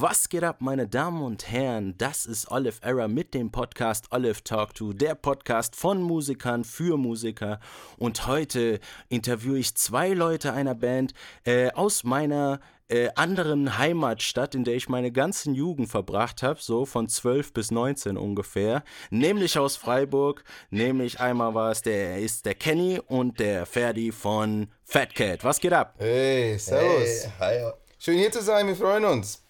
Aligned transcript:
Was 0.00 0.28
geht 0.28 0.44
ab, 0.44 0.58
meine 0.60 0.86
Damen 0.86 1.22
und 1.22 1.50
Herren? 1.50 1.98
Das 1.98 2.24
ist 2.24 2.52
Olive 2.52 2.80
Error 2.82 3.08
mit 3.08 3.34
dem 3.34 3.50
Podcast 3.50 4.04
Olive 4.12 4.44
Talk 4.44 4.72
To, 4.76 4.92
der 4.92 5.16
Podcast 5.16 5.74
von 5.74 6.00
Musikern 6.00 6.62
für 6.62 6.96
Musiker. 6.96 7.58
Und 7.96 8.28
heute 8.28 8.78
interviewe 9.08 9.58
ich 9.58 9.74
zwei 9.74 10.10
Leute 10.10 10.52
einer 10.52 10.76
Band 10.76 11.14
äh, 11.42 11.72
aus 11.72 12.04
meiner 12.04 12.60
äh, 12.86 13.08
anderen 13.16 13.76
Heimatstadt, 13.76 14.54
in 14.54 14.62
der 14.62 14.76
ich 14.76 14.88
meine 14.88 15.10
ganzen 15.10 15.52
Jugend 15.56 15.88
verbracht 15.88 16.44
habe, 16.44 16.60
so 16.62 16.86
von 16.86 17.08
12 17.08 17.52
bis 17.52 17.72
19 17.72 18.16
ungefähr, 18.16 18.84
nämlich 19.10 19.58
aus 19.58 19.74
Freiburg. 19.74 20.44
Nämlich 20.70 21.18
einmal 21.18 21.54
war 21.54 21.72
es 21.72 21.82
der 21.82 22.20
ist 22.20 22.46
der 22.46 22.54
Kenny 22.54 23.00
und 23.04 23.40
der 23.40 23.66
Ferdi 23.66 24.12
von 24.12 24.68
Fat 24.84 25.16
Cat. 25.16 25.42
Was 25.42 25.58
geht 25.58 25.72
ab? 25.72 25.96
Hey, 25.98 26.56
servus. 26.56 27.26
Hey, 27.40 27.64
hi. 27.64 27.72
Schön 27.98 28.18
hier 28.18 28.30
zu 28.30 28.40
sein, 28.40 28.68
wir 28.68 28.76
freuen 28.76 29.04
uns. 29.04 29.47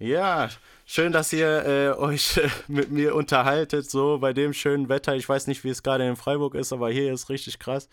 Ja, 0.00 0.48
schön, 0.86 1.10
dass 1.10 1.32
ihr 1.32 1.66
äh, 1.66 1.90
euch 1.98 2.36
äh, 2.36 2.48
mit 2.68 2.90
mir 2.92 3.16
unterhaltet, 3.16 3.90
so 3.90 4.18
bei 4.18 4.32
dem 4.32 4.52
schönen 4.52 4.88
Wetter. 4.88 5.16
Ich 5.16 5.28
weiß 5.28 5.48
nicht, 5.48 5.64
wie 5.64 5.70
es 5.70 5.82
gerade 5.82 6.06
in 6.06 6.14
Freiburg 6.14 6.54
ist, 6.54 6.72
aber 6.72 6.90
hier 6.90 7.12
ist 7.12 7.28
richtig 7.28 7.58
krass. 7.58 7.88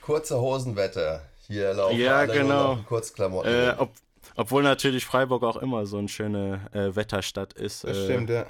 Kurze 0.00 0.40
Hosenwetter. 0.40 1.22
Hier 1.46 1.72
laufen 1.74 1.96
Ja, 1.96 2.18
alle 2.18 2.32
genau. 2.32 2.46
nur 2.46 2.56
noch 2.72 2.78
in 2.78 2.86
Kurzklamotten. 2.86 3.52
Äh, 3.52 3.74
ob, 3.78 3.92
obwohl 4.34 4.64
natürlich 4.64 5.04
Freiburg 5.04 5.44
auch 5.44 5.56
immer 5.56 5.86
so 5.86 5.98
eine 5.98 6.08
schöne 6.08 6.68
äh, 6.72 6.96
Wetterstadt 6.96 7.52
ist. 7.52 7.84
Das 7.84 7.98
äh, 7.98 8.04
stimmt, 8.04 8.30
ja. 8.30 8.46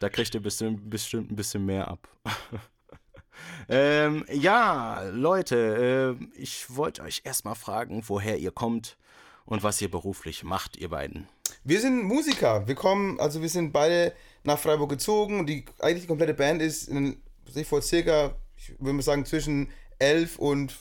Da 0.00 0.08
kriegt 0.08 0.34
ihr 0.34 0.42
bestimmt, 0.42 0.90
bestimmt 0.90 1.30
ein 1.30 1.36
bisschen 1.36 1.64
mehr 1.64 1.86
ab. 1.86 2.08
ähm, 3.68 4.24
ja, 4.32 5.04
Leute, 5.10 6.16
äh, 6.20 6.40
ich 6.40 6.74
wollte 6.74 7.02
euch 7.02 7.22
erstmal 7.22 7.54
fragen, 7.54 8.02
woher 8.06 8.36
ihr 8.36 8.50
kommt 8.50 8.96
und 9.44 9.62
was 9.62 9.80
ihr 9.80 9.90
beruflich 9.90 10.42
macht, 10.42 10.76
ihr 10.76 10.90
beiden. 10.90 11.28
Wir 11.66 11.80
sind 11.80 12.04
Musiker. 12.04 12.66
Wir 12.68 12.76
kommen, 12.76 13.18
also 13.18 13.42
wir 13.42 13.48
sind 13.48 13.72
beide 13.72 14.12
nach 14.44 14.56
Freiburg 14.56 14.88
gezogen 14.88 15.40
und 15.40 15.46
die 15.46 15.64
eigentlich 15.80 16.02
die 16.02 16.06
komplette 16.06 16.32
Band 16.34 16.62
ist 16.62 16.88
in, 16.88 17.20
sich 17.50 17.66
vor 17.66 17.82
circa, 17.82 18.36
ich 18.56 18.70
würde 18.78 18.92
mal 18.92 19.02
sagen, 19.02 19.26
zwischen 19.26 19.68
elf 19.98 20.38
und 20.38 20.76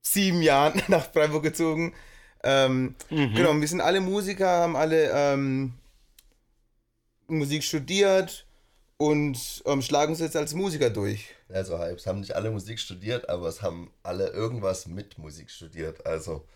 sieben 0.00 0.40
Jahren 0.40 0.80
nach 0.88 1.12
Freiburg 1.12 1.42
gezogen. 1.42 1.92
Ähm, 2.42 2.94
Genau, 3.34 3.50
und 3.50 3.60
wir 3.60 3.68
sind 3.68 3.82
alle 3.82 4.00
Musiker, 4.00 4.48
haben 4.48 4.76
alle 4.76 5.10
ähm, 5.12 5.74
Musik 7.28 7.62
studiert 7.62 8.46
und 8.96 9.62
ähm, 9.66 9.82
schlagen 9.82 10.12
uns 10.12 10.20
jetzt 10.20 10.36
als 10.36 10.54
Musiker 10.54 10.88
durch. 10.88 11.34
Also 11.50 11.78
halb. 11.78 11.98
Es 11.98 12.06
haben 12.06 12.20
nicht 12.20 12.34
alle 12.34 12.50
Musik 12.50 12.78
studiert, 12.78 13.28
aber 13.28 13.48
es 13.48 13.60
haben 13.60 13.90
alle 14.02 14.28
irgendwas 14.28 14.86
mit 14.86 15.18
Musik 15.18 15.50
studiert. 15.50 16.06
Also 16.06 16.46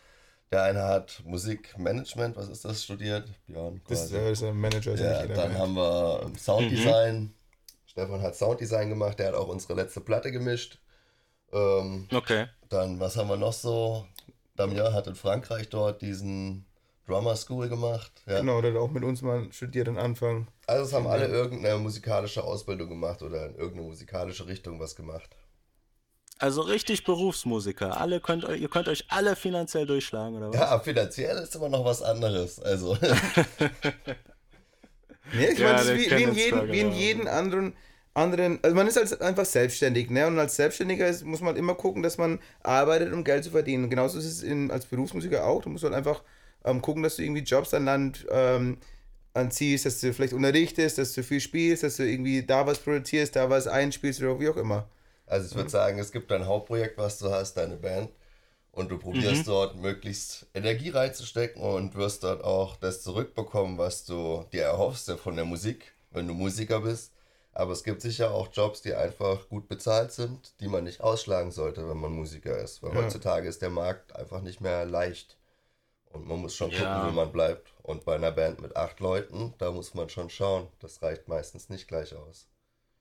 der 0.55 0.63
eine 0.63 0.83
hat 0.85 1.21
Musikmanagement, 1.25 2.37
was 2.37 2.49
ist 2.49 2.65
das, 2.65 2.85
studiert? 2.85 3.29
Björn. 3.47 3.81
Das 3.89 4.05
ist, 4.05 4.11
quasi. 4.13 4.25
äh, 4.25 4.33
ist 4.33 4.43
ein 4.45 4.57
Manager. 4.57 4.93
ist 4.93 5.01
ja 5.01 5.27
dann 5.27 5.37
Band. 5.37 5.59
haben 5.59 5.75
wir 5.75 6.31
Sounddesign. 6.39 7.35
Stefan 7.87 8.23
hat 8.23 8.37
Sounddesign 8.37 8.89
gemacht, 8.89 9.19
der 9.19 9.29
hat 9.29 9.35
auch 9.35 9.49
unsere 9.49 9.75
letzte 9.75 10.01
Platte 10.01 10.31
gemischt. 10.31 10.79
Ähm, 11.53 12.09
Okay. 12.13 12.47
Dann, 12.69 12.99
was 13.01 13.17
haben 13.17 13.29
wir 13.29 13.37
noch 13.37 13.53
so? 13.53 14.07
Damien 14.57 14.93
hat 14.93 15.07
in 15.09 15.15
Frankreich 15.17 15.69
dort 15.69 16.01
diesen 16.03 16.65
Drummer 17.07 17.37
School 17.37 17.69
gemacht. 17.69 18.13
Ja. 18.27 18.41
Genau, 18.41 18.61
der 18.63 18.73
hat 18.73 18.81
auch 18.81 18.91
mit 18.91 19.05
uns 19.05 19.23
mal 19.23 19.53
studiert 19.53 19.89
am 19.89 19.99
Anfang. 19.99 20.47
Also 20.67 20.85
es 20.85 20.93
haben 20.93 21.07
alle 21.07 21.27
irgendeine 21.27 21.79
musikalische 21.79 22.43
Ausbildung 22.45 22.89
gemacht 22.89 23.23
oder 23.23 23.47
in 23.47 23.57
irgendeine 23.57 23.89
musikalische 23.89 24.47
Richtung 24.47 24.79
was 24.81 24.95
gemacht. 24.97 25.37
Also 26.39 26.63
richtig 26.63 27.05
Berufsmusiker. 27.05 28.01
Alle 28.01 28.21
könnt, 28.21 28.45
ihr 28.45 28.69
könnt 28.69 28.89
euch 28.89 29.05
alle 29.09 29.37
finanziell 29.37 29.87
durchschlagen, 29.87 30.37
oder 30.37 30.55
was? 30.55 30.61
Ja, 30.61 30.79
finanziell 30.81 31.37
ist 31.39 31.55
immer 31.55 31.69
noch 31.69 31.85
was 31.85 32.03
anderes. 32.03 32.59
Also 32.61 32.97
Nee, 35.33 35.49
ich 35.53 35.59
Ja, 35.59 35.65
meine, 35.65 35.79
das 35.79 35.89
ist 35.89 35.95
wie, 35.95 36.15
wie, 36.15 36.23
in 36.23 36.35
jeden, 36.35 36.73
wie 36.73 36.81
in 36.81 36.93
jeden 36.93 37.29
anderen, 37.29 37.75
anderen, 38.15 38.59
also 38.63 38.77
man 38.77 38.87
ist 38.87 38.99
als 38.99 39.21
einfach 39.21 39.45
selbstständig, 39.47 40.11
ne? 40.11 40.27
Und 40.27 40.39
als 40.39 40.57
Selbstständiger 40.57 41.09
ist, 41.09 41.25
muss 41.25 41.41
man 41.41 41.57
immer 41.57 41.75
gucken, 41.75 42.03
dass 42.03 42.19
man 42.19 42.41
arbeitet, 42.63 43.13
um 43.13 43.25
Geld 43.25 43.45
zu 43.45 43.51
verdienen. 43.51 43.85
Und 43.85 43.91
genauso 43.91 44.19
ist 44.19 44.27
es 44.27 44.43
in, 44.43 44.71
als 44.71 44.87
Berufsmusiker 44.87 45.45
auch. 45.47 45.63
Du 45.63 45.71
musst 45.71 45.85
halt 45.85 45.95
einfach 45.95 46.23
ähm, 46.65 46.81
gucken, 46.83 47.03
dass 47.03 47.17
du 47.17 47.23
irgendwie 47.23 47.43
Jobs 47.43 47.75
an 47.75 47.85
Land 47.87 48.27
ähm, 48.31 48.79
anziehst, 49.35 49.87
dass 49.87 50.01
du 50.01 50.13
vielleicht 50.13 50.33
unterrichtest, 50.33 50.99
dass 50.99 51.13
du 51.15 51.23
viel 51.25 51.41
spielst, 51.41 51.83
dass 51.83 51.97
du 51.97 52.05
irgendwie 52.05 52.45
da 52.45 52.67
was 52.67 52.79
produzierst, 52.79 53.35
da 53.37 53.51
was 53.51 53.67
einspielst 53.67 54.23
oder 54.23 54.39
wie 54.41 54.49
auch 54.49 54.57
immer. 54.57 54.89
Also 55.27 55.49
ich 55.49 55.55
würde 55.55 55.71
sagen, 55.71 55.99
es 55.99 56.13
gibt 56.13 56.31
dein 56.31 56.47
Hauptprojekt, 56.47 56.99
was 56.99 57.19
du 57.19 57.31
hast, 57.31 57.55
deine 57.55 57.77
Band. 57.77 58.11
Und 58.73 58.91
du 58.91 58.99
probierst 58.99 59.47
dort 59.47 59.77
möglichst 59.77 60.47
Energie 60.53 60.91
reinzustecken 60.91 61.63
und 61.63 61.95
wirst 61.95 62.25
dort 62.25 62.43
auch 62.43 62.77
das 62.77 63.03
zurückbekommen, 63.03 63.79
was 63.79 64.05
du 64.05 64.45
dir 64.53 64.65
erhoffst 64.65 65.09
von 65.13 65.37
der 65.37 65.45
Musik, 65.45 65.93
wenn 66.11 66.27
du 66.27 66.35
Musiker 66.35 66.81
bist. 66.81 67.13
Aber 67.53 67.71
es 67.73 67.85
gibt 67.85 68.03
sicher 68.03 68.33
auch 68.33 68.49
Jobs, 68.53 68.83
die 68.83 68.93
einfach 68.93 69.49
gut 69.49 69.69
bezahlt 69.69 70.11
sind, 70.11 70.55
die 70.59 70.67
man 70.67 70.83
nicht 70.83 71.01
ausschlagen 71.03 71.53
sollte, 71.53 71.89
wenn 71.89 71.99
man 71.99 72.11
Musiker 72.13 72.59
ist. 72.59 72.83
Weil 72.83 72.95
heutzutage 72.97 73.49
ist 73.49 73.63
der 73.63 73.71
Markt 73.71 74.17
einfach 74.17 74.41
nicht 74.41 74.61
mehr 74.61 74.85
leicht. 74.85 75.37
Und 76.11 76.27
man 76.27 76.41
muss 76.41 76.57
schon 76.57 76.71
gucken, 76.71 76.85
Ja. 76.85 77.07
wo 77.07 77.13
man 77.13 77.31
bleibt. 77.31 77.73
Und 77.85 78.05
bei 78.05 78.17
einer 78.17 78.33
Band 78.33 78.61
mit 78.61 78.75
acht 78.75 78.99
Leuten, 78.99 79.55
da 79.59 79.71
muss 79.71 79.95
man 79.95 80.09
schon 80.09 80.31
schauen. 80.31 80.67
Das 80.81 81.01
reicht 81.01 81.29
meistens 81.29 81.69
nicht 81.69 81.87
gleich 81.87 82.13
aus. 82.17 82.49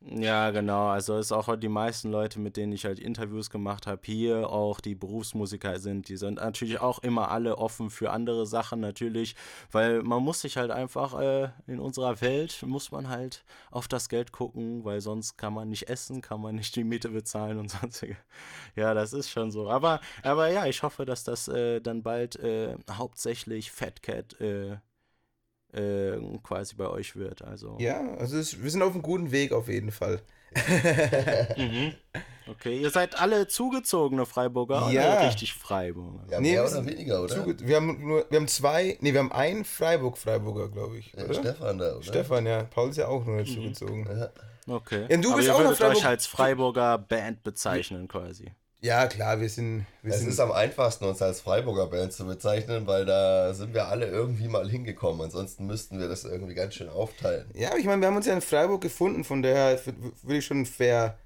Ja, 0.06 0.52
genau. 0.52 0.88
Also 0.90 1.18
ist 1.18 1.31
auch 1.31 1.56
die 1.56 1.69
meisten 1.69 2.12
Leute, 2.12 2.38
mit 2.40 2.58
denen 2.58 2.74
ich 2.74 2.84
halt 2.84 3.00
Interviews 3.00 3.50
gemacht 3.50 3.88
habe, 3.88 4.02
hier 4.03 4.50
auch 4.50 4.81
die 4.81 4.96
Berufsmusiker 4.96 5.80
sind, 5.80 6.09
die 6.09 6.18
sind 6.18 6.36
natürlich 6.36 6.81
auch 6.81 7.00
immer 7.00 7.31
alle 7.31 7.58
offen 7.58 7.90
für 7.90 8.12
andere 8.12 8.46
Sachen 8.46 8.81
natürlich, 8.81 9.36
weil 9.72 10.03
man 10.03 10.22
muss 10.22 10.41
sich 10.41 10.58
halt 10.58 10.72
einfach 10.72 11.18
äh, 11.22 11.50
in 11.68 11.80
unserer 11.80 12.19
Welt 12.19 12.64
muss 12.68 12.91
man 12.91 13.08
halt 13.08 13.46
auf 13.72 13.88
das 13.88 14.09
Geld 14.09 14.34
gucken, 14.34 14.84
weil 14.84 15.00
sonst 15.00 15.38
kann 15.38 15.53
man 15.53 15.69
nicht 15.69 15.88
essen, 15.88 16.22
kann 16.22 16.41
man 16.41 16.56
nicht 16.56 16.75
die 16.75 16.84
Miete 16.84 17.08
bezahlen 17.09 17.58
und 17.58 17.72
sonstige. 17.72 18.18
Ja, 18.75 18.94
das 18.94 19.14
ist 19.14 19.30
schon 19.30 19.52
so. 19.52 19.70
Aber, 19.70 20.02
aber 20.22 20.50
ja, 20.50 20.66
ich 20.66 20.84
hoffe, 20.84 21.06
dass 21.06 21.24
das 21.24 21.47
äh, 21.47 21.80
dann 21.80 22.03
bald 22.03 22.35
äh, 22.38 22.75
hauptsächlich 22.91 23.72
Fat 23.72 24.03
Cat 24.03 24.40
äh, 24.41 24.78
äh, 25.73 26.17
quasi 26.44 26.75
bei 26.75 26.88
euch 26.88 27.16
wird. 27.16 27.41
Also. 27.44 27.78
Ja, 27.79 28.01
also 28.17 28.38
es, 28.38 28.61
wir 28.61 28.69
sind 28.69 28.81
auf 28.81 28.94
einem 28.94 29.01
guten 29.01 29.31
Weg 29.31 29.51
auf 29.51 29.67
jeden 29.67 29.91
Fall. 29.91 30.22
Okay, 32.45 32.81
ihr 32.81 32.89
seid 32.89 33.17
alle 33.19 33.47
zugezogene 33.47 34.25
Freiburger 34.25 34.89
Ja. 34.91 35.13
oder 35.17 35.28
richtig 35.28 35.53
Freiburger? 35.53 36.25
Ja, 36.29 36.41
Nee, 36.41 36.51
mehr 36.51 36.63
wir 36.66 36.72
oder 36.72 36.85
weniger, 36.85 37.23
oder? 37.23 37.34
Zuge 37.35 37.56
wir 37.67 37.75
haben 37.78 38.06
nur, 38.06 38.25
wir 38.29 38.38
haben 38.39 38.47
zwei, 38.50 38.97
nee, 39.00 39.13
wir 39.13 39.19
haben 39.22 39.31
einen 39.31 39.63
Freiburg-Freiburger, 39.63 40.67
glaube 40.69 40.97
ich. 40.97 41.13
Ja, 41.13 41.23
Oder? 41.23 41.34
Stefan 41.35 41.78
da, 41.78 41.94
oder? 41.94 42.03
Stefan, 42.03 42.45
ja. 42.45 42.63
Paul 42.66 42.90
ist 42.90 42.97
ja 42.97 43.07
auch 43.07 43.25
nur 43.25 43.45
zugezogen. 43.45 44.05
Ja. 44.67 44.73
Okay. 44.75 45.05
Ja, 45.09 45.17
du 45.17 45.29
Aber 45.29 45.38
bist 45.38 45.47
ihr 45.47 45.55
auch 45.55 45.59
würdet 45.59 45.78
Freiburg- 45.78 45.97
euch 45.97 46.05
als 46.05 46.25
Freiburger 46.25 46.97
Band 46.97 47.44
bezeichnen 47.44 48.09
quasi. 48.09 48.51
Ja, 48.84 49.08
klar, 49.08 49.40
wir 49.40 49.48
sind. 49.50 49.86
Wir 50.02 50.14
Es 50.14 50.20
sind 50.20 50.28
ist 50.28 50.42
am 50.42 50.52
einfachsten, 50.52 51.06
uns 51.06 51.22
als 51.22 51.40
Freiburger 51.40 51.88
Band 51.88 52.12
zu 52.12 52.26
bezeichnen, 52.26 52.86
weil 52.86 53.06
da 53.06 53.54
sind 53.54 53.74
wir 53.74 53.88
alle 53.88 54.08
irgendwie 54.08 54.50
mal 54.50 54.70
hingekommen. 54.70 55.22
Ansonsten 55.22 55.66
müssten 55.66 56.00
wir 56.02 56.10
das 56.10 56.26
irgendwie 56.26 56.54
ganz 56.54 56.74
schön 56.74 56.90
aufteilen. 56.90 57.50
ja, 57.54 57.70
aber 57.70 57.78
ich 57.80 57.86
meine, 57.86 58.02
wir 58.02 58.08
haben 58.10 58.18
uns 58.18 58.26
ja 58.26 58.34
in 58.34 58.42
Freiburg 58.42 58.82
gefunden, 58.82 59.24
von 59.24 59.42
daher 59.42 59.80
würde 60.22 60.38
ich 60.38 60.46
schon 60.46 60.66
fair, 60.66 61.18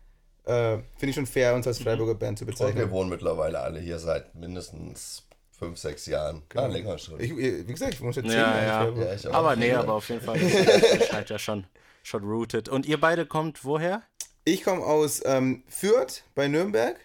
äh, 0.46 0.78
finde 0.98 1.10
ich 1.10 1.16
schon 1.16 1.26
fair, 1.26 1.56
uns 1.56 1.66
als 1.66 1.80
Freiburger 1.80 2.14
Band 2.14 2.38
zu 2.38 2.46
Und 2.46 2.50
wir 2.50 2.54
bezeichnen. 2.54 2.92
wohnen 2.92 3.10
mittlerweile 3.10 3.60
alle 3.60 3.80
hier 3.80 3.98
seit 3.98 4.36
mindestens 4.36 5.24
fünf, 5.58 5.80
sechs 5.80 6.06
Jahren. 6.06 6.44
Ah, 6.54 6.68
länger 6.68 7.00
schon. 7.00 7.20
Ich, 7.20 7.36
wie 7.36 7.64
gesagt, 7.66 7.96
ich 7.96 8.02
wohne 8.02 8.14
seit 8.14 8.26
zehn 8.26 8.34
Ja, 8.34 8.38
Jahren 8.40 8.60
in 8.62 8.68
ja. 8.68 8.80
Freiburg. 9.08 9.24
Ja. 9.24 9.32
Aber 9.32 9.56
nee, 9.56 9.74
aber 9.74 9.94
auf 9.94 10.08
jeden 10.10 10.22
Fall. 10.22 10.38
Ist 10.40 11.12
halt 11.12 11.32
ja 11.32 11.40
schon, 11.40 11.66
schon 12.04 12.24
rooted. 12.24 12.70
Und 12.70 12.86
ihr 12.86 13.00
beide 13.00 13.26
kommt 13.26 13.66
woher? 13.66 14.04
Ich 14.44 14.64
komme 14.64 14.84
aus 14.86 15.24
ähm, 15.26 15.64
Fürth 15.68 16.22
bei 16.36 16.48
Nürnberg. 16.48 16.98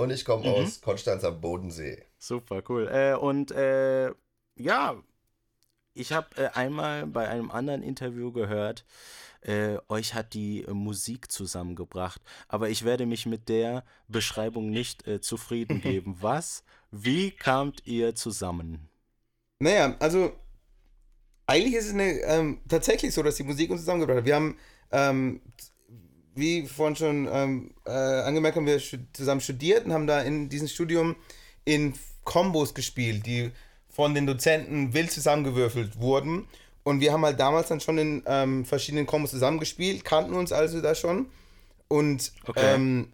Und 0.00 0.08
ich 0.08 0.24
komme 0.24 0.50
aus 0.50 0.80
Konstanz 0.80 1.24
am 1.24 1.42
Bodensee. 1.42 2.02
Super, 2.16 2.62
cool. 2.70 2.88
Äh, 2.88 3.16
und 3.16 3.50
äh, 3.50 4.10
ja, 4.56 4.96
ich 5.92 6.12
habe 6.12 6.28
äh, 6.38 6.48
einmal 6.54 7.06
bei 7.06 7.28
einem 7.28 7.50
anderen 7.50 7.82
Interview 7.82 8.32
gehört, 8.32 8.86
äh, 9.42 9.76
euch 9.88 10.14
hat 10.14 10.32
die 10.32 10.62
äh, 10.62 10.72
Musik 10.72 11.30
zusammengebracht. 11.30 12.22
Aber 12.48 12.70
ich 12.70 12.86
werde 12.86 13.04
mich 13.04 13.26
mit 13.26 13.50
der 13.50 13.84
Beschreibung 14.08 14.70
nicht 14.70 15.06
äh, 15.06 15.20
zufrieden 15.20 15.80
geben. 15.82 16.16
Was? 16.18 16.64
Wie 16.90 17.30
kamt 17.30 17.86
ihr 17.86 18.14
zusammen? 18.14 18.88
Naja, 19.58 19.96
also 19.98 20.32
eigentlich 21.46 21.74
ist 21.74 21.88
es 21.88 21.92
eine, 21.92 22.20
ähm, 22.20 22.62
tatsächlich 22.66 23.12
so, 23.12 23.22
dass 23.22 23.34
die 23.34 23.42
Musik 23.42 23.70
uns 23.70 23.82
zusammengebracht 23.82 24.20
hat. 24.20 24.24
Wir 24.24 24.36
haben, 24.36 24.56
ähm, 24.92 25.42
wie 26.34 26.66
vorhin 26.66 26.96
schon 26.96 27.28
ähm, 27.32 27.74
äh, 27.86 27.90
angemerkt, 27.90 28.56
haben 28.56 28.66
wir 28.66 28.80
zusammen 29.12 29.40
studiert 29.40 29.84
und 29.84 29.92
haben 29.92 30.06
da 30.06 30.20
in 30.20 30.48
diesem 30.48 30.68
Studium 30.68 31.16
in 31.64 31.94
Kombos 32.24 32.74
gespielt, 32.74 33.26
die 33.26 33.50
von 33.88 34.14
den 34.14 34.26
Dozenten 34.26 34.94
wild 34.94 35.10
zusammengewürfelt 35.10 35.98
wurden. 36.00 36.46
Und 36.82 37.00
wir 37.00 37.12
haben 37.12 37.24
halt 37.24 37.38
damals 37.38 37.68
dann 37.68 37.80
schon 37.80 37.98
in 37.98 38.22
ähm, 38.26 38.64
verschiedenen 38.64 39.06
Kombos 39.06 39.30
zusammengespielt, 39.30 40.04
kannten 40.04 40.34
uns 40.34 40.52
also 40.52 40.80
da 40.80 40.94
schon. 40.94 41.26
Und 41.88 42.32
Okay. 42.46 42.74
ähm, 42.74 43.12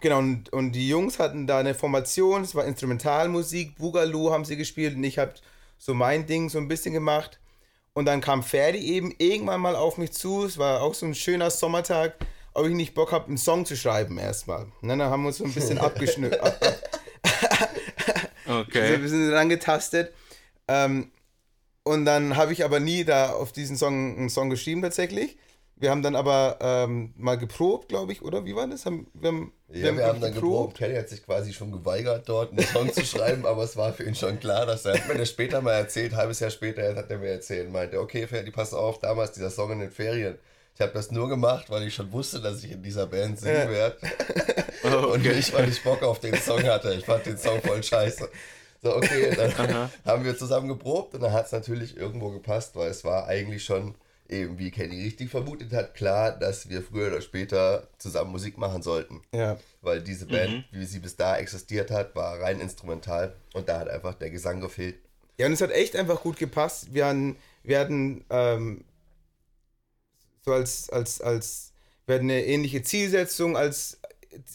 genau, 0.00 0.18
und, 0.18 0.52
und 0.52 0.72
die 0.72 0.88
Jungs 0.88 1.18
hatten 1.18 1.46
da 1.46 1.58
eine 1.58 1.74
Formation, 1.74 2.42
es 2.42 2.54
war 2.54 2.64
Instrumentalmusik, 2.64 3.76
Boogaloo 3.76 4.30
haben 4.32 4.44
sie 4.44 4.56
gespielt 4.56 4.96
und 4.96 5.04
ich 5.04 5.18
habe 5.18 5.34
so 5.78 5.94
mein 5.94 6.26
Ding 6.26 6.48
so 6.48 6.58
ein 6.58 6.68
bisschen 6.68 6.92
gemacht. 6.94 7.38
Und 7.92 8.06
dann 8.06 8.20
kam 8.20 8.42
Ferdi 8.42 8.78
eben 8.78 9.14
irgendwann 9.18 9.60
mal 9.60 9.74
auf 9.76 9.98
mich 9.98 10.12
zu. 10.12 10.44
Es 10.44 10.56
war 10.56 10.82
auch 10.82 10.94
so 10.94 11.04
ein 11.06 11.14
schöner 11.14 11.50
Sommertag, 11.50 12.14
ob 12.54 12.66
ich 12.66 12.74
nicht 12.74 12.94
Bock 12.94 13.12
habe, 13.12 13.26
einen 13.26 13.38
Song 13.38 13.66
zu 13.66 13.76
schreiben 13.76 14.18
erstmal. 14.18 14.66
Und 14.80 14.88
dann 14.88 15.00
haben 15.02 15.22
wir 15.22 15.28
uns 15.28 15.38
so 15.38 15.44
ein 15.44 15.52
bisschen 15.52 15.78
abgeschnitten. 15.78 16.40
Ab, 16.40 16.60
okay. 18.46 18.88
So 18.88 18.94
ein 18.94 19.02
bisschen 19.02 19.32
rangetastet. 19.32 20.12
Ähm, 20.66 21.10
und 21.82 22.04
dann 22.04 22.36
habe 22.36 22.52
ich 22.52 22.64
aber 22.64 22.80
nie 22.80 23.04
da 23.04 23.30
auf 23.30 23.52
diesen 23.52 23.76
Song 23.76 24.16
einen 24.16 24.28
Song 24.28 24.50
geschrieben 24.50 24.82
tatsächlich. 24.82 25.38
Wir 25.80 25.90
haben 25.90 26.02
dann 26.02 26.16
aber 26.16 26.58
ähm, 26.60 27.14
mal 27.16 27.38
geprobt, 27.38 27.88
glaube 27.88 28.10
ich, 28.12 28.22
oder? 28.22 28.44
Wie 28.44 28.56
war 28.56 28.66
das? 28.66 28.84
Haben, 28.84 29.06
wir 29.14 29.28
haben, 29.28 29.52
ja, 29.68 29.84
wir, 29.84 29.96
wir 29.96 30.06
haben 30.06 30.20
dann 30.20 30.34
geprobt. 30.34 30.76
Kenny 30.76 30.96
hat 30.96 31.08
sich 31.08 31.24
quasi 31.24 31.52
schon 31.52 31.70
geweigert, 31.70 32.28
dort 32.28 32.50
einen 32.50 32.66
Song 32.66 32.92
zu 32.92 33.04
schreiben, 33.04 33.46
aber 33.46 33.62
es 33.62 33.76
war 33.76 33.92
für 33.92 34.02
ihn 34.02 34.16
schon 34.16 34.40
klar, 34.40 34.66
dass 34.66 34.84
er, 34.84 34.94
hat 34.94 35.08
mir 35.08 35.14
das 35.16 35.30
später 35.30 35.60
mal 35.60 35.74
erzählt, 35.74 36.12
ein 36.12 36.16
halbes 36.18 36.40
Jahr 36.40 36.50
später 36.50 36.96
hat 36.96 37.10
er 37.10 37.18
mir 37.18 37.28
erzählt, 37.28 37.70
meinte, 37.70 38.00
okay, 38.00 38.26
Ferdi, 38.26 38.50
pass 38.50 38.74
auf, 38.74 38.98
damals 38.98 39.32
dieser 39.32 39.50
Song 39.50 39.70
in 39.70 39.78
den 39.78 39.92
Ferien. 39.92 40.36
Ich 40.78 40.82
habe 40.82 40.92
das 40.92 41.10
nur 41.10 41.28
gemacht, 41.28 41.70
weil 41.70 41.88
ich 41.88 41.94
schon 41.94 42.12
wusste, 42.12 42.40
dass 42.40 42.62
ich 42.62 42.70
in 42.70 42.84
dieser 42.84 43.08
Band 43.08 43.40
singen 43.40 43.56
ja. 43.56 43.68
werde. 43.68 43.96
Oh, 44.84 44.86
okay. 44.86 45.06
Und 45.10 45.22
nicht, 45.24 45.52
weil 45.52 45.68
ich 45.68 45.82
Bock 45.82 46.04
auf 46.04 46.20
den 46.20 46.36
Song 46.36 46.62
hatte. 46.62 46.94
Ich 46.94 47.04
fand 47.04 47.26
den 47.26 47.36
Song 47.36 47.60
voll 47.60 47.82
scheiße. 47.82 48.28
So, 48.80 48.94
okay, 48.94 49.34
dann 49.34 49.90
haben 50.06 50.24
wir 50.24 50.38
zusammen 50.38 50.68
geprobt 50.68 51.14
und 51.14 51.22
dann 51.22 51.32
hat 51.32 51.46
es 51.46 51.52
natürlich 51.52 51.96
irgendwo 51.96 52.30
gepasst, 52.30 52.76
weil 52.76 52.90
es 52.90 53.02
war 53.02 53.26
eigentlich 53.26 53.64
schon 53.64 53.96
eben 54.28 54.56
wie 54.60 54.70
Kenny 54.70 55.02
richtig 55.02 55.30
vermutet 55.30 55.72
hat, 55.72 55.96
klar, 55.96 56.30
dass 56.30 56.68
wir 56.68 56.80
früher 56.80 57.08
oder 57.08 57.22
später 57.22 57.88
zusammen 57.98 58.30
Musik 58.30 58.56
machen 58.56 58.80
sollten. 58.80 59.22
Ja. 59.32 59.58
Weil 59.82 60.00
diese 60.00 60.26
Band, 60.26 60.52
mhm. 60.52 60.64
wie 60.70 60.84
sie 60.84 61.00
bis 61.00 61.16
da 61.16 61.38
existiert 61.38 61.90
hat, 61.90 62.14
war 62.14 62.40
rein 62.40 62.60
instrumental 62.60 63.34
und 63.52 63.68
da 63.68 63.80
hat 63.80 63.88
einfach 63.88 64.14
der 64.14 64.30
Gesang 64.30 64.60
gefehlt. 64.60 64.94
Ja, 65.38 65.46
und 65.46 65.54
es 65.54 65.60
hat 65.60 65.72
echt 65.72 65.96
einfach 65.96 66.20
gut 66.20 66.36
gepasst. 66.36 66.94
Wir 66.94 67.06
hatten, 67.06 67.34
wir 67.64 67.80
hatten 67.80 68.24
ähm, 68.30 68.84
so 70.48 70.54
als, 70.54 70.90
als, 70.90 71.20
als, 71.20 71.72
wir 72.06 72.16
hatten 72.16 72.30
eine 72.30 72.44
ähnliche 72.44 72.82
Zielsetzung 72.82 73.56
als, 73.56 74.00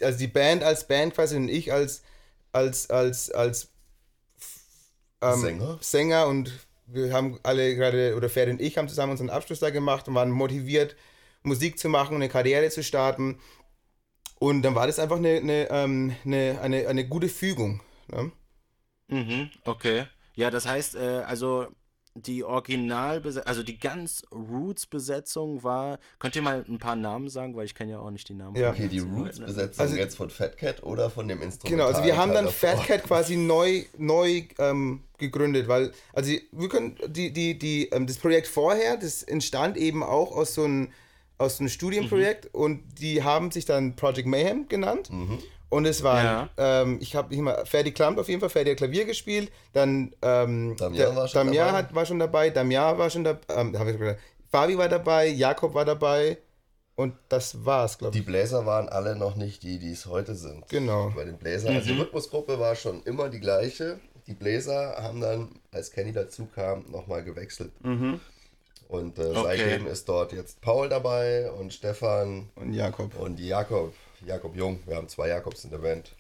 als 0.02 0.18
die 0.18 0.28
Band 0.28 0.64
als 0.64 0.88
Band 0.88 1.14
quasi 1.14 1.36
und 1.36 1.50
ich 1.50 1.72
als, 1.72 2.02
als, 2.52 2.90
als, 2.90 3.32
als 3.32 3.70
ähm, 5.22 5.40
Sänger. 5.40 5.78
Sänger 5.82 6.28
und 6.28 6.52
wir 6.88 7.14
haben 7.14 7.40
alle 7.44 7.76
gerade, 7.76 8.16
oder 8.16 8.30
Ferdi 8.30 8.52
und 8.52 8.62
ich 8.62 8.78
haben 8.78 8.90
zusammen 8.90 9.12
unseren 9.12 9.30
Abschluss 9.30 9.60
da 9.60 9.70
gemacht 9.70 10.08
und 10.08 10.16
waren 10.16 10.32
motiviert, 10.32 10.96
Musik 11.44 11.78
zu 11.78 11.90
machen 11.90 12.16
und 12.16 12.22
eine 12.22 12.30
Karriere 12.30 12.70
zu 12.70 12.84
starten. 12.84 13.40
Und 14.40 14.64
dann 14.64 14.76
war 14.76 14.88
das 14.88 15.00
einfach 15.00 15.18
eine, 15.18 15.38
eine, 15.38 15.70
ähm, 15.70 16.16
eine, 16.26 16.60
eine, 16.62 16.88
eine 16.88 17.08
gute 17.08 17.30
Fügung. 17.30 17.82
Ne? 18.08 18.32
Mhm, 19.08 19.50
okay. 19.64 20.08
Ja, 20.36 20.50
das 20.50 20.66
heißt, 20.66 20.96
äh, 20.96 21.24
also 21.26 21.68
die 22.16 22.44
Originalbesetzung, 22.44 23.48
also 23.48 23.64
die 23.64 23.78
ganz 23.78 24.24
Roots-Besetzung 24.32 25.64
war. 25.64 26.00
Könnt 26.20 26.36
ihr 26.36 26.42
mal 26.42 26.64
ein 26.68 26.78
paar 26.78 26.96
Namen 26.96 27.30
sagen, 27.30 27.56
weil 27.56 27.66
ich 27.66 27.76
kenne 27.76 27.94
ja 27.94 28.00
auch 28.00 28.12
nicht 28.12 28.30
die 28.30 28.36
Namen. 28.36 28.56
Ja. 28.56 28.70
Okay, 28.70 28.88
die 28.88 29.00
Roots-Besetzung 29.00 29.82
also, 29.82 29.96
jetzt 29.96 30.16
von 30.16 30.30
Fat 30.30 30.58
Cat 30.58 30.84
oder 30.84 31.10
von 31.10 31.28
dem 31.28 31.42
Instrument. 31.42 31.78
Genau, 31.78 31.88
also 31.88 32.04
wir 32.04 32.18
haben 32.18 32.34
dann 32.34 32.48
Fat 32.50 32.84
Cat 32.86 33.04
quasi 33.08 33.36
neu, 33.36 33.84
neu 33.98 34.44
ähm, 34.60 35.02
gegründet, 35.18 35.68
weil, 35.68 35.92
also 36.14 36.32
wir 36.52 36.70
können, 36.70 36.98
die, 37.08 37.32
die, 37.32 37.58
die, 37.58 37.90
ähm, 37.90 38.06
das 38.06 38.18
Projekt 38.18 38.48
vorher, 38.48 38.98
das 38.98 39.24
entstand 39.24 39.78
eben 39.78 40.04
auch 40.04 40.32
aus 40.36 40.54
so 40.54 40.64
einem 40.64 40.90
aus 41.40 41.60
einem 41.60 41.70
Studienprojekt 41.70 42.46
mhm. 42.46 42.62
und 42.62 42.84
die 43.00 43.24
haben 43.24 43.52
sich 43.52 43.66
dann 43.66 43.96
Project 43.96 44.28
Mayhem 44.28 44.68
genannt. 44.70 45.10
Mhm. 45.12 45.40
Und 45.74 45.86
es 45.86 46.04
waren, 46.04 46.24
ja. 46.24 46.50
ähm, 46.58 47.00
ich 47.02 47.16
habe 47.16 47.34
immer 47.34 47.66
Ferdi 47.66 47.92
Klammt 47.92 48.20
auf 48.20 48.30
jeden 48.30 48.40
Fall, 48.40 48.50
Ferdi 48.50 48.70
hat 48.70 48.78
Klavier 48.78 49.06
gespielt, 49.06 49.52
dann 49.74 50.14
ähm, 50.22 50.76
Damian, 50.78 51.16
war, 51.16 51.28
schon 51.28 51.48
Damian 51.48 51.72
hat, 51.72 51.96
war 51.96 52.06
schon 52.06 52.20
dabei, 52.20 52.52
Damian 52.52 52.96
war 53.00 53.10
schon 53.10 53.24
dabei, 53.24 53.42
ähm, 53.50 53.74
ich 53.74 53.98
gesagt, 53.98 54.22
Fabi 54.52 54.78
war 54.78 54.88
dabei, 54.88 55.26
Jakob 55.30 55.74
war 55.74 55.84
dabei 55.84 56.38
und 56.96 57.16
das 57.28 57.66
war's, 57.66 57.98
glaube 57.98 58.16
ich. 58.16 58.22
Die 58.22 58.30
Bläser 58.30 58.68
waren 58.68 58.88
alle 58.88 59.16
noch 59.16 59.36
nicht 59.36 59.64
die, 59.64 59.80
die 59.80 59.94
es 59.94 60.06
heute 60.06 60.36
sind. 60.36 60.70
Genau. 60.70 61.12
Bei 61.16 61.26
den 61.26 61.40
Bläsern, 61.40 61.74
also 61.74 61.88
die 61.88 61.94
mhm. 61.94 62.02
Rhythmusgruppe 62.02 62.60
war 62.60 62.76
schon 62.76 63.02
immer 63.02 63.30
die 63.30 63.40
gleiche. 63.40 64.00
Die 64.28 64.36
Bläser 64.36 64.98
haben 65.00 65.22
dann, 65.22 65.60
als 65.72 65.90
Kenny 65.90 66.12
dazu 66.14 66.48
kam, 66.54 66.86
nochmal 66.92 67.24
gewechselt. 67.24 67.72
Mhm. 67.84 68.20
Und 68.90 69.18
äh, 69.18 69.24
okay. 69.24 69.42
seitdem 69.44 69.88
ist 69.88 70.08
dort 70.08 70.34
jetzt 70.34 70.62
Paul 70.62 70.88
dabei 70.88 71.50
und 71.52 71.74
Stefan 71.74 72.52
und 72.54 72.74
Jakob. 72.74 73.20
Und 73.20 73.40
Jakob. 73.40 73.96
Jakob 74.26 74.56
Jung. 74.56 74.80
Wir 74.86 74.96
haben 74.96 75.08
zwei 75.08 75.30
Jakobs 75.30 75.64
in 75.64 75.72
der 75.72 75.80
Band. 75.80 76.16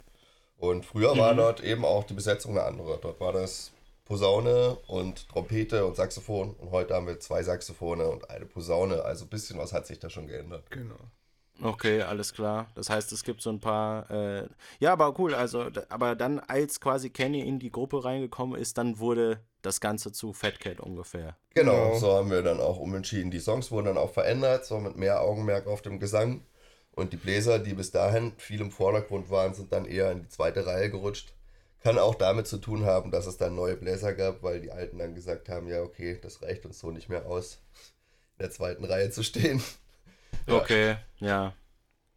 Und 0.57 0.85
früher 0.85 1.13
mhm. 1.13 1.19
war 1.19 1.35
dort 1.35 1.63
eben 1.63 1.85
auch 1.85 2.03
die 2.03 2.13
Besetzung 2.13 2.51
eine 2.57 2.63
andere. 2.63 2.97
Dort 3.01 3.19
war 3.19 3.33
das 3.33 3.71
Posaune 4.05 4.77
und 4.87 5.27
Trompete 5.29 5.85
und 5.85 5.95
Saxophon. 5.95 6.55
Und 6.55 6.71
heute 6.71 6.93
haben 6.93 7.07
wir 7.07 7.19
zwei 7.19 7.43
Saxophone 7.43 8.01
und 8.01 8.29
eine 8.29 8.45
Posaune. 8.45 9.03
Also 9.03 9.25
ein 9.25 9.29
bisschen 9.29 9.57
was 9.57 9.73
hat 9.73 9.87
sich 9.87 9.99
da 9.99 10.09
schon 10.09 10.27
geändert. 10.27 10.69
Genau. 10.69 10.99
Okay, 11.61 12.01
alles 12.01 12.33
klar. 12.33 12.67
Das 12.75 12.89
heißt, 12.89 13.11
es 13.11 13.23
gibt 13.23 13.41
so 13.41 13.49
ein 13.49 13.59
paar. 13.59 14.09
Äh, 14.09 14.47
ja, 14.79 14.91
aber 14.91 15.17
cool. 15.19 15.35
Also, 15.35 15.67
aber 15.89 16.15
dann, 16.15 16.39
als 16.39 16.79
quasi 16.79 17.09
Kenny 17.09 17.41
in 17.41 17.59
die 17.59 17.71
Gruppe 17.71 18.03
reingekommen 18.03 18.59
ist, 18.59 18.77
dann 18.77 18.99
wurde 18.99 19.39
das 19.61 19.79
Ganze 19.79 20.11
zu 20.11 20.33
Fat 20.33 20.59
Cat 20.59 20.79
ungefähr. 20.79 21.37
Genau, 21.53 21.71
genau, 21.71 21.99
so 21.99 22.13
haben 22.13 22.31
wir 22.31 22.41
dann 22.41 22.59
auch 22.59 22.79
umentschieden. 22.79 23.31
Die 23.31 23.39
Songs 23.39 23.71
wurden 23.71 23.85
dann 23.85 23.97
auch 23.97 24.11
verändert, 24.11 24.65
so 24.65 24.79
mit 24.79 24.97
mehr 24.97 25.21
Augenmerk 25.21 25.67
auf 25.67 25.81
dem 25.81 25.99
Gesang. 25.99 26.41
Und 26.95 27.11
die 27.13 27.17
Bläser, 27.17 27.59
die 27.59 27.73
bis 27.73 27.91
dahin 27.91 28.33
viel 28.37 28.61
im 28.61 28.71
Vordergrund 28.71 29.29
waren, 29.29 29.53
sind 29.53 29.71
dann 29.71 29.85
eher 29.85 30.11
in 30.11 30.21
die 30.21 30.29
zweite 30.29 30.65
Reihe 30.65 30.91
gerutscht. 30.91 31.33
Kann 31.81 31.97
auch 31.97 32.15
damit 32.15 32.47
zu 32.47 32.59
tun 32.59 32.85
haben, 32.85 33.11
dass 33.11 33.25
es 33.25 33.37
dann 33.37 33.55
neue 33.55 33.75
Bläser 33.75 34.13
gab, 34.13 34.43
weil 34.43 34.61
die 34.61 34.71
Alten 34.71 34.99
dann 34.99 35.15
gesagt 35.15 35.49
haben, 35.49 35.67
ja 35.67 35.81
okay, 35.81 36.19
das 36.21 36.41
reicht 36.41 36.65
uns 36.65 36.79
so 36.79 36.91
nicht 36.91 37.09
mehr 37.09 37.25
aus, 37.25 37.59
in 38.37 38.43
der 38.43 38.51
zweiten 38.51 38.85
Reihe 38.85 39.09
zu 39.09 39.23
stehen. 39.23 39.59
Ja. 39.59 39.63
Okay, 40.47 40.97
ja. 41.19 41.53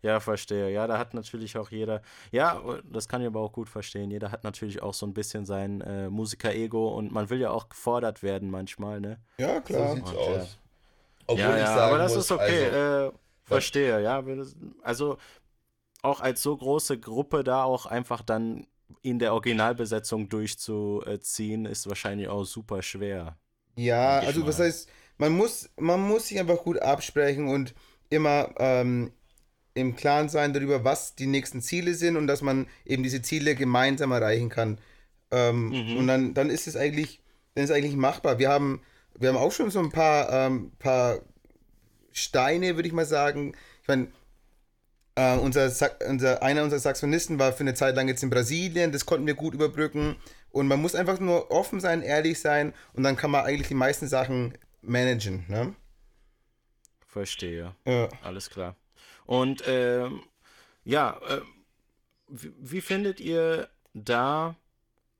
Ja, 0.02 0.20
verstehe. 0.20 0.70
Ja, 0.70 0.86
da 0.86 0.98
hat 0.98 1.14
natürlich 1.14 1.56
auch 1.58 1.70
jeder, 1.70 2.00
ja, 2.30 2.60
das 2.84 3.08
kann 3.08 3.20
ich 3.20 3.26
aber 3.26 3.40
auch 3.40 3.52
gut 3.52 3.68
verstehen. 3.68 4.10
Jeder 4.10 4.30
hat 4.30 4.44
natürlich 4.44 4.82
auch 4.82 4.94
so 4.94 5.06
ein 5.06 5.14
bisschen 5.14 5.44
sein 5.46 5.80
äh, 5.80 6.08
Musiker-Ego 6.08 6.88
und 6.96 7.12
man 7.12 7.28
will 7.28 7.40
ja 7.40 7.50
auch 7.50 7.68
gefordert 7.68 8.22
werden 8.22 8.50
manchmal, 8.50 9.00
ne? 9.00 9.18
Ja, 9.38 9.60
klar. 9.60 9.90
So 9.90 9.94
sieht's 9.96 10.10
und, 10.10 10.18
aus. 10.18 10.58
Obwohl 11.26 11.40
ja, 11.40 11.58
ja, 11.58 11.76
aber 11.76 11.98
das 11.98 12.14
muss, 12.14 12.24
ist 12.24 12.32
okay. 12.32 12.66
Also, 12.66 13.08
äh, 13.08 13.12
Verstehe, 13.46 14.02
ja. 14.02 14.22
Also 14.82 15.18
auch 16.02 16.20
als 16.20 16.42
so 16.42 16.56
große 16.56 16.98
Gruppe 16.98 17.44
da 17.44 17.64
auch 17.64 17.86
einfach 17.86 18.22
dann 18.22 18.66
in 19.02 19.18
der 19.18 19.32
Originalbesetzung 19.32 20.28
durchzuziehen, 20.28 21.66
ist 21.66 21.88
wahrscheinlich 21.88 22.28
auch 22.28 22.44
super 22.44 22.82
schwer. 22.82 23.36
Ja, 23.76 24.18
also 24.20 24.40
mal. 24.40 24.46
was 24.48 24.60
heißt, 24.60 24.88
man 25.18 25.32
muss, 25.32 25.70
man 25.76 26.00
muss 26.00 26.28
sich 26.28 26.38
einfach 26.38 26.58
gut 26.58 26.78
absprechen 26.80 27.48
und 27.48 27.74
immer 28.10 28.54
ähm, 28.58 29.12
im 29.74 29.96
Klaren 29.96 30.28
sein 30.28 30.52
darüber, 30.52 30.84
was 30.84 31.14
die 31.14 31.26
nächsten 31.26 31.60
Ziele 31.60 31.94
sind 31.94 32.16
und 32.16 32.26
dass 32.26 32.42
man 32.42 32.66
eben 32.84 33.02
diese 33.02 33.22
Ziele 33.22 33.54
gemeinsam 33.54 34.12
erreichen 34.12 34.48
kann. 34.48 34.78
Ähm, 35.30 35.68
mhm. 35.68 35.96
Und 35.98 36.06
dann, 36.06 36.34
dann 36.34 36.50
ist 36.50 36.66
es 36.66 36.76
eigentlich, 36.76 37.20
dann 37.54 37.64
ist 37.64 37.70
eigentlich 37.70 37.96
machbar. 37.96 38.38
Wir 38.38 38.48
haben, 38.48 38.82
wir 39.18 39.28
haben 39.28 39.36
auch 39.36 39.52
schon 39.52 39.70
so 39.70 39.80
ein 39.80 39.90
paar, 39.90 40.32
ähm, 40.32 40.72
paar 40.78 41.20
Steine, 42.16 42.76
würde 42.76 42.88
ich 42.88 42.94
mal 42.94 43.04
sagen. 43.04 43.54
Ich 43.82 43.88
meine, 43.88 44.08
äh, 45.16 45.36
unser, 45.36 45.70
unser, 46.08 46.42
einer 46.42 46.62
unserer 46.62 46.80
Saxonisten 46.80 47.38
war 47.38 47.52
für 47.52 47.60
eine 47.60 47.74
Zeit 47.74 47.94
lang 47.94 48.08
jetzt 48.08 48.22
in 48.22 48.30
Brasilien, 48.30 48.90
das 48.90 49.04
konnten 49.04 49.26
wir 49.26 49.34
gut 49.34 49.54
überbrücken. 49.54 50.16
Und 50.50 50.66
man 50.66 50.80
muss 50.80 50.94
einfach 50.94 51.20
nur 51.20 51.50
offen 51.50 51.80
sein, 51.80 52.00
ehrlich 52.00 52.40
sein 52.40 52.72
und 52.94 53.02
dann 53.02 53.16
kann 53.16 53.30
man 53.30 53.44
eigentlich 53.44 53.68
die 53.68 53.74
meisten 53.74 54.08
Sachen 54.08 54.56
managen. 54.80 55.44
Ne? 55.48 55.74
Verstehe. 57.06 57.74
Ja. 57.86 58.08
Alles 58.22 58.48
klar. 58.48 58.76
Und 59.26 59.62
ähm, 59.66 60.22
ja, 60.84 61.20
äh, 61.28 61.40
wie, 62.28 62.52
wie, 62.58 62.80
findet 62.80 63.20
ihr 63.20 63.68
da 63.92 64.56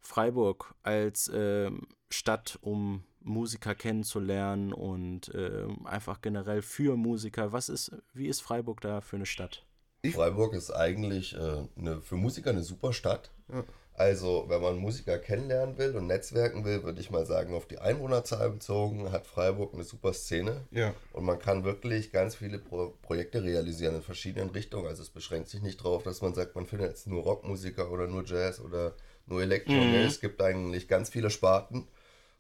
Freiburg 0.01 0.75
als 0.83 1.29
äh, 1.29 1.71
Stadt, 2.09 2.59
um 2.63 3.05
Musiker 3.27 3.75
kennenzulernen 3.75 4.73
und 4.73 5.35
äh, 5.35 5.67
einfach 5.85 6.21
generell 6.21 6.63
für 6.63 6.97
Musiker. 6.97 7.53
Was 7.53 7.69
ist, 7.69 7.93
wie 8.13 8.29
ist 8.29 8.41
Freiburg 8.41 8.81
da 8.81 9.01
für 9.01 9.17
eine 9.17 9.27
Stadt? 9.27 9.65
Freiburg 10.13 10.55
ist 10.55 10.71
eigentlich 10.71 11.35
äh, 11.35 11.67
eine, 11.77 12.01
für 12.01 12.17
Musiker 12.17 12.51
eine 12.51 12.63
super 12.63 12.93
Stadt. 12.93 13.31
Ja. 13.53 13.65
Also, 13.95 14.45
wenn 14.49 14.61
man 14.61 14.77
Musiker 14.77 15.19
kennenlernen 15.19 15.79
will 15.79 15.97
und 15.97 16.07
netzwerken 16.07 16.67
will, 16.67 16.83
würde 16.83 17.01
ich 17.01 17.11
mal 17.11 17.25
sagen, 17.25 17.55
auf 17.55 17.67
die 17.67 17.79
Einwohnerzahl 17.79 18.51
bezogen, 18.51 19.11
hat 19.11 19.27
Freiburg 19.27 19.73
eine 19.73 19.85
super 19.85 20.13
Szene. 20.13 20.67
Ja. 20.71 20.95
Und 21.15 21.25
man 21.25 21.39
kann 21.39 21.65
wirklich 21.65 22.13
ganz 22.13 22.35
viele 22.35 22.59
Pro 22.59 22.95
Projekte 23.01 23.43
realisieren 23.43 23.95
in 23.97 24.03
verschiedenen 24.03 24.51
Richtungen. 24.51 24.87
Also, 24.87 25.03
es 25.03 25.09
beschränkt 25.09 25.49
sich 25.49 25.63
nicht 25.63 25.81
darauf, 25.81 26.03
dass 26.03 26.21
man 26.21 26.35
sagt, 26.35 26.55
man 26.55 26.67
findet 26.67 26.91
jetzt 26.91 27.07
nur 27.07 27.23
Rockmusiker 27.23 27.91
oder 27.91 28.07
nur 28.07 28.25
Jazz 28.25 28.61
oder 28.61 28.95
nur 29.25 29.41
Elektro. 29.41 29.73
Mhm. 29.73 29.95
Es 29.95 30.21
gibt 30.21 30.43
eigentlich 30.43 30.89
ganz 30.89 31.09
viele 31.09 31.31
Sparten 31.31 31.89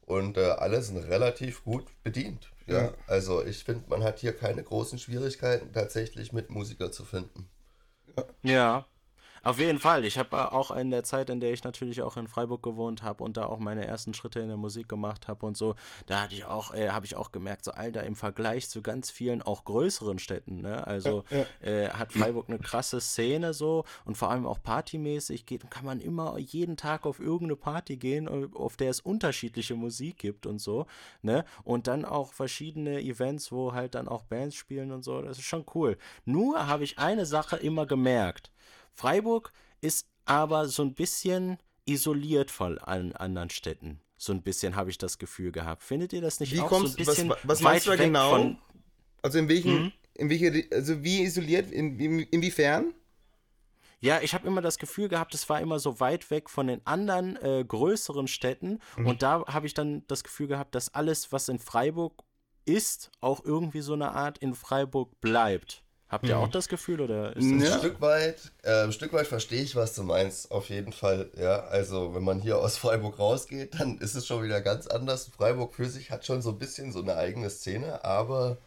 und 0.06 0.38
äh, 0.38 0.50
alle 0.52 0.80
sind 0.82 0.96
relativ 0.96 1.64
gut 1.64 1.84
bedient. 2.02 2.50
Ja. 2.66 2.84
ja. 2.84 2.94
Also 3.06 3.44
ich 3.44 3.64
finde, 3.64 3.84
man 3.88 4.02
hat 4.02 4.20
hier 4.20 4.34
keine 4.34 4.62
großen 4.62 4.98
Schwierigkeiten 4.98 5.72
tatsächlich 5.72 6.32
mit 6.32 6.50
Musiker 6.50 6.90
zu 6.90 7.04
finden. 7.04 7.48
Ja. 8.42 8.86
Auf 9.47 9.61
jeden 9.61 9.79
Fall. 9.79 10.05
Ich 10.05 10.19
habe 10.19 10.50
auch 10.50 10.73
in 10.73 10.91
der 10.91 11.05
Zeit, 11.05 11.31
in 11.31 11.38
der 11.38 11.53
ich 11.53 11.62
natürlich 11.62 12.03
auch 12.03 12.17
in 12.17 12.26
Freiburg 12.26 12.65
gewohnt 12.65 13.05
habe 13.05 13.23
und 13.23 13.37
da 13.37 13.47
auch 13.47 13.61
meine 13.61 13.87
ersten 13.87 14.12
Schritte 14.12 14.41
in 14.41 14.49
der 14.49 14.57
Musik 14.57 14.88
gemacht 14.88 15.29
habe 15.29 15.47
und 15.47 15.57
so, 15.57 15.76
da 16.07 16.23
hatte 16.23 16.35
ich 16.35 16.47
auch, 16.47 16.75
äh, 16.75 16.88
habe 16.88 17.07
ich 17.07 17.15
auch 17.15 17.31
gemerkt, 17.31 17.65
so 17.65 17.71
Alter, 17.71 18.03
im 18.03 18.17
Vergleich 18.17 18.69
zu 18.69 18.83
ganz 18.83 19.09
vielen 19.09 19.43
auch 19.43 19.65
größeren 19.65 20.19
Städten, 20.19 20.62
ne? 20.62 20.85
Also 20.85 21.23
ja, 21.31 21.47
ja. 21.62 21.71
Äh, 21.71 21.91
hat 21.91 22.12
Freiburg 22.12 22.49
eine 22.49 22.59
krasse 22.59 23.00
Szene 23.00 23.55
so 23.55 23.85
und 24.05 24.17
vor 24.17 24.33
allem 24.33 24.47
auch 24.47 24.61
partymäßig 24.61 25.47
geht, 25.47 25.71
kann 25.71 25.85
man 25.85 26.00
immer 26.00 26.38
jeden 26.38 26.76
Tag 26.76 27.07
auf 27.07 27.21
irgendeine 27.21 27.55
Party 27.55 27.99
gehen, 27.99 28.53
auf 28.53 28.76
der 28.76 28.91
es 28.91 28.99
unterschiedliche 28.99 29.76
Musik 29.76 30.19
gibt 30.19 30.47
und 30.47 30.59
so, 30.59 30.87
ne? 31.23 31.45
Und 31.62 31.87
dann 31.87 32.05
auch 32.05 32.33
verschiedene 32.33 33.00
Events, 33.00 33.53
wo 33.53 33.75
halt 33.75 33.95
dann 33.95 34.09
auch 34.09 34.25
Bands 34.25 34.57
spielen 34.57 34.91
und 34.91 35.05
so. 35.05 35.23
Das 35.23 35.38
ist 35.38 35.45
schon 35.45 35.65
cool. 35.76 35.99
Nur 36.25 36.67
habe 36.67 36.83
ich 36.83 36.99
eine 36.99 37.26
Sache 37.26 37.59
immer 37.59 37.87
gemerkt. 37.87 38.50
Freiburg 38.97 39.53
ist 39.81 40.07
aber 40.25 40.69
so 40.69 40.83
ein 40.83 40.95
bisschen 40.95 41.59
isoliert 41.85 42.50
von 42.50 42.79
allen 42.79 43.15
anderen 43.15 43.50
Städten. 43.50 44.00
So 44.17 44.33
ein 44.33 44.43
bisschen 44.43 44.75
habe 44.75 44.91
ich 44.91 44.99
das 44.99 45.19
Gefühl 45.19 45.53
gehabt. 45.53 45.83
Findet 45.83 46.12
ihr 46.12 46.23
das 46.23 46.41
nicht 46.41 46.53
wie 46.53 46.61
auch 46.61 46.69
kommst, 46.69 46.95
so 46.95 46.99
ein 46.99 47.07
bisschen 47.07 47.29
was, 47.29 47.38
was 47.45 47.61
meinst 47.61 47.87
du 47.87 47.91
da 47.91 47.97
genau? 47.97 48.31
Von, 48.31 48.59
also 49.23 49.38
in 49.38 49.49
welchen, 49.49 49.83
mhm. 49.85 49.93
in 50.15 50.31
welche, 50.31 50.67
also 50.73 51.03
wie 51.05 51.23
isoliert, 51.23 51.71
in, 51.71 52.00
in, 52.00 52.21
inwiefern? 52.21 52.95
Ja, 54.00 54.21
ich 54.21 54.35
habe 54.35 54.47
immer 54.47 54.62
das 54.62 54.79
Gefühl 54.79 55.09
gehabt, 55.09 55.35
es 55.35 55.49
war 55.49 55.61
immer 55.61 55.79
so 55.79 56.00
weit 56.00 56.31
weg 56.31 56.50
von 56.50 56.67
den 56.67 56.87
anderen 56.87 57.37
äh, 57.37 57.65
größeren 57.67 58.26
Städten. 58.26 58.81
Mhm. 58.97 59.07
Und 59.07 59.23
da 59.23 59.45
habe 59.47 59.67
ich 59.67 59.75
dann 59.75 60.07
das 60.07 60.25
Gefühl 60.25 60.49
gehabt, 60.49 60.75
dass 60.75 60.95
alles, 60.95 61.33
was 61.33 61.49
in 61.49 61.59
Freiburg 61.59 62.25
ist, 62.65 63.11
auch 63.21 63.45
irgendwie 63.45 63.81
so 63.81 63.93
eine 63.93 64.12
Art 64.12 64.38
in 64.38 64.55
Freiburg 64.55 65.21
bleibt. 65.21 65.83
Habt 66.08 66.25
ihr 66.28 66.36
mhm. 66.36 66.42
auch 66.42 66.48
das 66.48 66.68
Gefühl 66.68 67.00
oder 67.00 67.34
ist 67.34 67.50
das 67.50 67.62
ja. 67.62 67.75
ein 67.75 67.78
Stück 67.80 68.00
weit? 68.00 68.52
Äh, 68.62 68.84
ein 68.84 68.92
Stück 68.92 69.12
weit 69.12 69.26
verstehe 69.26 69.62
ich, 69.62 69.75
was 69.75 69.94
du 69.94 70.04
meinst. 70.04 70.52
Auf 70.52 70.68
jeden 70.68 70.92
Fall. 70.92 71.30
Ja, 71.36 71.64
also 71.64 72.14
wenn 72.14 72.22
man 72.22 72.40
hier 72.40 72.58
aus 72.58 72.76
Freiburg 72.76 73.18
rausgeht, 73.18 73.80
dann 73.80 73.98
ist 73.98 74.14
es 74.14 74.25
schon 74.25 74.44
wieder 74.44 74.60
ganz 74.60 74.86
anders. 74.86 75.28
Freiburg 75.36 75.75
für 75.75 75.86
sich 75.86 76.12
hat 76.12 76.25
schon 76.25 76.42
so 76.42 76.50
ein 76.50 76.58
bisschen 76.58 76.92
so 76.92 77.02
eine 77.02 77.16
eigene 77.16 77.50
Szene, 77.50 78.04
aber 78.04 78.58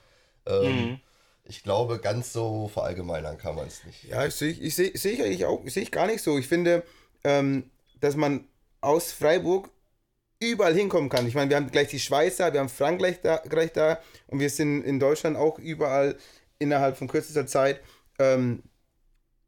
ähm, 0.45 0.63
mhm. 0.63 0.99
ich 1.45 1.63
glaube, 1.63 1.99
ganz 1.99 2.33
so 2.33 2.67
verallgemeinern 2.67 3.37
kann 3.37 3.55
man 3.55 3.67
es 3.67 3.85
nicht. 3.85 4.03
Ja, 4.03 4.25
ich 4.25 4.35
sehe 4.35 4.51
ich 4.51 4.75
seh, 4.75 4.91
seh 4.95 5.11
ich 5.11 5.21
eigentlich 5.21 5.45
auch, 5.45 5.61
sehe 5.65 5.83
ich 5.83 5.91
gar 5.91 6.07
nicht 6.07 6.21
so. 6.21 6.37
Ich 6.37 6.47
finde, 6.47 6.83
ähm, 7.23 7.71
dass 8.01 8.17
man 8.17 8.49
aus 8.81 9.13
Freiburg 9.13 9.69
überall 10.41 10.73
hinkommen 10.73 11.09
kann. 11.09 11.27
Ich 11.27 11.35
meine, 11.35 11.49
wir 11.49 11.57
haben 11.57 11.71
gleich 11.71 11.89
die 11.89 11.99
Schweizer, 11.99 12.51
wir 12.51 12.59
haben 12.59 12.69
Frankreich 12.69 13.21
da, 13.21 13.37
gleich 13.37 13.71
da 13.71 13.99
und 14.27 14.39
wir 14.39 14.49
sind 14.49 14.83
in 14.83 14.99
Deutschland 14.99 15.37
auch 15.37 15.59
überall 15.59 16.17
innerhalb 16.59 16.97
von 16.97 17.07
kürzester 17.07 17.47
Zeit. 17.47 17.81
Ähm, 18.19 18.63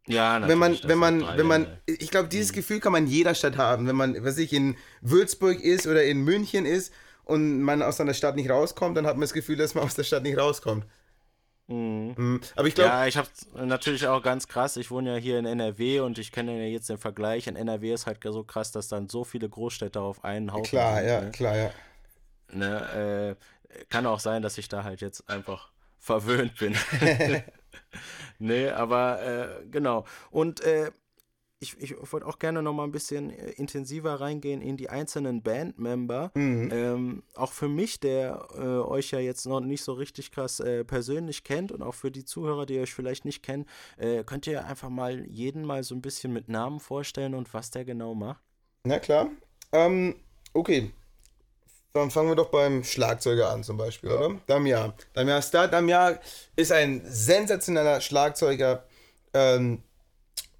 ja, 0.07 0.39
natürlich. 0.39 0.49
Wenn 0.49 0.97
man, 0.97 1.19
wenn 1.21 1.23
man, 1.23 1.37
wenn 1.37 1.47
man, 1.47 1.77
ich 1.85 2.09
glaube, 2.09 2.29
dieses 2.29 2.51
mhm. 2.51 2.55
Gefühl 2.55 2.79
kann 2.79 2.91
man 2.91 3.05
in 3.05 3.11
jeder 3.11 3.35
Stadt 3.35 3.57
haben. 3.57 3.87
Wenn 3.87 3.95
man, 3.95 4.23
was 4.23 4.37
ich 4.37 4.51
in 4.53 4.75
Würzburg 5.01 5.61
ist 5.61 5.85
oder 5.87 6.03
in 6.03 6.21
München 6.21 6.65
ist 6.65 6.93
und 7.23 7.61
man 7.61 7.81
aus 7.81 8.01
einer 8.01 8.13
Stadt 8.13 8.35
nicht 8.35 8.49
rauskommt, 8.49 8.97
dann 8.97 9.05
hat 9.05 9.15
man 9.15 9.21
das 9.21 9.33
Gefühl, 9.33 9.57
dass 9.57 9.75
man 9.75 9.83
aus 9.83 9.95
der 9.95 10.03
Stadt 10.03 10.23
nicht 10.23 10.37
rauskommt. 10.37 10.85
Mhm. 11.67 12.13
Mhm. 12.17 12.41
Aber 12.55 12.67
ich 12.67 12.75
glaube. 12.75 12.89
Ja, 12.89 13.05
ich 13.05 13.17
habe 13.17 13.29
natürlich 13.65 14.07
auch 14.07 14.23
ganz 14.23 14.47
krass. 14.47 14.75
Ich 14.77 14.89
wohne 14.89 15.13
ja 15.13 15.17
hier 15.17 15.39
in 15.39 15.45
NRW 15.45 15.99
und 15.99 16.17
ich 16.17 16.31
kenne 16.31 16.57
ja 16.57 16.67
jetzt 16.67 16.89
den 16.89 16.97
Vergleich. 16.97 17.47
In 17.47 17.55
NRW 17.55 17.93
ist 17.93 18.07
halt 18.07 18.19
so 18.23 18.43
krass, 18.43 18.71
dass 18.71 18.87
dann 18.87 19.07
so 19.07 19.23
viele 19.23 19.47
Großstädte 19.47 19.99
auf 19.99 20.23
einen 20.23 20.51
Haufen 20.51 20.65
Klar, 20.65 20.97
sind, 20.97 21.07
ja, 21.07 21.21
ne? 21.21 21.31
klar, 21.31 21.55
ja. 21.55 21.71
Ne, 22.53 23.37
äh, 23.69 23.83
kann 23.89 24.05
auch 24.05 24.19
sein, 24.19 24.41
dass 24.41 24.57
ich 24.57 24.67
da 24.67 24.83
halt 24.83 24.99
jetzt 24.99 25.29
einfach 25.29 25.71
verwöhnt 26.01 26.57
bin. 26.57 26.75
nee, 28.39 28.67
aber 28.67 29.21
äh, 29.21 29.65
genau. 29.69 30.03
Und 30.31 30.61
äh, 30.61 30.91
ich, 31.61 31.79
ich 31.79 32.11
wollte 32.11 32.25
auch 32.25 32.39
gerne 32.39 32.63
noch 32.63 32.73
mal 32.73 32.85
ein 32.85 32.91
bisschen 32.91 33.29
äh, 33.29 33.51
intensiver 33.51 34.19
reingehen 34.19 34.61
in 34.61 34.77
die 34.77 34.89
einzelnen 34.89 35.43
Bandmember. 35.43 36.31
Mhm. 36.33 36.69
Ähm, 36.73 37.23
auch 37.35 37.51
für 37.51 37.69
mich, 37.69 37.99
der 37.99 38.47
äh, 38.55 38.59
euch 38.59 39.11
ja 39.11 39.19
jetzt 39.19 39.45
noch 39.45 39.59
nicht 39.59 39.83
so 39.83 39.93
richtig 39.93 40.31
krass 40.31 40.59
äh, 40.59 40.83
persönlich 40.83 41.43
kennt 41.43 41.71
und 41.71 41.83
auch 41.83 41.93
für 41.93 42.09
die 42.09 42.25
Zuhörer, 42.25 42.65
die 42.65 42.79
euch 42.79 42.93
vielleicht 42.93 43.25
nicht 43.25 43.43
kennen, 43.43 43.67
äh, 43.97 44.23
könnt 44.23 44.47
ihr 44.47 44.65
einfach 44.65 44.89
mal 44.89 45.23
jeden 45.27 45.63
mal 45.63 45.83
so 45.83 45.93
ein 45.93 46.01
bisschen 46.01 46.33
mit 46.33 46.49
Namen 46.49 46.79
vorstellen 46.79 47.35
und 47.35 47.53
was 47.53 47.69
der 47.69 47.85
genau 47.85 48.15
macht? 48.15 48.41
Na 48.83 48.97
klar. 48.97 49.29
Ähm, 49.71 50.15
okay, 50.53 50.91
dann 51.93 52.11
fangen 52.11 52.29
wir 52.29 52.35
doch 52.35 52.49
beim 52.49 52.83
Schlagzeuger 52.83 53.49
an 53.49 53.63
zum 53.63 53.77
Beispiel, 53.77 54.09
ja. 54.09 54.17
oder? 54.17 54.35
Damia. 54.47 54.93
Damia 55.13 55.41
Star. 55.41 55.67
Damia 55.67 56.19
ist 56.55 56.71
ein 56.71 57.01
sensationeller 57.05 58.01
Schlagzeuger. 58.01 58.83
Ähm, 59.33 59.83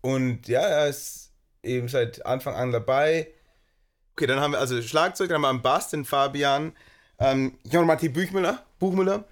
und 0.01 0.47
ja, 0.47 0.61
er 0.61 0.88
ist 0.88 1.31
eben 1.63 1.88
seit 1.88 2.25
Anfang 2.25 2.55
an 2.55 2.71
dabei. 2.71 3.27
Okay, 4.13 4.27
dann 4.27 4.39
haben 4.39 4.51
wir 4.51 4.59
also 4.59 4.81
Schlagzeug, 4.81 5.29
dann 5.29 5.35
haben 5.35 5.41
wir 5.43 5.50
am 5.50 5.61
Bass 5.61 5.89
den 5.89 6.05
Fabian, 6.05 6.75
ähm, 7.19 7.57
Jan-Martin 7.63 8.11
Buchmüller, 8.11 8.63
Buchmüller, 8.77 9.23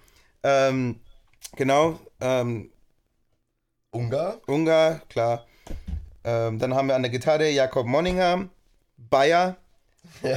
ähm, 0.42 1.00
genau, 1.54 2.00
ähm, 2.20 2.70
Ungar. 3.90 4.40
Ungar, 4.46 5.00
klar. 5.08 5.46
Ähm, 6.22 6.58
dann 6.58 6.74
haben 6.74 6.88
wir 6.88 6.94
an 6.94 7.02
der 7.02 7.10
Gitarre 7.10 7.50
Jakob 7.50 7.86
Monningham, 7.86 8.50
Bayer, 8.96 9.56
ja, 10.22 10.36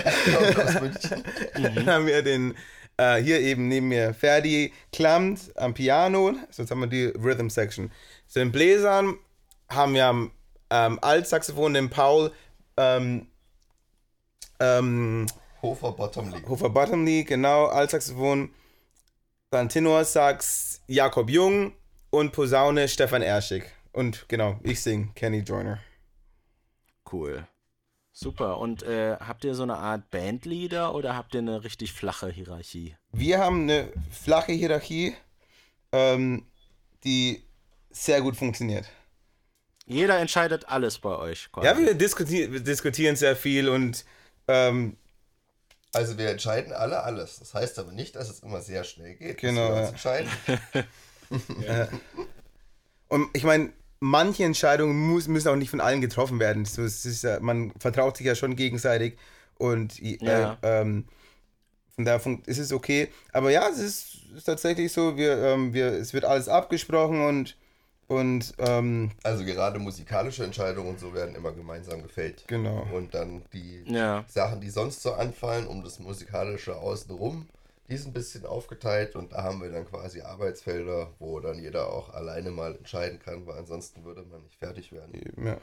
aus 0.63 0.81
München. 0.81 1.23
Dann 1.75 1.85
haben 1.89 2.07
wir 2.07 2.21
den, 2.21 2.55
äh, 2.97 3.17
hier 3.17 3.39
eben 3.39 3.67
neben 3.67 3.87
mir 3.87 4.13
Ferdi 4.13 4.73
Klamt 4.91 5.51
am 5.55 5.73
Piano. 5.73 6.33
Sonst 6.49 6.71
haben 6.71 6.81
wir 6.81 6.87
die 6.87 7.05
Rhythm 7.05 7.49
Section. 7.49 7.91
Zu 8.27 8.39
den 8.39 8.51
Bläsern 8.51 9.15
haben 9.69 9.93
wir 9.93 10.05
am 10.05 10.31
ähm, 10.69 10.99
Altsaxophon 11.01 11.73
den 11.73 11.89
Paul 11.89 12.31
ähm, 12.77 13.27
ähm, 14.59 15.27
Hofer 15.61 15.91
Bottomley. 15.91 16.41
Hofer 16.47 16.69
Bottomley, 16.69 17.23
genau, 17.23 17.67
Altsaxophon. 17.67 18.53
Dann 19.49 19.69
Tenorsax 19.69 20.81
Jakob 20.87 21.29
Jung 21.29 21.73
und 22.09 22.31
Posaune 22.31 22.87
Stefan 22.87 23.21
Erschig. 23.21 23.63
Und 23.91 24.27
genau, 24.27 24.59
ich 24.63 24.81
sing 24.81 25.11
Kenny 25.15 25.39
Joyner. 25.39 25.79
Cool. 27.11 27.47
Super. 28.13 28.59
Und 28.59 28.83
äh, 28.83 29.17
habt 29.19 29.43
ihr 29.43 29.55
so 29.55 29.63
eine 29.63 29.77
Art 29.77 30.11
Bandleader 30.11 30.93
oder 30.93 31.15
habt 31.15 31.33
ihr 31.33 31.39
eine 31.39 31.63
richtig 31.63 31.93
flache 31.93 32.29
Hierarchie? 32.29 32.95
Wir 33.11 33.39
haben 33.39 33.63
eine 33.63 33.91
flache 34.11 34.51
Hierarchie, 34.51 35.15
ähm, 35.91 36.45
die 37.03 37.43
sehr 37.89 38.21
gut 38.21 38.37
funktioniert. 38.37 38.85
Jeder 39.85 40.19
entscheidet 40.19 40.69
alles 40.69 40.99
bei 40.99 41.17
euch. 41.17 41.51
Quasi. 41.51 41.67
Ja, 41.67 41.77
wir, 41.77 41.95
diskuti 41.95 42.51
wir 42.51 42.59
diskutieren 42.59 43.15
sehr 43.15 43.35
viel 43.35 43.67
und 43.67 44.05
ähm, 44.47 44.95
also 45.91 46.17
wir 46.17 46.29
entscheiden 46.29 46.71
alle 46.71 47.03
alles. 47.03 47.39
Das 47.39 47.53
heißt 47.53 47.79
aber 47.79 47.91
nicht, 47.91 48.15
dass 48.15 48.29
es 48.29 48.39
immer 48.39 48.61
sehr 48.61 48.83
schnell 48.83 49.15
geht. 49.15 49.39
Genau. 49.39 49.69
Wir 49.69 49.81
uns 49.81 49.89
entscheiden. 49.89 50.29
ja. 51.65 51.87
Und 53.09 53.29
ich 53.33 53.43
meine, 53.43 53.71
manche 54.03 54.43
Entscheidungen 54.43 54.95
muss, 55.09 55.27
müssen 55.27 55.47
auch 55.47 55.55
nicht 55.55 55.69
von 55.69 55.79
allen 55.79 56.01
getroffen 56.01 56.39
werden. 56.39 56.65
So, 56.65 56.83
ist 56.83 57.23
ja, 57.23 57.39
man 57.39 57.71
vertraut 57.79 58.17
sich 58.17 58.27
ja 58.27 58.35
schon 58.35 58.55
gegenseitig 58.55 59.17
und 59.57 60.01
äh, 60.01 60.17
ja. 60.19 60.57
ähm, 60.61 61.05
von 61.95 62.05
daher 62.05 62.21
ist 62.45 62.57
es 62.57 62.73
okay. 62.73 63.07
Aber 63.31 63.49
ja, 63.49 63.67
es 63.69 63.79
ist, 63.79 64.17
ist 64.35 64.43
tatsächlich 64.43 64.91
so, 64.91 65.15
wir, 65.15 65.37
ähm, 65.37 65.73
wir, 65.73 65.87
es 65.87 66.13
wird 66.13 66.25
alles 66.25 66.49
abgesprochen 66.49 67.25
und 67.25 67.57
und 68.07 68.53
ähm, 68.57 69.11
also 69.23 69.45
gerade 69.45 69.79
musikalische 69.79 70.43
Entscheidungen 70.43 70.89
und 70.89 70.99
so 70.99 71.13
werden 71.13 71.35
immer 71.35 71.53
gemeinsam 71.53 72.03
gefällt. 72.03 72.43
Genau. 72.47 72.85
Und 72.93 73.13
dann 73.13 73.43
die 73.53 73.83
ja. 73.87 74.25
Sachen, 74.27 74.59
die 74.59 74.69
sonst 74.69 75.01
so 75.01 75.13
anfallen, 75.13 75.65
um 75.65 75.83
das 75.83 75.99
musikalische 75.99 76.75
außenrum, 76.75 77.47
die 77.87 77.95
ist 77.95 78.05
ein 78.05 78.13
bisschen 78.13 78.45
aufgeteilt 78.45 79.15
und 79.15 79.33
da 79.33 79.43
haben 79.43 79.61
wir 79.61 79.71
dann 79.71 79.85
quasi 79.85 80.21
Arbeitsfelder, 80.21 81.13
wo 81.19 81.39
dann 81.39 81.59
jeder 81.59 81.91
auch 81.91 82.09
alleine 82.13 82.51
mal 82.51 82.75
entscheiden 82.75 83.19
kann, 83.19 83.45
weil 83.45 83.57
ansonsten 83.57 84.05
würde 84.05 84.23
man 84.23 84.43
nicht 84.43 84.57
fertig 84.57 84.91
werden. 84.91 85.45
Ja. 85.45 85.57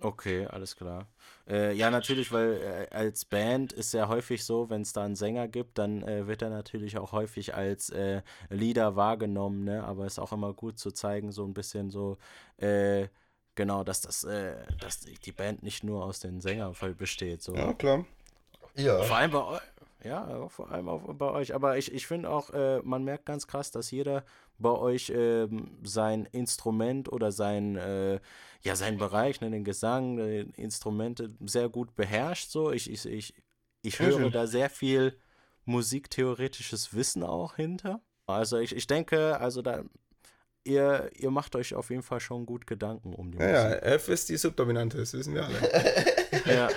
Okay, 0.00 0.46
alles 0.46 0.76
klar. 0.76 1.06
Äh, 1.48 1.72
ja, 1.72 1.90
natürlich, 1.90 2.30
weil 2.30 2.88
äh, 2.90 2.94
als 2.94 3.24
Band 3.24 3.72
ist 3.72 3.94
ja 3.94 4.08
häufig 4.08 4.44
so, 4.44 4.68
wenn 4.68 4.82
es 4.82 4.92
da 4.92 5.04
einen 5.04 5.16
Sänger 5.16 5.48
gibt, 5.48 5.78
dann 5.78 6.02
äh, 6.02 6.26
wird 6.26 6.42
er 6.42 6.50
natürlich 6.50 6.98
auch 6.98 7.12
häufig 7.12 7.54
als 7.54 7.88
äh, 7.90 8.20
Leader 8.50 8.94
wahrgenommen, 8.96 9.64
ne? 9.64 9.84
Aber 9.84 10.04
es 10.04 10.14
ist 10.14 10.18
auch 10.18 10.32
immer 10.32 10.52
gut 10.52 10.78
zu 10.78 10.90
zeigen, 10.90 11.32
so 11.32 11.46
ein 11.46 11.54
bisschen 11.54 11.90
so, 11.90 12.18
äh, 12.58 13.08
genau, 13.54 13.84
dass 13.84 14.02
das, 14.02 14.24
äh, 14.24 14.56
dass 14.80 15.00
die 15.00 15.32
Band 15.32 15.62
nicht 15.62 15.82
nur 15.82 16.04
aus 16.04 16.20
den 16.20 16.42
Sängern 16.42 16.74
besteht. 16.98 17.40
So. 17.40 17.54
Ja, 17.54 17.72
klar. 17.72 18.04
Ja. 18.74 19.02
Vor 19.02 19.16
allem 19.16 19.30
bei 19.30 19.44
euch 19.44 19.62
ja, 20.04 20.48
vor 20.48 20.70
allem 20.70 20.88
auch 20.88 21.02
bei 21.14 21.30
euch. 21.30 21.54
Aber 21.54 21.78
ich, 21.78 21.92
ich 21.92 22.06
finde 22.06 22.30
auch, 22.30 22.50
äh, 22.50 22.80
man 22.82 23.04
merkt 23.04 23.26
ganz 23.26 23.46
krass, 23.46 23.70
dass 23.70 23.90
jeder 23.90 24.24
bei 24.58 24.70
euch 24.70 25.10
äh, 25.10 25.48
sein 25.82 26.26
Instrument 26.32 27.10
oder 27.12 27.32
sein, 27.32 27.76
äh, 27.76 28.20
ja, 28.62 28.76
sein 28.76 28.98
Bereich, 28.98 29.40
ne, 29.40 29.50
den 29.50 29.64
Gesang, 29.64 30.18
äh, 30.18 30.42
Instrumente 30.56 31.30
sehr 31.40 31.68
gut 31.68 31.94
beherrscht. 31.94 32.50
So. 32.50 32.72
Ich, 32.72 32.90
ich, 32.90 33.06
ich, 33.06 33.34
ich 33.82 33.98
höre 34.00 34.30
da 34.30 34.46
sehr 34.46 34.70
viel 34.70 35.18
musiktheoretisches 35.64 36.94
Wissen 36.94 37.22
auch 37.22 37.56
hinter. 37.56 38.00
Also 38.26 38.58
ich, 38.58 38.74
ich 38.74 38.86
denke, 38.86 39.38
also 39.40 39.62
da 39.62 39.84
ihr, 40.66 41.10
ihr 41.14 41.30
macht 41.30 41.56
euch 41.56 41.74
auf 41.74 41.90
jeden 41.90 42.02
Fall 42.02 42.20
schon 42.20 42.44
gut 42.44 42.66
Gedanken 42.66 43.14
um 43.14 43.30
die 43.30 43.38
Ja, 43.38 43.48
ja, 43.48 43.64
Musik. 43.64 43.82
F 43.82 44.08
ist 44.08 44.28
die 44.28 44.36
Subdominante, 44.36 44.98
das 44.98 45.12
wissen 45.12 45.34
wir 45.34 45.44
alle. 45.44 45.56
Ja. 46.44 46.68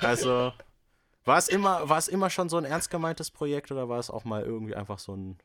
Also, 0.00 0.52
war 1.24 1.38
es 1.38 1.48
immer, 1.48 1.88
war 1.88 1.98
es 1.98 2.08
immer 2.08 2.30
schon 2.30 2.48
so 2.48 2.56
ein 2.56 2.64
ernst 2.64 2.90
gemeintes 2.90 3.30
Projekt 3.30 3.70
oder 3.72 3.88
war 3.88 3.98
es 3.98 4.10
auch 4.10 4.24
mal 4.24 4.42
irgendwie 4.42 4.74
einfach 4.74 4.98
so 4.98 5.14
ein, 5.14 5.38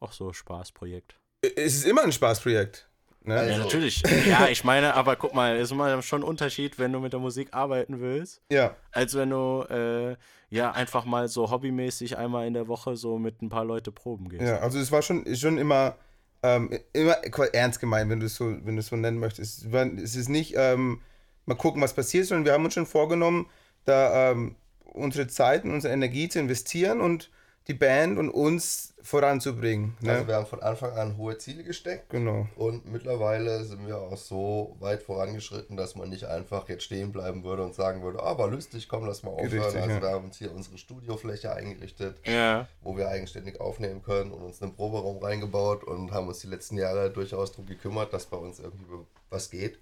auch 0.00 0.12
so 0.12 0.32
Spaßprojekt? 0.32 1.18
es 1.42 1.74
ist 1.76 1.84
immer 1.86 2.02
ein 2.02 2.12
Spaßprojekt. 2.12 2.88
Ne? 3.22 3.34
Also- 3.36 3.52
Ja, 3.52 3.58
natürlich. 3.58 4.02
Ja, 4.26 4.48
ich 4.48 4.64
meine, 4.64 4.94
aber 4.94 5.16
guck 5.16 5.34
mal, 5.34 5.56
ist 5.56 5.70
immer 5.72 6.00
schon 6.02 6.22
ein 6.22 6.28
Unterschied, 6.28 6.78
wenn 6.78 6.92
du 6.92 7.00
mit 7.00 7.12
der 7.12 7.20
Musik 7.20 7.48
arbeiten 7.52 8.00
willst, 8.00 8.40
Ja, 8.50 8.74
als 8.92 9.14
wenn 9.14 9.30
du 9.30 9.62
äh, 9.68 10.16
ja 10.48 10.72
einfach 10.72 11.04
mal 11.04 11.28
so 11.28 11.50
hobbymäßig 11.50 12.16
einmal 12.18 12.46
in 12.46 12.54
der 12.54 12.68
Woche 12.68 12.96
so 12.96 13.18
mit 13.18 13.42
ein 13.42 13.48
paar 13.48 13.64
Leute 13.64 13.92
proben 13.92 14.28
gehst. 14.28 14.42
ja, 14.42 14.58
also 14.58 14.78
es 14.78 14.90
war 14.92 15.02
schon, 15.02 15.24
schon 15.36 15.58
immer, 15.58 15.96
ähm, 16.42 16.70
immer 16.92 17.16
ernst 17.52 17.80
gemeint, 17.80 18.10
wenn 18.10 18.20
du 18.20 18.26
es 18.26 18.34
so, 18.36 18.44
wenn 18.64 18.76
du 18.76 18.80
es 18.80 18.86
so 18.88 18.96
nennen 18.96 19.18
möchtest. 19.18 19.64
Es, 19.66 19.72
war, 19.72 19.86
es 19.86 20.14
ist 20.16 20.28
nicht 20.28 20.54
ähm, 20.56 21.00
mal 21.46 21.56
gucken, 21.56 21.82
was 21.82 21.94
passiert, 21.94 22.26
sondern 22.26 22.44
wir 22.44 22.52
haben 22.52 22.64
uns 22.64 22.74
schon 22.74 22.86
vorgenommen, 22.86 23.48
da 23.84 24.30
ähm, 24.32 24.56
unsere 24.96 25.26
Zeit 25.28 25.64
und 25.64 25.72
unsere 25.72 25.92
Energie 25.94 26.28
zu 26.28 26.38
investieren 26.40 27.00
und 27.00 27.30
die 27.68 27.74
Band 27.74 28.16
und 28.16 28.30
uns 28.30 28.94
voranzubringen. 29.02 29.96
Ne? 30.00 30.12
Also 30.12 30.28
wir 30.28 30.36
haben 30.36 30.46
von 30.46 30.62
Anfang 30.62 30.92
an 30.92 31.16
hohe 31.16 31.36
Ziele 31.38 31.64
gesteckt. 31.64 32.10
genau. 32.10 32.46
Und 32.54 32.86
mittlerweile 32.92 33.64
sind 33.64 33.84
wir 33.88 33.98
auch 33.98 34.16
so 34.16 34.76
weit 34.78 35.02
vorangeschritten, 35.02 35.76
dass 35.76 35.96
man 35.96 36.08
nicht 36.08 36.24
einfach 36.26 36.68
jetzt 36.68 36.84
stehen 36.84 37.10
bleiben 37.10 37.42
würde 37.42 37.64
und 37.64 37.74
sagen 37.74 38.02
würde, 38.02 38.22
ah, 38.22 38.38
war 38.38 38.48
lustig, 38.48 38.88
komm, 38.88 39.04
lass 39.04 39.24
mal 39.24 39.30
aufhören. 39.32 39.64
Richtig, 39.64 39.80
also 39.82 39.94
ja. 39.94 40.00
da 40.00 40.10
haben 40.12 40.22
wir 40.22 40.26
uns 40.28 40.38
hier 40.38 40.52
unsere 40.54 40.78
Studiofläche 40.78 41.52
eingerichtet, 41.52 42.18
Ja. 42.24 42.68
wo 42.82 42.96
wir 42.96 43.08
eigenständig 43.08 43.60
aufnehmen 43.60 44.00
können 44.02 44.30
und 44.30 44.42
uns 44.42 44.62
einen 44.62 44.74
Proberaum 44.74 45.18
reingebaut 45.18 45.82
und 45.82 46.12
haben 46.12 46.28
uns 46.28 46.38
die 46.38 46.48
letzten 46.48 46.76
Jahre 46.78 47.10
durchaus 47.10 47.50
darum 47.50 47.66
gekümmert, 47.66 48.12
dass 48.12 48.26
bei 48.26 48.36
uns 48.36 48.60
irgendwie 48.60 48.84
was 49.28 49.50
geht. 49.50 49.80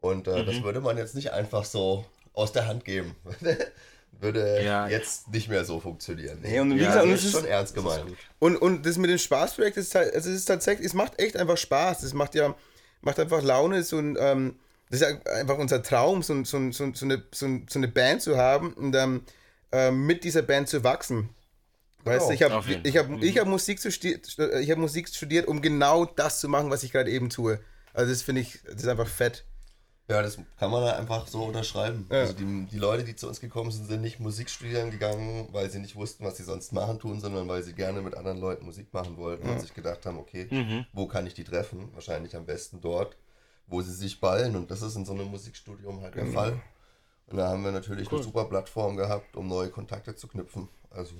Und 0.00 0.28
äh, 0.28 0.42
Mhm. 0.42 0.46
das 0.46 0.62
würde 0.62 0.80
man 0.80 0.96
jetzt 0.96 1.14
nicht 1.14 1.32
einfach 1.32 1.66
so 1.66 2.06
aus 2.32 2.52
der 2.52 2.66
Hand 2.68 2.86
geben. 2.86 3.14
würde 4.20 4.62
Ja. 4.62 4.88
jetzt 4.88 5.28
nicht 5.28 5.48
mehr 5.48 5.64
so 5.64 5.80
funktionieren. 5.80 6.38
Nee, 6.42 6.60
und 6.60 6.74
wie 6.74 6.80
Ja, 6.82 6.88
gesagt, 6.88 7.06
das 7.06 7.18
ist 7.20 7.24
ist, 7.26 7.32
schon 7.32 7.44
ernst 7.44 7.74
gemeint. 7.74 8.04
Und, 8.38 8.56
und 8.56 8.86
das 8.86 8.96
mit 8.98 9.10
dem 9.10 9.18
Spaßprojekt 9.18 9.76
ist, 9.76 9.94
halt- 9.94 10.14
also 10.14 10.30
es 10.30 10.36
ist 10.36 10.44
tatsächlich, 10.46 10.86
es 10.86 10.94
macht 10.94 11.18
echt 11.20 11.36
einfach 11.36 11.56
Spaß. 11.56 12.02
Es 12.02 12.14
macht 12.14 12.34
ja, 12.34 12.54
macht 13.02 13.18
einfach 13.20 13.42
Laune, 13.42 13.82
so 13.82 13.98
ein, 13.98 14.16
ähm, 14.18 14.56
das 14.90 15.00
ist 15.00 15.08
ja 15.10 15.32
einfach 15.32 15.58
unser 15.58 15.82
Traum, 15.82 16.22
so, 16.22 16.44
so, 16.44 16.70
so, 16.70 16.92
so, 16.94 17.04
eine, 17.04 17.22
so, 17.32 17.46
so 17.68 17.78
eine 17.78 17.88
Band 17.88 18.22
zu 18.22 18.36
haben 18.36 18.72
und 18.74 18.94
ähm, 18.94 19.22
ähm, 19.72 20.06
mit 20.06 20.24
dieser 20.24 20.42
Band 20.42 20.68
zu 20.68 20.84
wachsen. 20.84 21.28
Weißt 22.04 22.28
du, 22.28 22.32
ich 22.34 22.44
auf 22.44 22.52
habe 22.52 22.80
ich 22.84 22.96
hab, 22.96 23.10
ich 23.20 23.38
hab 23.38 23.48
Musik, 23.48 23.80
studiert, 23.80 24.26
ich 24.60 24.70
hab 24.70 24.78
Musik 24.78 25.08
studiert, 25.08 25.48
um 25.48 25.60
genau 25.60 26.04
das 26.04 26.38
zu 26.38 26.48
machen, 26.48 26.70
was 26.70 26.84
ich 26.84 26.92
gerade 26.92 27.10
eben 27.10 27.30
tue. 27.30 27.58
Also 27.92 28.12
das 28.12 28.22
finde 28.22 28.42
ich, 28.42 28.60
das 28.64 28.76
ist 28.82 28.86
einfach 28.88 29.08
fett. 29.08 29.44
Ja, 30.08 30.22
das 30.22 30.38
kann 30.58 30.70
man 30.70 30.84
da 30.84 30.96
einfach 30.96 31.26
so 31.26 31.42
unterschreiben. 31.44 32.06
Ja. 32.12 32.20
Also 32.20 32.34
die, 32.34 32.66
die 32.70 32.78
Leute, 32.78 33.02
die 33.02 33.16
zu 33.16 33.26
uns 33.26 33.40
gekommen 33.40 33.72
sind, 33.72 33.86
sind 33.88 34.02
nicht 34.02 34.20
Musik 34.20 34.48
studieren 34.48 34.90
gegangen, 34.92 35.48
weil 35.50 35.68
sie 35.68 35.80
nicht 35.80 35.96
wussten, 35.96 36.24
was 36.24 36.36
sie 36.36 36.44
sonst 36.44 36.72
machen 36.72 37.00
tun, 37.00 37.20
sondern 37.20 37.48
weil 37.48 37.62
sie 37.64 37.72
gerne 37.72 38.00
mit 38.02 38.16
anderen 38.16 38.38
Leuten 38.38 38.64
Musik 38.64 38.92
machen 38.94 39.16
wollten 39.16 39.48
und 39.48 39.60
sich 39.60 39.74
gedacht 39.74 40.06
haben, 40.06 40.18
okay, 40.18 40.46
Mhm. 40.50 40.86
wo 40.92 41.06
kann 41.06 41.26
ich 41.26 41.34
die 41.34 41.42
treffen? 41.44 41.88
Wahrscheinlich 41.92 42.36
am 42.36 42.46
besten 42.46 42.80
dort, 42.80 43.16
wo 43.66 43.82
sie 43.82 43.92
sich 43.92 44.20
ballen. 44.20 44.54
Und 44.54 44.70
das 44.70 44.80
ist 44.82 44.94
in 44.94 45.04
so 45.04 45.12
einem 45.12 45.26
Musikstudium 45.28 46.00
halt 46.00 46.14
der 46.14 46.26
Fall. 46.26 46.60
Und 47.26 47.38
da 47.38 47.48
haben 47.48 47.64
wir 47.64 47.72
natürlich 47.72 48.06
Cool. 48.12 48.18
eine 48.18 48.24
super 48.24 48.44
Plattform 48.44 48.96
gehabt, 48.96 49.36
um 49.36 49.48
neue 49.48 49.70
Kontakte 49.70 50.14
zu 50.14 50.28
knüpfen. 50.28 50.68
Also 50.90 51.16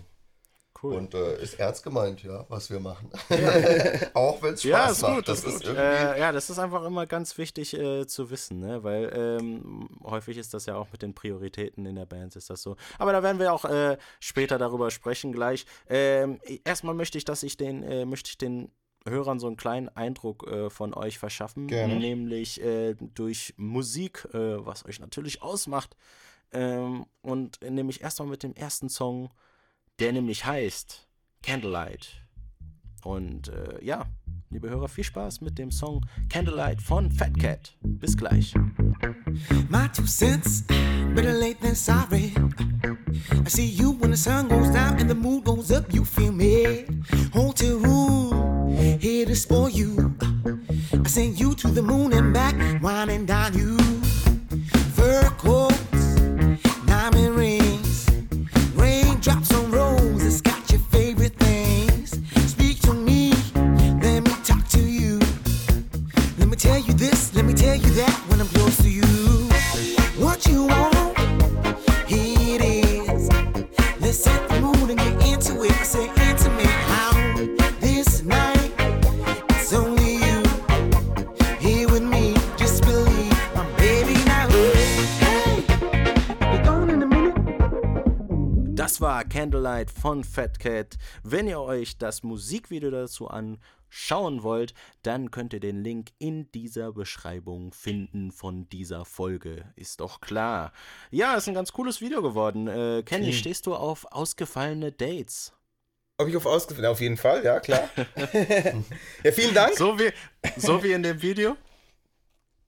Cool. 0.83 0.95
und 0.97 1.14
äh, 1.14 1.42
ist 1.42 1.59
ernst 1.59 1.83
gemeint, 1.83 2.23
ja, 2.23 2.45
was 2.49 2.71
wir 2.71 2.80
machen. 2.80 3.11
Auch 4.14 4.42
wenn 4.42 4.54
es 4.54 4.62
Spaß 4.62 4.71
Ja, 4.71 4.88
ist 4.90 5.02
macht. 5.02 5.14
gut. 5.16 5.28
Das 5.28 5.45
ist 5.45 5.64
irgendwie. 5.64 5.80
äh, 5.83 6.21
ja, 6.21 6.33
das 6.33 6.50
ist 6.50 6.59
einfach 6.59 6.85
immer 6.85 7.06
ganz 7.06 7.38
wichtig 7.38 7.75
äh, 7.75 8.06
zu 8.06 8.30
wissen, 8.30 8.61
ne? 8.61 8.83
weil 8.85 9.11
ähm, 9.14 9.88
häufig 10.04 10.37
ist 10.38 10.52
das 10.54 10.66
ja 10.66 10.76
auch 10.76 10.88
mit 10.92 11.02
den 11.02 11.14
Prioritäten 11.14 11.87
in 11.87 11.97
der 11.97 12.06
Band 12.06 12.37
ist 12.37 12.50
das 12.50 12.62
so. 12.62 12.76
Aber 12.99 13.12
da 13.12 13.23
werden 13.23 13.38
wir 13.38 13.52
auch 13.52 13.64
äh, 13.64 13.96
später 14.20 14.59
darüber 14.59 14.90
sprechen 14.90 15.33
gleich. 15.33 15.66
Ähm, 15.88 16.40
erstmal 16.64 16.94
möchte 16.94 17.18
ich, 17.18 17.24
dass 17.24 17.42
ich 17.42 17.57
den, 17.57 17.83
äh, 17.83 18.05
möchte 18.05 18.31
ich 18.31 18.38
den 18.38 18.70
Hörern 19.09 19.38
so 19.38 19.46
einen 19.46 19.57
kleinen 19.57 19.88
Eindruck 19.88 20.46
äh, 20.48 20.68
von 20.68 20.92
euch 20.92 21.18
verschaffen, 21.18 21.68
Gerne. 21.68 21.96
nämlich 21.96 22.61
äh, 22.61 22.94
durch 22.94 23.55
Musik, 23.57 24.27
äh, 24.35 24.64
was 24.66 24.85
euch 24.85 24.98
natürlich 25.00 25.42
ausmacht. 25.42 25.96
Ähm, 26.53 27.07
und 27.22 27.61
nämlich 27.62 28.00
erstmal 28.03 28.29
mit 28.29 28.42
dem 28.42 28.55
ersten 28.55 28.88
Song, 28.88 29.31
der 29.98 30.12
nämlich 30.12 30.44
heißt 30.44 31.06
Candlelight. 31.42 32.22
Und 33.02 33.48
äh, 33.48 33.85
ja, 33.85 34.06
liebe 34.50 34.68
Hörer, 34.68 34.88
viel 34.88 35.04
Spaß 35.04 35.40
mit 35.40 35.59
dem 35.59 35.70
Song 35.70 36.04
Candlelight 36.28 36.82
von 36.82 37.11
Fat 37.11 37.38
Cat. 37.38 37.76
Bis 37.82 38.16
gleich. 38.16 38.54
My 39.68 39.88
two 39.92 40.04
cents, 40.06 40.64
better 41.14 41.32
late 41.32 41.61
than 41.61 41.74
sorry. 41.74 42.32
I 43.44 43.48
see 43.48 43.66
you 43.66 43.92
when 44.00 44.11
the 44.11 44.16
sun 44.16 44.48
goes 44.48 44.70
down 44.70 44.98
and 44.98 45.09
the 45.09 45.14
mood 45.14 45.44
goes 45.44 45.70
up, 45.70 45.92
you 45.92 46.04
feel 46.04 46.32
me. 46.32 46.85
Hotel 47.32 47.76
room, 47.76 48.76
here 49.00 49.26
to 49.26 49.37
spoil 49.37 49.68
you. 49.68 50.14
I 50.92 51.09
send 51.09 51.38
you 51.38 51.54
to 51.54 51.68
the 51.68 51.82
moon 51.82 52.12
and 52.12 52.32
back, 52.32 52.54
and 52.54 53.26
dine 53.26 53.54
you. 53.54 53.76
Fur 54.94 55.30
coats, 55.38 56.16
diamond 56.87 57.36
this, 67.11 67.35
let 67.35 67.45
me 67.45 67.53
tell 67.53 67.77
you 67.77 67.90
that 67.90 68.14
when 68.29 68.40
I'm 68.40 68.49
close 68.49 68.77
to 68.79 68.90
you. 68.90 69.03
What 70.23 70.47
you 70.47 70.64
want, 70.64 71.19
here 72.09 72.59
it 72.59 72.62
is. 72.62 73.29
Let's 74.01 74.19
set 74.19 74.49
the 74.49 74.61
mood 74.61 74.90
and 74.90 74.99
get 74.99 75.14
into 75.29 75.62
it. 75.62 75.73
I 75.73 75.85
say 75.85 76.07
intimate 76.29 76.79
how 76.92 77.12
this 77.81 78.23
night 78.23 78.73
it's 79.51 79.73
only 79.73 80.14
you 80.27 80.42
here 81.59 81.88
with 81.88 82.03
me. 82.03 82.35
Just 82.57 82.83
believe 82.85 83.37
my 83.55 83.66
baby 83.77 84.14
now. 84.25 84.49
Hey, 85.23 85.61
be 86.51 86.59
gone 86.64 86.90
in 86.90 87.03
a 87.03 87.07
minute. 87.07 87.35
Das 88.75 89.01
war 89.01 89.25
Candlelight 89.25 89.90
von 89.90 90.25
Fat 90.25 90.59
Cat. 90.59 90.97
Wenn 91.23 91.47
ihr 91.47 91.61
euch 91.61 91.99
das 91.99 92.23
Musikvideo 92.23 92.90
dazu 92.90 93.29
anschauen 93.96 94.42
wollt, 94.42 94.74
dann 95.02 95.30
könnt 95.30 95.52
ihr 95.54 95.61
den 95.61 95.82
Link 95.82 96.11
in 96.18 96.50
dieser 96.52 96.92
Beschreibung 96.92 97.72
finden 97.72 98.30
von 98.30 98.68
dieser 98.68 99.04
Folge. 99.04 99.72
Ist 99.74 100.00
doch 100.00 100.20
klar. 100.20 100.72
Ja, 101.11 101.35
ist 101.35 101.48
ein 101.48 101.54
ganz 101.54 101.72
cooles 101.72 102.00
Video 102.00 102.20
geworden. 102.22 102.68
Äh, 102.68 103.02
Kenny, 103.04 103.32
stehst 103.32 103.66
du 103.66 103.74
auf 103.74 104.06
ausgefallene 104.12 104.92
Dates? 104.92 105.52
Ob 106.18 106.28
ich 106.28 106.37
auf 106.37 106.46
ausgefallen? 106.46 106.87
Auf 106.87 107.00
jeden 107.00 107.16
Fall, 107.16 107.44
ja, 107.44 107.61
klar. 107.61 107.88
ja, 109.22 109.32
vielen 109.32 109.54
Dank. 109.54 109.74
So 109.76 109.98
wie, 109.98 110.11
so 110.56 110.82
wie 110.82 110.92
in 110.92 111.02
dem 111.02 111.20
Video? 111.20 111.56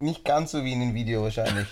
Nicht 0.00 0.24
ganz 0.24 0.52
so 0.52 0.62
wie 0.64 0.72
in 0.72 0.80
dem 0.80 0.94
Video 0.94 1.24
wahrscheinlich. 1.24 1.66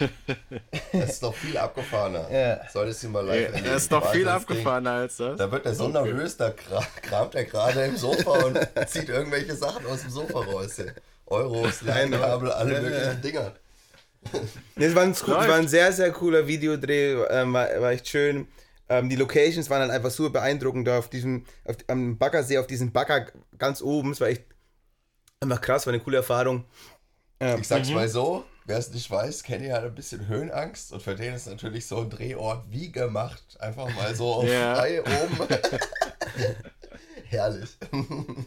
Das 0.92 1.10
ist 1.10 1.22
doch 1.22 1.34
viel 1.34 1.56
abgefahrener. 1.56 2.28
Ja. 2.28 2.68
Solltest 2.68 3.04
du 3.04 3.08
mal 3.08 3.24
live 3.24 3.52
erleben. 3.52 3.66
Er 3.66 3.76
ist 3.76 3.92
doch 3.92 4.10
viel 4.10 4.26
abgefahrener 4.26 4.90
als 4.90 5.18
das. 5.18 5.38
Da 5.38 5.52
wird 5.52 5.64
er 5.64 5.74
so 5.74 5.86
nervös, 5.86 6.36
da 6.36 6.50
kra 6.50 6.84
kramt 7.02 7.36
er 7.36 7.44
gerade 7.44 7.84
im 7.84 7.96
Sofa 7.96 8.32
und 8.44 8.58
zieht 8.88 9.08
irgendwelche 9.08 9.54
Sachen 9.54 9.86
aus 9.86 10.00
dem 10.00 10.10
Sofa 10.10 10.40
raus. 10.40 10.76
Ja. 10.78 10.86
Euros, 11.26 11.82
Leinkabel, 11.82 12.50
alle 12.50 12.80
möglichen 12.80 13.22
Dinger. 13.22 13.52
Nee, 14.74 14.86
Es 14.86 14.94
war, 14.96 15.04
ein, 15.04 15.14
war 15.16 15.54
ein 15.54 15.68
sehr, 15.68 15.92
sehr 15.92 16.10
cooler 16.10 16.48
Videodreh, 16.48 17.22
ähm, 17.30 17.52
war, 17.52 17.68
war 17.80 17.92
echt 17.92 18.08
schön. 18.08 18.48
Ähm, 18.88 19.08
die 19.08 19.16
Locations 19.16 19.70
waren 19.70 19.82
dann 19.82 19.90
einfach 19.92 20.10
super 20.10 20.30
beeindruckend 20.30 20.88
da 20.88 20.98
auf 20.98 21.08
diesem, 21.08 21.44
auf, 21.64 21.76
am 21.86 22.18
Baggersee, 22.18 22.58
auf 22.58 22.66
diesem 22.66 22.90
Bagger 22.90 23.26
ganz 23.56 23.82
oben. 23.82 24.10
Es 24.10 24.20
war 24.20 24.28
echt 24.28 24.44
einfach 25.40 25.60
krass, 25.60 25.86
war 25.86 25.92
eine 25.92 26.02
coole 26.02 26.16
Erfahrung. 26.18 26.64
Ich 27.38 27.68
sag's 27.68 27.90
mal 27.90 28.08
so, 28.08 28.44
wer 28.64 28.78
es 28.78 28.90
nicht 28.92 29.10
weiß, 29.10 29.42
Kenny 29.42 29.68
hat 29.68 29.84
ein 29.84 29.94
bisschen 29.94 30.26
Höhenangst 30.26 30.92
und 30.92 31.02
für 31.02 31.14
den 31.14 31.34
ist 31.34 31.46
natürlich 31.46 31.86
so 31.86 32.00
ein 32.00 32.10
Drehort 32.10 32.64
wie 32.70 32.90
gemacht. 32.90 33.56
Einfach 33.60 33.94
mal 33.94 34.14
so 34.14 34.32
auf 34.32 34.44
Ja. 34.50 34.74
frei 34.76 35.02
oben. 35.02 35.46
Herrlich. 37.28 37.70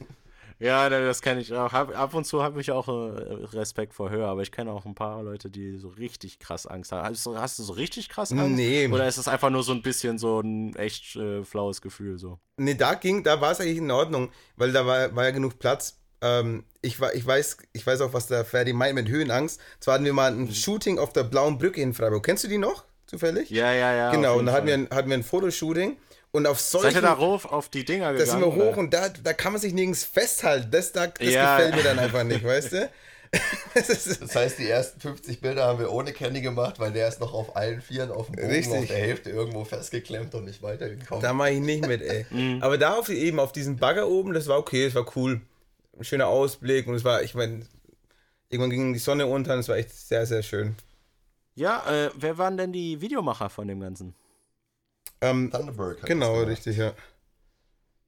Ja, 0.62 0.90
ne, 0.90 1.06
das 1.06 1.22
kenne 1.22 1.40
ich 1.40 1.54
auch. 1.54 1.72
Ab 1.72 2.14
und 2.14 2.26
zu 2.26 2.44
habe 2.44 2.60
ich 2.60 2.70
auch 2.72 2.90
äh, 2.90 2.92
Respekt 2.92 3.94
vor 3.94 4.10
Höhe, 4.10 4.26
aber 4.26 4.42
ich 4.42 4.52
kenne 4.52 4.74
auch 4.74 4.86
ein 4.86 4.94
paar 4.94 5.24
Leute, 5.24 5.50
die 5.50 5.78
so 5.78 5.88
richtig 5.88 6.38
krass 6.38 6.68
Angst 6.68 6.92
haben. 6.92 7.08
Hast 7.08 7.26
du, 7.26 7.38
hast 7.38 7.60
du 7.60 7.64
so 7.64 7.72
richtig 7.72 8.10
krass 8.10 8.34
Angst? 8.34 8.58
Nee. 8.58 8.86
Oder 8.90 9.08
ist 9.08 9.16
es 9.16 9.30
einfach 9.30 9.50
nur 9.52 9.64
so 9.64 9.72
ein 9.72 9.82
bisschen 9.82 10.18
so 10.18 10.42
ein 10.42 10.76
echt 10.76 11.16
äh, 11.16 11.46
flaues 11.46 11.82
Gefühl 11.82 12.18
so? 12.20 12.40
Nee, 12.58 12.74
da 12.76 12.96
ging, 12.96 13.24
da 13.24 13.40
war 13.40 13.54
es 13.54 13.62
eigentlich 13.62 13.78
in 13.78 13.90
Ordnung, 13.90 14.32
weil 14.58 14.74
da 14.74 14.86
war, 14.86 15.16
war 15.16 15.24
ja 15.24 15.32
genug 15.32 15.60
Platz. 15.60 15.98
Ähm, 16.22 16.64
ich, 16.82 16.98
ich, 17.14 17.26
weiß, 17.26 17.58
ich 17.74 17.86
weiß 17.88 18.02
auch, 18.02 18.14
was 18.14 18.28
der 18.28 18.44
Ferdi 18.46 18.74
meint 18.74 18.96
mit 18.96 19.08
Höhenangst. 19.08 19.60
Zwar 19.80 19.96
hatten 19.96 20.06
wir 20.06 20.14
mal 20.14 20.32
ein 20.32 20.54
Shooting 20.54 21.00
auf 21.00 21.14
der 21.14 21.24
Blauen 21.24 21.58
Brücke 21.58 21.82
in 21.82 21.94
Freiburg. 21.94 22.26
Kennst 22.26 22.44
du 22.44 22.48
die 22.48 22.58
noch, 22.58 22.84
zufällig? 23.06 23.50
Ja, 23.50 23.72
ja, 23.74 23.94
ja. 23.96 24.12
Genau, 24.12 24.38
und 24.38 24.46
da 24.48 24.52
hatten 24.54 24.68
wir, 24.68 24.74
ein, 24.74 24.90
hatten 24.92 25.10
wir 25.10 25.18
ein 25.18 25.24
Fotoshooting 25.24 25.98
Und 26.32 26.46
auf 26.48 26.60
solchen... 26.60 26.88
Seid 26.94 26.96
ihr 27.04 27.08
da 27.08 27.18
hoch 27.18 27.46
auf 27.46 27.70
die 27.70 27.86
Dinger 27.86 28.12
Da 28.14 28.20
sind 28.26 28.40
gegangen? 28.42 28.42
wir 28.58 28.64
hoch 28.64 28.70
oder? 28.72 28.78
und 28.80 28.94
da, 28.94 29.10
da 29.10 29.34
kann 29.34 29.54
man 29.54 29.62
sich 29.62 29.74
nirgends 29.74 30.04
festhalten. 30.04 30.70
Das, 30.72 30.92
da, 30.92 31.08
das 31.08 31.28
Ja. 31.28 31.58
gefällt 31.58 31.76
mir 31.76 31.84
dann 31.84 32.00
einfach 32.00 32.24
nicht, 32.24 32.44
weißt 32.44 32.74
du? 32.74 32.90
Das 33.76 34.36
heißt, 34.36 34.58
die 34.58 34.68
ersten 34.68 35.00
50 35.00 35.40
Bilder 35.40 35.66
haben 35.66 35.78
wir 35.80 35.92
ohne 35.92 36.12
Kenny 36.14 36.42
gemacht, 36.42 36.80
weil 36.80 36.92
der 36.92 37.08
ist 37.08 37.20
noch 37.20 37.34
auf 37.34 37.56
allen 37.56 37.80
Vieren 37.82 38.12
auf 38.12 38.26
dem 38.26 38.36
Bogen 38.38 38.48
Richtig. 38.48 38.78
auf 38.80 38.88
der 38.88 38.98
Hälfte 38.98 39.30
irgendwo 39.30 39.64
festgeklemmt 39.66 40.34
und 40.34 40.46
nicht 40.46 40.64
weitergekommen. 40.64 41.22
da 41.22 41.32
mache 41.34 41.52
ich 41.52 41.60
nicht 41.60 41.86
mit, 41.88 42.02
ey. 42.02 42.26
Mhm. 42.32 42.64
Aber 42.64 42.78
da 42.80 42.96
auf, 42.96 43.10
eben 43.10 43.40
auf 43.40 43.52
diesem 43.52 43.78
Bagger 43.78 44.08
oben, 44.08 44.34
das 44.34 44.48
war 44.48 44.58
okay, 44.58 44.86
das 44.86 44.96
war 44.96 45.06
cool. 45.16 45.42
Ein 46.00 46.06
schöner 46.06 46.28
Ausblick 46.28 46.88
und 46.88 46.96
es 46.96 47.04
war, 47.04 47.24
ich 47.24 47.36
meine, 47.36 47.68
irgendwann 48.48 48.70
ging 48.70 48.94
die 48.94 49.00
Sonne 49.00 49.28
unter 49.28 49.54
und 49.54 49.60
es 49.60 49.68
war 49.68 49.76
echt 49.76 49.92
sehr, 49.92 50.26
sehr 50.26 50.42
schön. 50.44 50.76
Ja, 51.56 51.86
äh, 51.90 52.10
wer 52.16 52.38
waren 52.38 52.56
denn 52.56 52.72
die 52.72 53.02
Videomacher 53.02 53.50
von 53.50 53.68
dem 53.68 53.82
Ganzen? 53.82 54.16
Ähm, 55.20 55.52
Thunderbird 55.52 56.02
hat 56.02 56.08
genau, 56.08 56.42
richtig, 56.44 56.78
ja. 56.78 56.94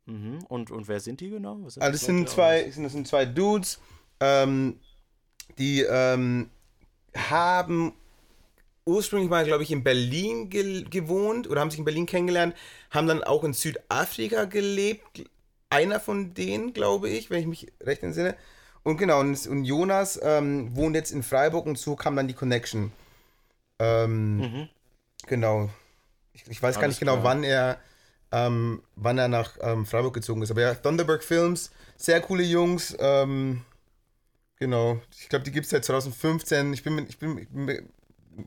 Mhm. 0.05 0.39
Und, 0.47 0.71
und 0.71 0.87
wer 0.87 1.01
sind 1.01 1.19
die 1.19 1.29
genau? 1.29 1.59
Was 1.63 1.73
sind 1.73 1.83
Also 1.83 1.91
das 1.91 2.05
sind 2.05 2.29
zwei, 2.29 2.63
das 2.63 2.93
sind 2.93 3.07
zwei 3.07 3.25
Dudes, 3.25 3.79
ähm, 4.21 4.79
die 5.57 5.81
ähm, 5.81 6.49
haben 7.13 7.93
ursprünglich 8.85 9.29
mal, 9.29 9.43
glaube 9.43 9.63
ich, 9.63 9.71
in 9.71 9.83
Berlin 9.83 10.49
ge 10.49 10.83
gewohnt 10.89 11.49
oder 11.49 11.59
haben 11.59 11.71
sich 11.71 11.79
in 11.79 11.85
Berlin 11.85 12.05
kennengelernt, 12.05 12.55
haben 12.89 13.07
dann 13.07 13.21
auch 13.21 13.43
in 13.43 13.51
Südafrika 13.51 14.45
gelebt. 14.45 15.25
Einer 15.71 15.99
von 15.99 16.33
denen, 16.35 16.73
glaube 16.73 17.09
ich, 17.09 17.29
wenn 17.29 17.39
ich 17.39 17.47
mich 17.47 17.67
recht 17.81 18.03
entsinne. 18.03 18.35
Und 18.83 18.97
genau, 18.97 19.19
und, 19.19 19.47
und 19.47 19.63
Jonas 19.63 20.19
ähm, 20.21 20.75
wohnt 20.75 20.95
jetzt 20.95 21.11
in 21.11 21.23
Freiburg 21.23 21.65
und 21.65 21.77
so 21.77 21.95
kam 21.95 22.15
dann 22.15 22.27
die 22.27 22.33
Connection. 22.33 22.91
Ähm, 23.79 24.69
Genau. 25.27 25.69
Ich, 26.33 26.47
ich 26.47 26.61
weiß 26.63 26.79
gar 26.79 26.87
nicht 26.87 26.99
genau, 26.99 27.13
klar. 27.13 27.23
wann 27.25 27.43
er, 27.43 27.77
ähm, 28.31 28.81
wann 28.95 29.17
er 29.19 29.27
nach 29.27 29.57
ähm, 29.61 29.85
Freiburg 29.85 30.13
gezogen 30.15 30.41
ist. 30.41 30.49
Aber 30.51 30.61
ja, 30.61 30.73
Thunderbird 30.73 31.23
Films, 31.23 31.71
sehr 31.97 32.21
coole 32.21 32.41
Jungs. 32.43 32.95
Ähm, 32.99 33.63
genau. 34.57 34.99
Ich 35.19 35.29
glaube, 35.29 35.45
die 35.45 35.51
gibt 35.51 35.65
es 35.65 35.69
seit 35.71 35.85
2015. 35.85 36.73
Ich 36.73 36.83
bin, 36.83 37.05
ich, 37.07 37.19
bin, 37.19 37.37
ich 37.37 37.49
bin 37.49 37.65
mir 37.65 37.83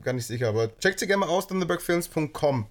gar 0.01 0.13
nicht 0.13 0.25
sicher, 0.27 0.49
aber 0.49 0.77
checkt 0.79 0.99
sie 0.99 1.07
gerne 1.07 1.21
mal 1.25 1.29
aus, 1.29 1.47
thunderbirdfilms.com. 1.47 2.67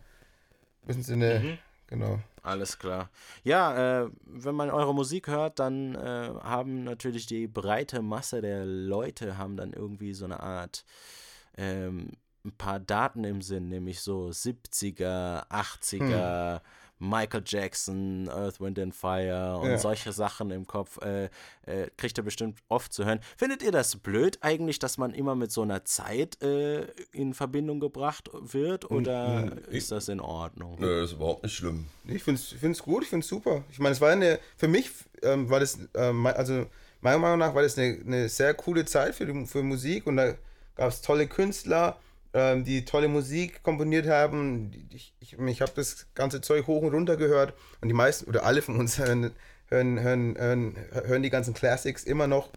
Wissen 0.82 1.02
Sie, 1.02 1.16
ne, 1.16 1.40
Mhm. 1.40 1.58
genau. 1.86 2.18
Alles 2.44 2.78
klar. 2.78 3.08
Ja, 3.42 4.02
äh, 4.02 4.10
wenn 4.26 4.54
man 4.54 4.68
eure 4.68 4.94
Musik 4.94 5.28
hört, 5.28 5.58
dann 5.58 5.94
äh, 5.94 6.30
haben 6.42 6.84
natürlich 6.84 7.24
die 7.26 7.46
breite 7.46 8.02
Masse 8.02 8.42
der 8.42 8.66
Leute 8.66 9.38
haben 9.38 9.56
dann 9.56 9.72
irgendwie 9.72 10.12
so 10.12 10.26
eine 10.26 10.40
Art 10.40 10.84
ähm, 11.56 12.10
ein 12.44 12.52
paar 12.52 12.80
Daten 12.80 13.24
im 13.24 13.40
Sinn, 13.40 13.70
nämlich 13.70 14.02
so 14.02 14.26
70er, 14.26 15.48
80er, 15.48 16.60
Michael 17.08 17.42
Jackson, 17.46 18.28
Earth, 18.28 18.60
Wind 18.60 18.78
and 18.78 18.94
Fire 18.94 19.58
und 19.60 19.70
Ja. 19.70 19.78
solche 19.78 20.12
Sachen 20.12 20.50
im 20.50 20.66
Kopf. 20.66 20.98
Äh, 21.02 21.28
äh, 21.66 21.88
kriegt 21.96 22.18
ihr 22.18 22.24
bestimmt 22.24 22.58
oft 22.68 22.92
zu 22.92 23.04
hören. 23.04 23.20
Findet 23.36 23.62
ihr 23.62 23.72
das 23.72 23.96
blöd 23.96 24.38
eigentlich, 24.40 24.78
dass 24.78 24.98
man 24.98 25.12
immer 25.14 25.34
mit 25.34 25.50
so 25.52 25.62
einer 25.62 25.84
Zeit 25.84 26.42
äh, 26.42 26.82
in 27.12 27.34
Verbindung 27.34 27.80
gebracht 27.80 28.28
wird 28.32 28.90
oder 28.90 29.52
ist 29.70 29.90
das 29.92 30.08
in 30.08 30.20
Ordnung? 30.20 30.76
Nö, 30.78 31.04
ist 31.04 31.12
überhaupt 31.12 31.42
nicht 31.44 31.54
schlimm. 31.54 31.86
Ich 32.06 32.22
finde 32.22 32.40
es 32.40 32.82
gut, 32.82 33.02
ich 33.04 33.08
finde 33.08 33.24
es 33.24 33.28
super. 33.28 33.64
Ich 33.70 33.78
meine, 33.78 33.92
es 33.92 34.00
war 34.00 34.10
eine, 34.10 34.38
für 34.56 34.68
mich 34.68 34.90
ähm, 35.22 35.48
war 35.50 35.60
das, 35.60 35.78
ähm, 35.94 36.26
also 36.26 36.66
meiner 37.00 37.18
Meinung 37.18 37.38
nach 37.38 37.54
war 37.54 37.62
das 37.62 37.78
eine, 37.78 37.98
eine 38.06 38.28
sehr 38.28 38.54
coole 38.54 38.84
Zeit 38.84 39.14
für, 39.14 39.26
die, 39.26 39.46
für 39.46 39.62
Musik 39.62 40.06
und 40.06 40.16
da 40.16 40.34
gab 40.76 40.88
es 40.88 41.00
tolle 41.02 41.26
Künstler, 41.26 41.98
ähm, 42.34 42.64
die 42.64 42.84
tolle 42.84 43.08
Musik 43.08 43.62
komponiert 43.62 44.06
haben. 44.06 44.72
Ich, 44.90 45.14
ich, 45.20 45.38
ich 45.38 45.60
habe 45.62 45.72
das 45.74 46.06
ganze 46.14 46.40
Zeug 46.40 46.66
hoch 46.66 46.82
und 46.82 46.92
runter 46.92 47.16
gehört 47.16 47.54
und 47.80 47.88
die 47.88 47.94
meisten 47.94 48.28
oder 48.28 48.44
alle 48.44 48.60
von 48.60 48.76
uns 48.76 48.98
hören, 48.98 49.30
hören, 49.68 50.00
hören, 50.00 50.36
hören, 50.36 50.76
hören 51.06 51.22
die 51.22 51.30
ganzen 51.30 51.54
Classics 51.54 52.04
immer 52.04 52.26
noch. 52.26 52.50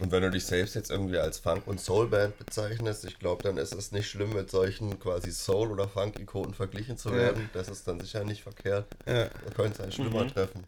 Und 0.00 0.10
wenn 0.12 0.22
du 0.22 0.30
dich 0.30 0.46
selbst 0.46 0.74
jetzt 0.74 0.90
irgendwie 0.90 1.18
als 1.18 1.38
Funk- 1.38 1.66
und 1.66 1.78
Soul-Band 1.78 2.38
bezeichnest, 2.38 3.04
ich 3.04 3.18
glaube, 3.18 3.42
dann 3.42 3.58
ist 3.58 3.74
es 3.74 3.92
nicht 3.92 4.08
schlimm, 4.08 4.32
mit 4.32 4.50
solchen 4.50 4.98
quasi 4.98 5.30
Soul- 5.30 5.70
oder 5.70 5.86
Funk-Ikonen 5.88 6.54
verglichen 6.54 6.96
zu 6.96 7.12
werden. 7.14 7.50
Das 7.52 7.68
ist 7.68 7.86
dann 7.86 8.00
sicher 8.00 8.24
nicht 8.24 8.42
verkehrt. 8.42 8.86
Ja. 9.06 9.26
Da 9.26 9.50
könnte 9.54 9.74
es 9.74 9.80
einen 9.80 9.92
schlimmer 9.92 10.26
treffen. 10.26 10.64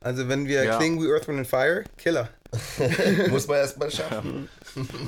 Also 0.00 0.28
wenn 0.28 0.46
wir 0.46 0.64
Ja. 0.64 0.76
klingen 0.78 1.02
wie 1.02 1.10
Earth, 1.10 1.26
Wind 1.28 1.38
and 1.38 1.46
Fire, 1.48 1.84
Killer. 1.96 2.28
Muss 3.28 3.48
man 3.48 3.56
erstmal 3.58 3.90
schaffen. 3.90 4.48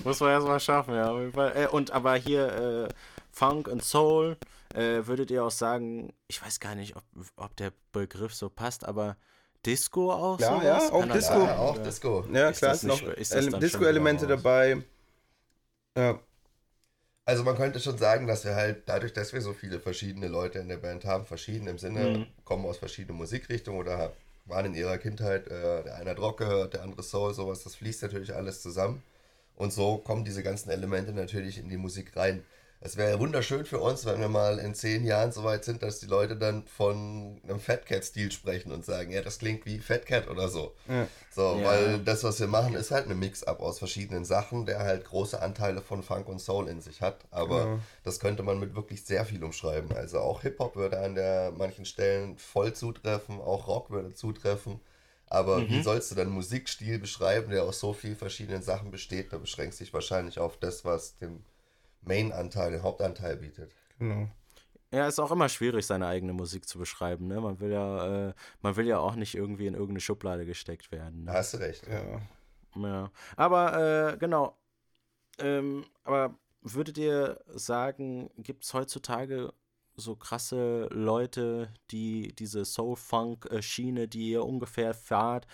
Muss 0.04 0.20
man 0.20 0.30
erstmal 0.30 0.60
schaffen, 0.60 0.94
ja. 0.94 1.16
Äh, 1.54 1.68
und 1.68 1.90
aber 1.92 2.16
hier 2.16 2.88
äh, 2.88 2.94
Funk 3.30 3.68
und 3.68 3.84
Soul, 3.84 4.36
äh, 4.74 5.06
würdet 5.06 5.30
ihr 5.30 5.44
auch 5.44 5.50
sagen, 5.50 6.12
ich 6.26 6.42
weiß 6.44 6.58
gar 6.60 6.74
nicht, 6.74 6.96
ob, 6.96 7.04
ob 7.36 7.56
der 7.56 7.72
Begriff 7.92 8.34
so 8.34 8.48
passt, 8.50 8.84
aber 8.84 9.16
Disco 9.64 10.12
auch 10.12 10.40
Ja, 10.40 10.48
sowas? 10.48 10.64
ja, 10.64 10.92
auch 10.92 11.06
Disco. 11.12 11.38
Ja, 11.44 11.56
auch? 11.58 11.78
Disco. 11.82 12.24
Ja, 12.32 12.48
Ist 12.50 12.58
klar, 12.58 12.76
noch 12.82 13.02
ist 13.02 13.32
das 13.34 13.46
Ele- 13.46 13.58
Disco-Elemente 13.58 14.26
dabei. 14.26 14.82
Ja. 15.96 16.18
Also 17.24 17.44
man 17.44 17.56
könnte 17.56 17.78
schon 17.80 17.98
sagen, 17.98 18.26
dass 18.26 18.44
wir 18.44 18.54
halt 18.54 18.88
dadurch, 18.88 19.12
dass 19.12 19.32
wir 19.32 19.40
so 19.42 19.52
viele 19.52 19.80
verschiedene 19.80 20.28
Leute 20.28 20.58
in 20.60 20.68
der 20.68 20.78
Band 20.78 21.04
haben, 21.04 21.26
verschieden 21.26 21.66
im 21.66 21.78
Sinne, 21.78 22.26
kommen 22.44 22.64
aus 22.64 22.78
verschiedenen 22.78 23.18
Musikrichtungen 23.18 23.78
oder 23.80 24.12
waren 24.48 24.66
in 24.66 24.74
ihrer 24.74 24.98
Kindheit, 24.98 25.46
äh, 25.48 25.82
der 25.84 25.96
eine 25.96 26.10
hat 26.10 26.18
Rock 26.18 26.38
gehört, 26.38 26.74
der 26.74 26.82
andere 26.82 27.02
Soul, 27.02 27.34
sowas, 27.34 27.64
das 27.64 27.76
fließt 27.76 28.02
natürlich 28.02 28.34
alles 28.34 28.62
zusammen. 28.62 29.02
Und 29.56 29.72
so 29.72 29.98
kommen 29.98 30.24
diese 30.24 30.42
ganzen 30.42 30.70
Elemente 30.70 31.12
natürlich 31.12 31.58
in 31.58 31.68
die 31.68 31.76
Musik 31.76 32.16
rein. 32.16 32.44
Es 32.80 32.96
wäre 32.96 33.18
wunderschön 33.18 33.64
für 33.64 33.80
uns, 33.80 34.04
wenn 34.06 34.20
wir 34.20 34.28
mal 34.28 34.58
in 34.60 34.72
zehn 34.74 35.04
Jahren 35.04 35.32
so 35.32 35.42
weit 35.42 35.64
sind, 35.64 35.82
dass 35.82 35.98
die 35.98 36.06
Leute 36.06 36.36
dann 36.36 36.64
von 36.66 37.40
einem 37.42 37.58
Fat 37.58 37.86
Cat-Stil 37.86 38.30
sprechen 38.30 38.70
und 38.70 38.84
sagen, 38.84 39.10
ja, 39.10 39.20
das 39.20 39.38
klingt 39.40 39.66
wie 39.66 39.80
Fat 39.80 40.06
Cat 40.06 40.28
oder 40.28 40.48
so. 40.48 40.74
So, 41.30 41.42
Ja. 41.60 41.64
weil 41.66 41.98
das, 42.00 42.22
was 42.22 42.38
wir 42.38 42.46
machen, 42.46 42.74
ist 42.74 42.92
halt 42.92 43.08
ein 43.08 43.18
Mix-up 43.18 43.60
aus 43.60 43.80
verschiedenen 43.80 44.24
Sachen, 44.24 44.64
der 44.64 44.78
halt 44.78 45.04
große 45.04 45.42
Anteile 45.42 45.82
von 45.82 46.02
Funk 46.04 46.28
und 46.28 46.38
Soul 46.40 46.68
in 46.68 46.80
sich 46.80 47.02
hat. 47.02 47.24
Aber 47.32 47.64
Genau. 47.64 47.78
das 48.04 48.20
könnte 48.20 48.42
man 48.44 48.60
mit 48.60 48.76
wirklich 48.76 49.04
sehr 49.04 49.24
viel 49.24 49.42
umschreiben. 49.42 49.92
Also 49.92 50.20
auch 50.20 50.42
Hip-Hop 50.42 50.76
würde 50.76 51.00
an 51.00 51.16
der 51.16 51.52
manchen 51.56 51.84
Stellen 51.84 52.38
voll 52.38 52.72
zutreffen, 52.74 53.40
auch 53.40 53.66
Rock 53.66 53.90
würde 53.90 54.14
zutreffen. 54.14 54.80
Aber 55.26 55.58
Mhm. 55.62 55.68
wie 55.68 55.82
sollst 55.82 56.12
du 56.12 56.14
dann 56.14 56.30
Musikstil 56.30 56.98
beschreiben, 57.00 57.50
der 57.50 57.64
aus 57.64 57.80
so 57.80 57.92
vielen 57.92 58.16
verschiedenen 58.16 58.62
Sachen 58.62 58.90
besteht? 58.92 59.32
Da 59.32 59.38
beschränkst 59.38 59.80
du 59.80 59.84
dich 59.84 59.92
wahrscheinlich 59.92 60.38
auf 60.38 60.56
das, 60.58 60.84
was 60.84 61.16
den 61.18 61.44
Main-Anteil, 62.02 62.72
den 62.72 62.82
Hauptanteil 62.82 63.36
bietet. 63.36 63.74
Genau. 63.98 64.28
Ja, 64.90 65.06
ist 65.06 65.18
auch 65.18 65.30
immer 65.30 65.50
schwierig, 65.50 65.86
seine 65.86 66.06
eigene 66.06 66.32
Musik 66.32 66.66
zu 66.66 66.78
beschreiben. 66.78 67.26
Ne? 67.26 67.40
Man, 67.40 67.60
will 67.60 67.70
ja, 67.70 68.28
äh, 68.28 68.34
man 68.62 68.76
will 68.76 68.86
ja 68.86 68.98
auch 68.98 69.16
nicht 69.16 69.34
irgendwie 69.34 69.66
in 69.66 69.74
irgendeine 69.74 70.00
Schublade 70.00 70.46
gesteckt 70.46 70.90
werden. 70.90 71.26
Da 71.26 71.32
Ne? 71.32 71.38
hast 71.38 71.54
du 71.54 71.58
recht. 71.58 71.86
Ja. 71.86 72.22
Ja. 72.76 73.10
Aber 73.36 74.12
äh, 74.12 74.16
genau. 74.16 74.56
Ähm, 75.38 75.84
aber 76.04 76.34
würdet 76.62 76.96
ihr 76.96 77.40
sagen, 77.48 78.30
gibt 78.38 78.64
es 78.64 78.72
heutzutage 78.72 79.52
so 79.94 80.16
krasse 80.16 80.88
Leute, 80.90 81.72
die 81.90 82.34
diese 82.34 82.64
Soul-Funk-Schiene, 82.64 84.08
die 84.08 84.30
ihr 84.30 84.44
ungefähr 84.44 84.94
fahrt, 84.94 85.46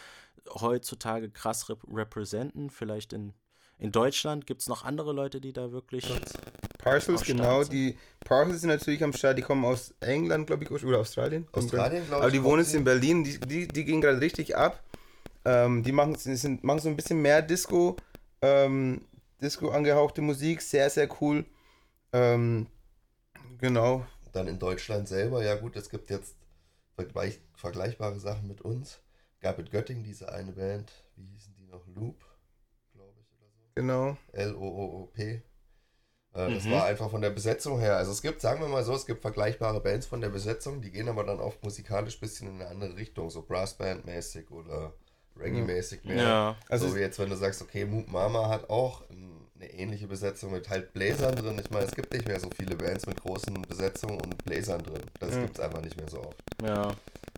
heutzutage 0.49 1.31
krass 1.31 1.69
rep 1.69 1.83
representen? 1.93 2.71
Vielleicht 2.71 3.13
in, 3.13 3.33
in 3.79 3.93
Deutschland 3.93 4.47
gibt 4.47 4.61
es 4.63 4.69
noch 4.69 4.85
andere 4.85 5.13
Leute, 5.13 5.41
die 5.41 5.53
da 5.53 5.73
wirklich. 5.73 6.07
Parcels, 6.79 7.23
genau. 7.23 7.63
Sind. 7.63 7.73
Die 7.73 7.99
Parcels 8.25 8.61
sind 8.61 8.71
natürlich 8.71 9.03
am 9.03 9.13
Start. 9.13 9.39
Die 9.39 9.43
kommen 9.43 9.65
aus 9.65 9.95
England, 10.01 10.47
glaube 10.47 10.65
ich, 10.65 10.71
oder 10.71 10.99
Australien. 10.99 11.47
Australien, 11.53 12.05
glaub 12.07 12.19
Aber 12.19 12.29
ich, 12.29 12.33
die 12.33 12.39
kommen 12.39 12.51
wohnen 12.53 12.63
jetzt 12.63 12.75
in 12.75 12.85
Berlin. 12.85 13.25
Die, 13.25 13.41
die, 13.41 13.69
die 13.69 13.85
gehen 13.85 14.01
gerade 14.01 14.21
richtig 14.21 14.57
ab. 14.57 14.83
Ähm, 15.45 15.83
die 15.83 15.93
machen, 15.93 16.15
sind, 16.17 16.65
machen 16.65 16.81
so 16.81 16.89
ein 16.89 16.97
bisschen 16.97 17.21
mehr 17.21 17.43
Disco, 17.43 17.97
ähm, 18.41 19.03
Disco 19.43 19.71
angehauchte 19.71 20.23
Musik. 20.23 20.63
Sehr, 20.63 20.89
sehr 20.89 21.09
cool. 21.21 21.45
Ähm, 22.13 22.67
genau. 23.59 24.07
Dann 24.33 24.49
in 24.49 24.59
Deutschland 24.59 25.09
selber, 25.09 25.45
ja 25.45 25.57
gut, 25.57 25.77
es 25.77 25.91
gibt 25.91 26.11
jetzt 26.11 26.37
vergleich, 26.95 27.41
vergleichbare 27.55 28.19
Sachen 28.19 28.49
mit 28.49 28.63
uns. 28.63 29.01
Gab 29.41 29.59
in 29.59 29.69
Göttingen 29.69 30.05
diese 30.05 30.33
eine 30.33 30.53
Band, 30.53 30.91
wie 31.17 31.27
hießen 31.27 31.55
die 31.57 31.67
noch? 31.67 31.87
Loop, 31.89 32.25
glaube 32.93 33.21
ich, 33.21 33.27
oder 33.39 33.51
so. 33.51 33.64
Genau. 33.75 34.17
L-O-O-O-P. 34.33 35.23
Äh, 35.33 35.43
Das 36.33 36.65
Mhm. 36.65 36.71
war 36.73 36.85
einfach 36.87 37.11
von 37.11 37.21
der 37.23 37.31
Besetzung 37.31 37.79
her. 37.79 37.97
Also 37.97 38.11
es 38.13 38.23
gibt, 38.23 38.41
sagen 38.41 38.61
wir 38.61 38.69
mal 38.69 38.83
so, 38.85 38.95
es 38.95 39.07
gibt 39.07 39.23
vergleichbare 39.23 39.81
Bands 39.81 40.07
von 40.07 40.21
der 40.21 40.31
Besetzung, 40.31 40.81
die 40.81 40.91
gehen 40.91 41.09
aber 41.09 41.25
dann 41.25 41.41
oft 41.41 41.63
musikalisch 41.63 42.17
ein 42.17 42.21
bisschen 42.21 42.49
in 42.49 42.55
eine 42.61 42.71
andere 42.71 42.97
Richtung, 42.97 43.31
so 43.31 43.41
Brassband-mäßig 43.43 44.51
oder 44.51 44.93
Reggae-mäßig 45.39 46.05
mehr. 46.05 46.17
Ja. 46.23 46.57
Also- 46.69 46.89
so 46.89 46.97
wie 46.97 47.01
jetzt, 47.01 47.19
wenn 47.19 47.31
du 47.31 47.37
sagst, 47.37 47.63
okay, 47.63 47.85
Moop 47.85 48.09
Mama 48.09 48.49
hat 48.49 48.69
auch 48.71 49.09
ein- 49.11 49.47
eine 49.57 49.73
ähnliche 49.73 50.07
Besetzung 50.09 50.53
mit 50.53 50.69
halt 50.69 50.93
Bläsern 50.93 51.37
drin. 51.37 51.59
Ich 51.63 51.71
meine, 51.71 51.87
es 51.87 51.95
gibt 51.95 52.13
nicht 52.13 52.27
mehr 52.27 52.39
so 52.41 52.49
viele 52.57 52.75
Bands 52.77 53.07
mit 53.07 53.21
großen 53.23 53.63
Besetzungen 53.63 54.21
und 54.21 54.45
Bläsern 54.45 54.83
drin. 54.83 55.03
Das 55.21 55.35
Ja. 55.35 55.43
gibt 55.43 55.59
es 55.59 55.65
einfach 55.65 55.81
nicht 55.83 55.97
mehr 55.97 56.09
so 56.09 56.21
oft. 56.21 56.43
ja. 56.63 56.93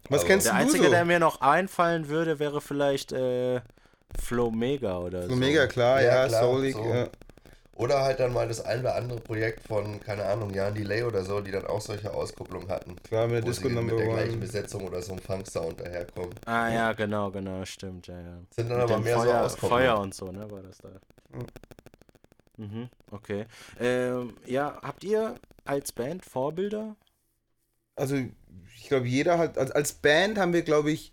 Was 0.08 0.20
Aber 0.20 0.28
kennst 0.28 0.46
Der 0.46 0.52
du 0.54 0.58
einzige, 0.60 0.84
so? 0.84 0.90
der 0.90 1.04
mir 1.04 1.18
noch 1.18 1.40
einfallen 1.40 2.08
würde, 2.08 2.38
wäre 2.38 2.60
vielleicht 2.60 3.10
äh, 3.12 3.60
Flo 4.18 4.50
Mega 4.50 4.98
oder 4.98 5.28
so. 5.28 5.34
Mega 5.36 5.66
klar, 5.66 6.02
Ja, 6.02 6.22
ja, 6.22 6.28
klar, 6.28 6.44
Soulig. 6.44 6.74
so. 6.74 6.84
Ja. 6.84 7.08
Oder 7.74 8.00
halt 8.02 8.20
dann 8.20 8.32
mal 8.32 8.48
das 8.48 8.64
ein 8.64 8.80
oder 8.80 8.94
andere 8.94 9.20
Projekt 9.20 9.66
von, 9.66 10.00
keine 10.00 10.24
Ahnung, 10.24 10.54
Jan 10.54 10.74
Delay 10.74 11.02
oder 11.02 11.24
so, 11.24 11.40
die 11.42 11.50
dann 11.50 11.66
auch 11.66 11.80
solche 11.80 12.12
Auskopplungen 12.12 12.68
hatten. 12.70 12.96
Klar, 13.02 13.28
mit 13.28 13.46
Disco 13.46 13.68
sie 13.68 13.74
mit 13.74 13.74
Number 13.74 13.96
der 13.96 14.08
gleichen 14.08 14.30
One. 14.32 14.40
Besetzung 14.40 14.86
oder 14.86 15.02
so 15.02 15.12
einem 15.12 15.20
Funk-Sound 15.20 15.80
daherkommen. 15.80 16.34
Ah 16.46 16.68
ja, 16.70 16.92
genau, 16.94 17.30
genau, 17.30 17.64
stimmt, 17.66 18.06
ja, 18.06 18.18
ja. 18.18 18.38
Sind 18.50 18.70
dann 18.70 18.78
Mit 18.78 18.90
aber 18.90 18.98
mehr 18.98 19.18
so 19.18 19.20
Feuer, 19.24 19.44
Auskopplungen. 19.44 19.84
Feuer 19.84 19.98
und 20.00 20.14
so, 20.14 20.32
ne, 20.32 20.50
war 20.50 20.62
das 20.62 20.78
da. 20.78 20.88
Mhm, 22.56 22.88
okay. 23.10 23.44
Ähm, 23.78 24.34
ja, 24.46 24.78
habt 24.82 25.04
ihr 25.04 25.34
als 25.66 25.92
Band 25.92 26.24
Vorbilder? 26.24 26.96
Also, 27.94 28.16
ich 28.16 28.88
glaube, 28.88 29.06
jeder 29.06 29.38
hat, 29.38 29.58
als, 29.58 29.70
als 29.70 29.92
Band 29.94 30.38
haben 30.38 30.52
wir, 30.52 30.62
glaube 30.62 30.90
ich, 30.90 31.12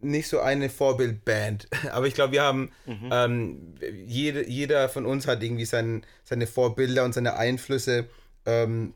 nicht 0.00 0.28
so 0.28 0.40
eine 0.40 0.70
Vorbildband. 0.70 1.68
Aber 1.92 2.06
ich 2.06 2.14
glaube, 2.14 2.32
wir 2.32 2.42
haben, 2.42 2.70
ähm, 3.10 3.74
jede, 4.06 4.48
jeder 4.48 4.88
von 4.88 5.06
uns 5.06 5.26
hat 5.26 5.42
irgendwie 5.42 5.64
sein, 5.64 6.04
seine 6.24 6.46
Vorbilder 6.46 7.04
und 7.04 7.14
seine 7.14 7.36
Einflüsse. 7.36 8.08
Ähm, 8.46 8.94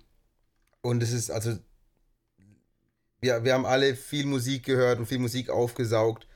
und 0.80 1.02
es 1.02 1.12
ist, 1.12 1.30
also, 1.30 1.56
wir, 3.20 3.44
wir 3.44 3.54
haben 3.54 3.66
alle 3.66 3.94
viel 3.94 4.26
Musik 4.26 4.64
gehört 4.64 4.98
und 4.98 5.06
viel 5.06 5.18
Musik 5.18 5.50
aufgesaugt. 5.50 6.26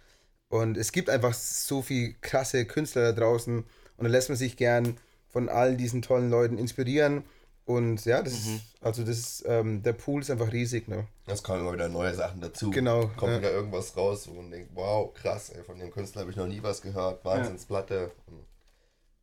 Und 0.49 0.77
es 0.77 0.93
gibt 0.93 1.11
einfach 1.11 1.35
so 1.35 1.83
viel 1.83 2.15
krasse 2.21 2.65
Künstler 2.65 3.13
da 3.13 3.21
draußen. 3.21 3.65
Und 3.97 4.05
da 4.05 4.09
lässt 4.09 4.29
man 4.29 4.39
sich 4.39 4.57
gern 4.57 4.97
von 5.29 5.49
all 5.49 5.77
diesen 5.77 6.03
tollen 6.03 6.31
Leuten 6.31 6.59
inspirieren. 6.59 7.25
Und 7.67 8.05
ja, 8.05 8.23
das 8.23 8.33
ist, 8.33 8.61
also 8.81 9.03
das 9.03 9.19
ist, 9.19 9.45
ähm, 9.47 9.83
der 9.83 9.93
Pool 9.93 10.21
ist 10.23 10.31
einfach 10.31 10.53
riesig, 10.53 10.87
ne? 10.87 11.09
Es 11.27 11.43
kommen 11.43 11.61
immer 11.61 11.73
wieder 11.73 11.89
neue 11.89 12.15
Sachen 12.15 12.41
dazu. 12.41 12.71
Genau, 12.71 13.09
Kommt 13.17 13.33
ja. 13.33 13.39
wieder 13.39 13.51
irgendwas 13.51 13.97
raus, 13.97 14.29
wo 14.29 14.35
man 14.35 14.53
denkt, 14.53 14.71
wow, 14.75 15.13
krass, 15.13 15.51
ey, 15.51 15.65
von 15.65 15.77
dem 15.77 15.91
Künstler 15.91 16.21
habe 16.21 16.31
ich 16.31 16.37
noch 16.37 16.47
nie 16.47 16.63
was 16.63 16.81
gehört. 16.81 17.25
Wahnsinnsplatte. 17.25 18.13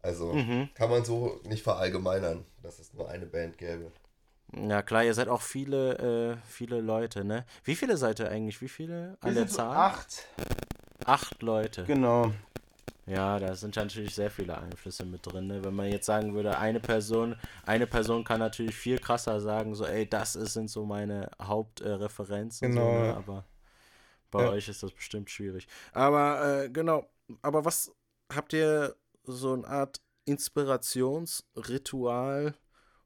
Also 0.01 0.36
kann 0.75 0.89
man 0.89 1.06
so 1.06 1.39
nicht 1.45 1.63
verallgemeinern, 1.63 2.43
dass 2.62 2.79
es 2.79 2.93
nur 2.93 3.10
eine 3.10 3.25
Band 3.25 3.58
gäbe. 3.58 3.93
Ja, 4.53 4.82
klar, 4.82 5.06
ihr 5.06 5.13
seid 5.13 5.29
auch 5.29 5.41
viele, 5.41 6.34
äh, 6.34 6.38
viele 6.45 6.82
Leute, 6.82 7.23
ne? 7.23 7.45
Wie 7.63 7.75
viele 7.75 7.95
seid 7.95 8.19
ihr 8.19 8.29
eigentlich? 8.29 8.62
Wie 8.62 8.67
viele 8.67 9.17
an 9.21 9.34
der 9.34 9.47
Zahl? 9.47 9.75
acht. 9.75 10.27
Acht 11.06 11.41
Leute. 11.41 11.86
Genau. 11.86 12.34
Ja, 13.06 13.38
da 13.38 13.54
sind 13.56 13.76
natürlich 13.76 14.16
sehr 14.16 14.32
viele 14.32 14.58
Einflüsse 14.58 15.04
mit 15.06 15.26
drin. 15.26 15.48
Ne? 15.48 15.62
Wenn 15.63 15.76
man 15.76 15.92
jetzt 15.92 16.06
sagen 16.06 16.34
würde, 16.34 16.58
eine 16.58 16.80
Person, 16.80 17.36
eine 17.66 17.86
Person 17.86 18.24
kann 18.24 18.39
natürlich 18.39 18.76
viel 18.76 18.98
krasser 18.98 19.42
sagen, 19.42 19.76
so, 19.76 19.86
ey, 19.86 20.08
das 20.10 20.36
ist, 20.38 20.54
sind 20.54 20.70
so 20.70 20.86
meine 20.86 21.30
Hauptreferenzen. 21.42 22.72
Genau, 22.72 22.92
So, 22.92 22.98
ne? 23.08 23.13
Aber 23.16 23.44
bei 24.32 24.39
Ja. 24.39 24.50
euch 24.52 24.70
ist 24.70 24.82
das 24.84 24.94
bestimmt 24.94 25.30
schwierig. 25.30 25.68
Aber 25.92 26.63
äh, 26.63 26.70
genau, 26.70 27.06
aber 27.42 27.66
was 27.66 27.92
habt 28.34 28.54
ihr 28.54 28.96
so 29.26 29.52
eine 29.54 29.68
Art 29.68 30.00
Inspirationsritual, 30.26 32.56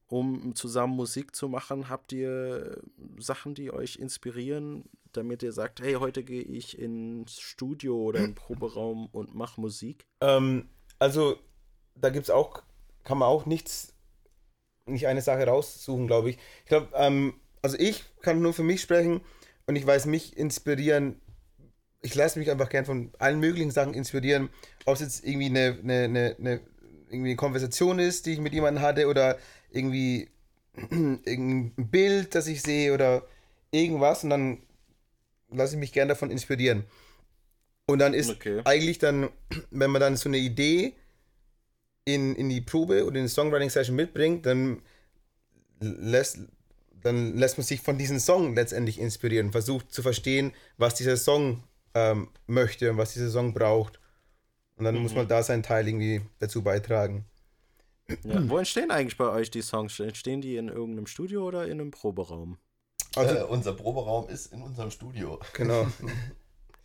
um 0.07 0.55
zusammen 0.55 0.95
Musik 0.95 1.35
zu 1.35 1.49
machen? 1.49 1.89
Habt 1.89 2.13
ihr 2.13 2.79
Sachen, 3.17 3.55
die 3.55 3.71
euch 3.71 3.95
inspirieren, 3.97 4.85
damit 5.17 5.43
ihr 5.43 5.51
sagt, 5.51 5.81
hey, 5.81 5.95
heute 5.95 6.23
gehe 6.23 6.41
ich 6.41 6.77
ins 6.77 7.39
Studio 7.39 7.95
oder 7.97 8.19
den 8.19 8.35
Proberaum 8.35 9.07
und 9.11 9.35
mach 9.35 9.57
Musik? 9.57 10.05
Ähm, 10.21 10.69
also, 10.99 11.37
da 11.95 12.09
gibt 12.09 12.25
es 12.25 12.29
auch, 12.29 12.63
kann 13.03 13.17
man 13.17 13.27
auch 13.27 13.45
nichts, 13.45 13.93
nicht 14.85 15.07
eine 15.07 15.21
Sache 15.21 15.45
raussuchen, 15.45 16.07
glaube 16.07 16.29
ich. 16.29 16.37
Ich 16.63 16.69
glaube, 16.69 16.89
ähm, 16.93 17.33
also 17.61 17.77
ich 17.79 18.05
kann 18.21 18.41
nur 18.41 18.53
für 18.53 18.63
mich 18.63 18.81
sprechen 18.81 19.21
und 19.65 19.75
ich 19.75 19.85
weiß, 19.85 20.05
mich 20.05 20.37
inspirieren. 20.37 21.19
Ich 22.01 22.15
lasse 22.15 22.39
mich 22.39 22.49
einfach 22.49 22.69
gern 22.69 22.85
von 22.85 23.11
allen 23.19 23.39
möglichen 23.39 23.71
Sachen 23.71 23.93
inspirieren. 23.93 24.49
Ob 24.85 24.95
es 24.95 25.01
jetzt 25.01 25.25
irgendwie 25.25 25.47
eine, 25.47 25.77
eine, 25.83 26.03
eine, 26.03 26.35
eine, 26.39 26.61
irgendwie 27.09 27.31
eine 27.31 27.35
Konversation 27.35 27.99
ist, 27.99 28.25
die 28.25 28.33
ich 28.33 28.39
mit 28.39 28.53
jemandem 28.53 28.83
hatte, 28.83 29.07
oder 29.07 29.37
irgendwie 29.71 30.29
irgendein 30.75 31.73
Bild, 31.75 32.35
das 32.35 32.47
ich 32.47 32.61
sehe, 32.61 32.93
oder 32.93 33.23
irgendwas. 33.71 34.23
Und 34.23 34.29
dann 34.29 34.59
lasse 35.51 35.75
ich 35.75 35.79
mich 35.79 35.93
gern 35.93 36.07
davon 36.07 36.31
inspirieren. 36.31 36.83
Und 37.85 37.99
dann 37.99 38.13
ist 38.13 38.29
Okay. 38.29 38.61
eigentlich 38.65 38.99
dann, 38.99 39.29
wenn 39.71 39.91
man 39.91 40.01
dann 40.01 40.17
so 40.17 40.29
eine 40.29 40.37
Idee 40.37 40.93
in, 42.05 42.35
in 42.35 42.49
die 42.49 42.61
Probe 42.61 43.05
oder 43.05 43.17
in 43.17 43.23
die 43.25 43.29
Songwriting-Session 43.29 43.95
mitbringt, 43.95 44.45
dann 44.45 44.81
lässt, 45.79 46.39
dann 47.01 47.37
lässt 47.37 47.57
man 47.57 47.65
sich 47.65 47.81
von 47.81 47.97
diesem 47.97 48.19
Song 48.19 48.55
letztendlich 48.55 48.99
inspirieren, 48.99 49.51
versucht 49.51 49.91
zu 49.93 50.01
verstehen, 50.01 50.53
was 50.77 50.95
dieser 50.95 51.17
Song 51.17 51.63
ähm, 51.93 52.29
möchte 52.47 52.91
und 52.91 52.97
was 52.97 53.13
dieser 53.13 53.29
Song 53.29 53.53
braucht. 53.53 53.99
Und 54.75 54.85
dann 54.85 54.95
muss 54.97 55.15
man 55.15 55.27
da 55.27 55.41
seinen 55.41 55.63
Teil 55.63 55.87
irgendwie 55.87 56.21
dazu 56.39 56.61
beitragen. 56.61 57.25
Ja. 58.23 58.47
Wo 58.49 58.57
entstehen 58.57 58.91
eigentlich 58.91 59.17
bei 59.17 59.29
euch 59.29 59.49
die 59.51 59.61
Songs? 59.61 59.99
Entstehen 59.99 60.39
die 60.41 60.55
in 60.55 60.67
irgendeinem 60.69 61.07
Studio 61.07 61.45
oder 61.45 61.65
in 61.65 61.81
einem 61.81 61.91
Proberaum? 61.91 62.57
Also, 63.17 63.35
äh, 63.35 63.43
unser 63.43 63.73
Proberaum 63.73 64.29
ist 64.29 64.53
in 64.53 64.61
unserem 64.61 64.91
Studio. 64.91 65.39
genau. 65.53 65.87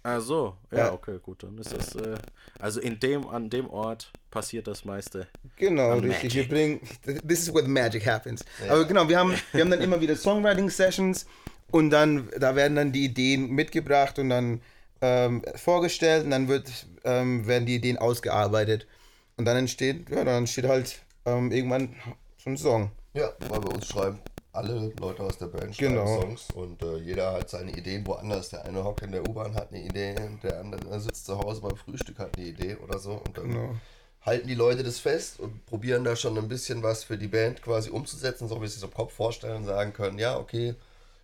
Ah 0.04 0.18
so, 0.18 0.56
ja, 0.72 0.78
Ja. 0.78 0.92
okay, 0.92 1.20
gut, 1.22 1.44
dann 1.44 1.56
ist 1.58 1.72
das, 1.72 1.94
äh, 1.94 2.16
also 2.58 2.80
in 2.80 2.98
dem, 2.98 3.28
an 3.28 3.50
dem 3.50 3.70
Ort 3.70 4.10
passiert 4.32 4.66
das 4.66 4.84
meiste. 4.84 5.28
Genau, 5.54 5.96
richtig. 5.98 6.34
Wir 6.34 6.48
bringen. 6.48 6.80
This 7.04 7.42
is 7.42 7.54
where 7.54 7.62
the 7.62 7.70
magic 7.70 8.04
happens. 8.04 8.44
Aber 8.68 8.84
genau, 8.84 9.08
wir 9.08 9.16
haben, 9.16 9.32
wir 9.52 9.60
haben 9.60 9.70
dann 9.70 9.80
immer 9.80 10.00
wieder 10.00 10.16
Songwriting-Sessions 10.16 11.24
und 11.70 11.90
dann, 11.90 12.28
da 12.36 12.56
werden 12.56 12.74
dann 12.74 12.90
die 12.90 13.04
Ideen 13.04 13.50
mitgebracht 13.50 14.18
und 14.18 14.30
dann 14.30 14.60
ähm, 15.02 15.44
vorgestellt 15.54 16.24
und 16.24 16.30
dann 16.32 16.48
wird, 16.48 16.68
ähm, 17.04 17.46
werden 17.46 17.66
die 17.66 17.76
Ideen 17.76 17.96
ausgearbeitet. 17.96 18.88
Und 19.36 19.44
dann 19.44 19.56
entsteht, 19.56 20.10
ja, 20.10 20.24
dann 20.24 20.38
entsteht 20.38 20.66
halt 20.66 21.00
ähm, 21.26 21.52
irgendwann 21.52 21.94
so 22.38 22.50
ein 22.50 22.56
Song. 22.56 22.90
Ja, 23.14 23.30
weil 23.48 23.60
bei 23.60 23.72
uns 23.72 23.86
schreiben 23.86 24.18
alle 24.52 24.92
Leute 25.00 25.22
aus 25.22 25.38
der 25.38 25.46
Band 25.46 25.74
schreiben 25.74 25.94
Genau. 25.94 26.20
Songs 26.20 26.48
und 26.54 26.82
äh, 26.82 26.96
jeder 26.98 27.32
hat 27.32 27.48
seine 27.50 27.72
Ideen 27.76 28.06
woanders. 28.06 28.50
Der 28.50 28.64
eine 28.64 28.84
hockt 28.84 29.02
in 29.02 29.12
der 29.12 29.26
U-Bahn, 29.28 29.54
hat 29.54 29.72
eine 29.72 29.82
Idee, 29.82 30.14
der 30.42 30.60
andere 30.60 31.00
sitzt 31.00 31.24
zu 31.26 31.38
Hause 31.38 31.60
beim 31.62 31.76
Frühstück, 31.76 32.18
hat 32.18 32.36
eine 32.36 32.46
Idee 32.46 32.76
oder 32.76 32.98
so. 32.98 33.12
Und 33.12 33.38
dann 33.38 33.48
Genau. 33.48 33.74
halten 34.20 34.48
die 34.48 34.54
Leute 34.54 34.82
das 34.82 34.98
fest 34.98 35.40
und 35.40 35.64
probieren 35.66 36.04
da 36.04 36.14
schon 36.16 36.36
ein 36.36 36.48
bisschen 36.48 36.82
was 36.82 37.02
für 37.04 37.16
die 37.16 37.28
Band 37.28 37.62
quasi 37.62 37.90
umzusetzen, 37.90 38.46
so 38.46 38.60
wie 38.60 38.68
sie 38.68 38.76
es 38.76 38.82
im 38.82 38.92
Kopf 38.92 39.12
vorstellen 39.14 39.56
und 39.56 39.64
sagen 39.64 39.92
können, 39.92 40.18
ja, 40.18 40.36
okay, 40.38 40.74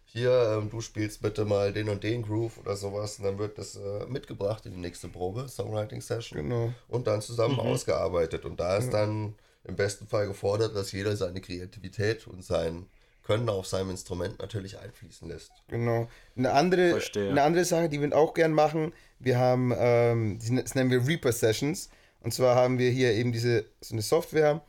hier, 0.07 0.57
ähm, 0.59 0.71
du 0.71 0.81
spielst 0.81 1.21
bitte 1.21 1.45
mal 1.45 1.71
den 1.71 1.91
und 1.91 2.03
den 2.03 2.23
Groove 2.23 2.57
oder 2.59 2.77
sowas. 2.77 3.19
Und 3.19 3.27
dann 3.27 3.39
wird 3.39 3.59
das 3.59 3.77
äh, 3.77 4.07
mitgebracht 4.09 4.65
in 4.65 4.73
die 4.73 4.81
nächste 4.81 5.07
Probe, 5.09 5.47
Songwriting-Session. 5.49 6.39
Genau. 6.49 6.73
Und 6.89 7.07
dann 7.07 7.21
zusammen 7.21 7.61
ausgearbeitet. 7.61 8.47
Und 8.47 8.59
da 8.59 8.79
ist 8.79 8.91
dann 8.91 9.35
im 9.65 9.77
besten 9.77 10.07
Fall 10.07 10.27
gefordert, 10.27 10.75
dass 10.75 10.93
jeder 10.93 11.15
seine 11.15 11.43
Kreativität 11.43 12.27
und 12.27 12.43
sein 12.43 12.87
Können 13.29 13.49
auf 13.51 13.67
seinem 13.67 13.91
Instrument 13.91 14.39
natürlich 14.39 14.79
einfließen 14.79 15.29
lässt. 15.29 15.53
Genau. 15.69 16.09
Eine 16.35 16.53
andere, 16.53 16.91
Verstehe. 16.93 17.29
eine 17.31 17.43
andere 17.43 17.65
Sache, 17.67 17.91
die 17.91 18.01
wir 18.01 18.17
auch 18.17 18.33
gern 18.33 18.53
machen, 18.53 18.93
wir 19.19 19.39
haben, 19.39 19.73
ähm, 19.77 20.39
die- 20.39 20.57
das 20.57 20.75
nennen 20.75 20.91
wir 20.91 21.07
Reaper 21.07 21.31
Sessions. 21.31 21.91
Und 22.21 22.33
zwar 22.33 22.57
haben 22.57 22.79
wir 22.79 22.91
hier 22.91 23.13
eben 23.13 23.31
diese, 23.31 23.67
so 23.83 23.95
eine 23.95 24.03
Software 24.03 24.63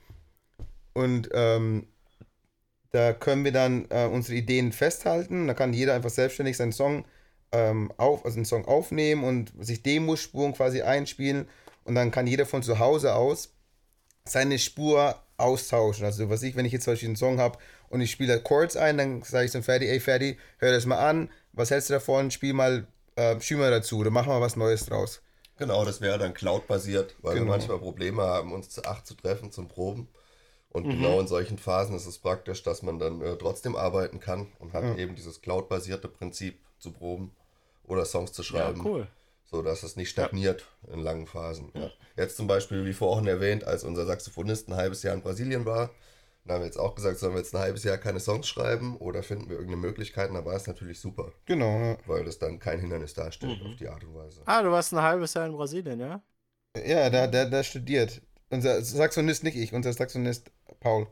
und 0.93 1.29
ähm, 1.33 1.87
da 2.91 3.13
können 3.13 3.45
wir 3.45 3.51
dann 3.53 3.85
äh, 3.91 4.05
unsere 4.07 4.35
Ideen 4.37 4.71
festhalten. 4.73 5.47
Da 5.47 5.53
kann 5.53 5.71
jeder 5.73 5.93
einfach 5.93 6.09
selbstständig 6.09 6.57
seinen 6.57 6.73
Song 6.73 7.05
ähm, 7.53 7.93
auf, 7.97 8.25
also 8.25 8.35
einen 8.37 8.45
Song 8.45 8.65
aufnehmen 8.65 9.23
und 9.23 9.53
sich 9.63 9.83
Demospuren 9.83 10.53
quasi 10.53 10.81
einspielen. 10.81 11.47
Und 11.85 11.95
dann 11.95 12.11
kann 12.11 12.27
jeder 12.27 12.45
von 12.45 12.61
zu 12.61 12.79
Hause 12.79 13.15
aus 13.15 13.53
seine 14.25 14.59
Spur 14.59 15.15
austauschen. 15.37 16.05
Also 16.05 16.29
was 16.29 16.43
ich, 16.43 16.55
wenn 16.55 16.65
ich 16.65 16.73
jetzt 16.73 16.83
zum 16.83 16.93
Beispiel 16.93 17.09
einen 17.09 17.15
Song 17.15 17.39
habe 17.39 17.57
und 17.89 18.01
ich 18.01 18.11
spiele 18.11 18.33
da 18.35 18.39
Chords 18.39 18.75
ein, 18.77 18.97
dann 18.97 19.21
sage 19.23 19.45
ich 19.45 19.51
zum 19.51 19.63
Ferdi, 19.63 19.87
ey 19.87 19.99
Ferdi, 19.99 20.37
hör 20.59 20.71
das 20.71 20.85
mal 20.85 20.99
an, 20.99 21.29
was 21.53 21.71
hältst 21.71 21.89
du 21.89 21.93
davon, 21.93 22.31
spiel 22.31 22.53
mal, 22.53 22.87
äh, 23.15 23.39
spiel 23.41 23.57
mal 23.57 23.71
dazu 23.71 23.97
oder 23.99 24.09
mach 24.11 24.25
mal 24.27 24.41
was 24.41 24.55
Neues 24.55 24.85
draus. 24.85 25.21
Genau, 25.57 25.83
das 25.83 25.99
wäre 25.99 26.17
dann 26.17 26.33
Cloud-basiert, 26.33 27.15
weil 27.21 27.33
Genau. 27.33 27.45
wir 27.45 27.51
manchmal 27.51 27.79
Probleme 27.79 28.21
haben, 28.23 28.53
uns 28.53 28.69
zu 28.69 28.83
acht 28.85 29.05
zu 29.05 29.13
treffen 29.15 29.51
zum 29.51 29.67
Proben. 29.67 30.07
Und 30.69 30.85
Mhm. 30.85 30.91
genau 30.91 31.19
in 31.19 31.27
solchen 31.27 31.57
Phasen 31.57 31.95
ist 31.95 32.05
es 32.05 32.19
praktisch, 32.19 32.63
dass 32.63 32.81
man 32.83 32.99
dann 32.99 33.21
äh, 33.21 33.35
trotzdem 33.37 33.75
arbeiten 33.75 34.19
kann 34.19 34.47
und 34.59 34.73
hat 34.73 34.97
eben 34.97 35.15
dieses 35.15 35.41
Cloud-basierte 35.41 36.07
Prinzip 36.07 36.59
zu 36.77 36.91
proben 36.91 37.35
oder 37.83 38.05
Songs 38.05 38.31
zu 38.33 38.43
Ja, 38.43 38.49
schreiben. 38.49 38.81
cool. 38.85 39.07
so 39.51 39.63
dass 39.63 39.81
es 39.81 39.95
nicht 39.95 40.11
stagniert 40.11 40.65
in 40.93 40.99
langen 40.99 41.25
Phasen. 41.25 41.71
Ja. 41.73 41.89
Jetzt 42.15 42.37
zum 42.37 42.45
Beispiel, 42.45 42.85
wie 42.85 42.93
vorhin 42.93 43.25
erwähnt, 43.25 43.63
als 43.63 43.83
unser 43.83 44.05
Saxophonist 44.05 44.67
ein 44.69 44.75
halbes 44.75 45.01
Jahr 45.01 45.15
in 45.15 45.23
Brasilien 45.23 45.65
war, 45.65 45.89
dann 46.45 46.55
haben 46.55 46.61
wir 46.61 46.65
jetzt 46.65 46.79
auch 46.79 46.95
gesagt, 46.95 47.19
sollen 47.19 47.33
wir 47.33 47.39
jetzt 47.39 47.53
ein 47.55 47.61
halbes 47.61 47.83
Jahr 47.83 47.97
keine 47.97 48.19
Songs 48.19 48.47
schreiben 48.47 48.97
oder 48.97 49.21
finden 49.23 49.45
wir 49.49 49.57
irgendeine 49.57 49.81
Möglichkeit? 49.81 50.29
Und 50.29 50.35
da 50.35 50.45
war 50.45 50.55
es 50.55 50.65
natürlich 50.67 50.99
super, 50.99 51.31
Genau, 51.45 51.79
ja. 51.79 51.97
weil 52.07 52.23
das 52.25 52.39
dann 52.39 52.59
kein 52.59 52.79
Hindernis 52.79 53.13
darstellt 53.13 53.61
auf 53.63 53.75
die 53.75 53.87
Art 53.87 54.03
und 54.03 54.15
Weise. 54.15 54.41
Ah, 54.45 54.61
du 54.63 54.71
warst 54.71 54.93
ein 54.93 55.01
halbes 55.01 55.33
Jahr 55.33 55.45
in 55.45 55.53
Brasilien, 55.53 55.99
ja? 55.99 56.21
Ja, 56.85 57.09
der, 57.09 57.27
der, 57.27 57.45
der 57.49 57.63
studiert. 57.63 58.21
Unser 58.49 58.81
Saxonist, 58.81 59.43
nicht 59.43 59.57
ich, 59.57 59.73
unser 59.73 59.93
Saxonist 59.93 60.51
Paul. 60.79 61.07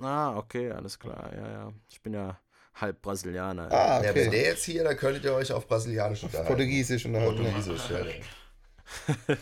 Ah, 0.00 0.36
okay, 0.36 0.70
alles 0.70 0.98
klar, 0.98 1.30
ja, 1.34 1.50
ja. 1.50 1.72
Ich 1.90 2.00
bin 2.00 2.14
ja 2.14 2.38
halb 2.74 3.02
Brasilianer. 3.02 3.70
Ah, 3.72 3.98
Ja, 4.02 4.14
wäre 4.14 4.28
okay. 4.28 4.30
der 4.30 4.42
jetzt 4.50 4.64
hier, 4.64 4.84
dann 4.84 4.96
könntet 4.96 5.24
ihr 5.24 5.34
euch 5.34 5.52
auf 5.52 5.66
Brasilianisch 5.66 6.22
unterhalten. 6.22 6.48
Portugiesisch 6.48 7.04
unterhalten. 7.04 7.36
Portugiesisch, 7.42 7.90
ja. 7.90 7.98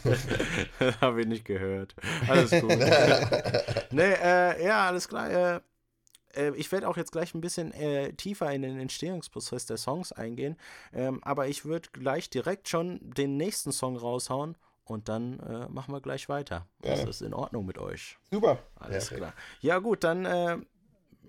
Habe 1.00 1.22
ich 1.22 1.26
nicht 1.26 1.44
gehört. 1.44 1.94
Alles 2.28 2.50
gut. 2.50 2.70
nee, 3.90 4.12
äh, 4.12 4.64
ja, 4.64 4.86
alles 4.86 5.08
klar. 5.08 5.30
Äh, 5.30 5.60
äh, 6.36 6.54
ich 6.56 6.70
werde 6.72 6.88
auch 6.88 6.96
jetzt 6.96 7.12
gleich 7.12 7.34
ein 7.34 7.40
bisschen 7.40 7.72
äh, 7.72 8.12
tiefer 8.12 8.52
in 8.52 8.62
den 8.62 8.78
Entstehungsprozess 8.78 9.66
der 9.66 9.76
Songs 9.76 10.12
eingehen. 10.12 10.56
Ähm, 10.92 11.22
aber 11.24 11.48
ich 11.48 11.64
würde 11.64 11.88
gleich 11.92 12.30
direkt 12.30 12.68
schon 12.68 13.00
den 13.02 13.36
nächsten 13.36 13.72
Song 13.72 13.96
raushauen 13.96 14.56
und 14.84 15.08
dann 15.08 15.40
äh, 15.40 15.68
machen 15.68 15.92
wir 15.92 16.00
gleich 16.00 16.28
weiter. 16.28 16.66
Ja. 16.84 16.90
Das 16.90 17.04
ist 17.04 17.22
in 17.22 17.34
Ordnung 17.34 17.66
mit 17.66 17.78
euch. 17.78 18.18
Super. 18.30 18.58
Alles 18.76 19.10
ja, 19.10 19.16
klar. 19.16 19.32
Ja, 19.60 19.78
gut, 19.78 20.04
dann 20.04 20.24
äh, 20.24 20.58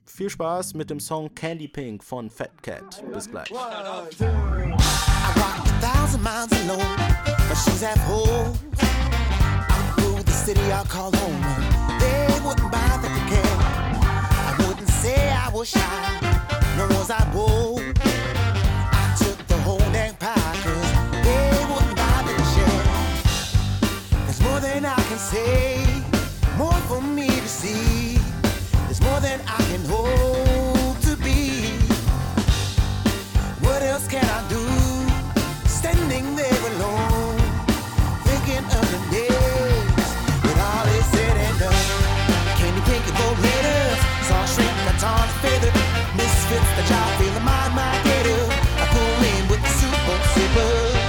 viel 0.06 0.30
Spaß 0.30 0.74
mit 0.76 0.90
dem 0.90 1.00
Song 1.00 1.34
Candy 1.34 1.68
Pink 1.68 2.04
von 2.04 2.30
Fat 2.30 2.62
Cat. 2.62 3.04
Bis 3.12 3.30
gleich. 3.30 3.52
Say 15.08 15.30
I 15.30 15.50
was 15.50 15.70
shy, 15.70 16.04
nor 16.78 16.88
was 16.88 17.10
I 17.10 17.24
bold. 17.32 17.82
I 19.02 19.16
took 19.22 19.40
the 19.48 19.58
whole 19.66 19.86
dang 19.96 20.16
pie, 20.24 20.56
cause 20.64 20.90
they 21.26 21.48
wouldn't 21.70 21.96
buy 22.02 22.20
the 22.28 22.36
share. 22.54 22.86
There's 24.26 24.42
more 24.48 24.60
than 24.60 24.86
I 24.86 25.00
can 25.10 25.22
say, 25.34 25.86
more 26.58 26.80
for 26.90 27.02
me 27.02 27.28
to 27.28 27.50
see. 27.62 28.20
There's 28.86 29.02
more 29.02 29.22
than 29.28 29.40
I 29.58 29.62
can 29.70 29.84
hope 29.94 31.00
to 31.08 31.14
be. 31.28 31.42
What 33.66 33.82
else 33.82 34.08
can 34.08 34.26
I 34.26 34.42
do? 34.50 34.87
Standing 35.88 36.36
there 36.36 36.64
alone, 36.72 37.40
thinking 38.28 38.66
of 38.78 38.86
the 38.92 39.00
days 39.08 40.04
when 40.44 40.58
all 40.60 40.88
is 41.00 41.06
said 41.16 41.38
and 41.38 41.60
done. 41.64 41.88
Candy 42.60 42.82
pink 42.82 43.08
and 43.08 43.18
gold 43.18 43.38
glitters, 43.38 44.00
saw 44.28 44.44
shrink, 44.52 44.76
batons, 44.84 45.32
feather, 45.40 45.72
misfits, 46.20 46.72
the 46.76 46.84
job, 46.92 47.08
feeling 47.20 47.46
my 47.46 47.70
my 47.72 47.94
gator. 48.04 48.44
I 48.84 48.86
pull 48.92 49.24
in 49.32 49.48
with 49.48 49.62
the 49.64 49.72
super 49.80 50.20
super. 50.36 51.08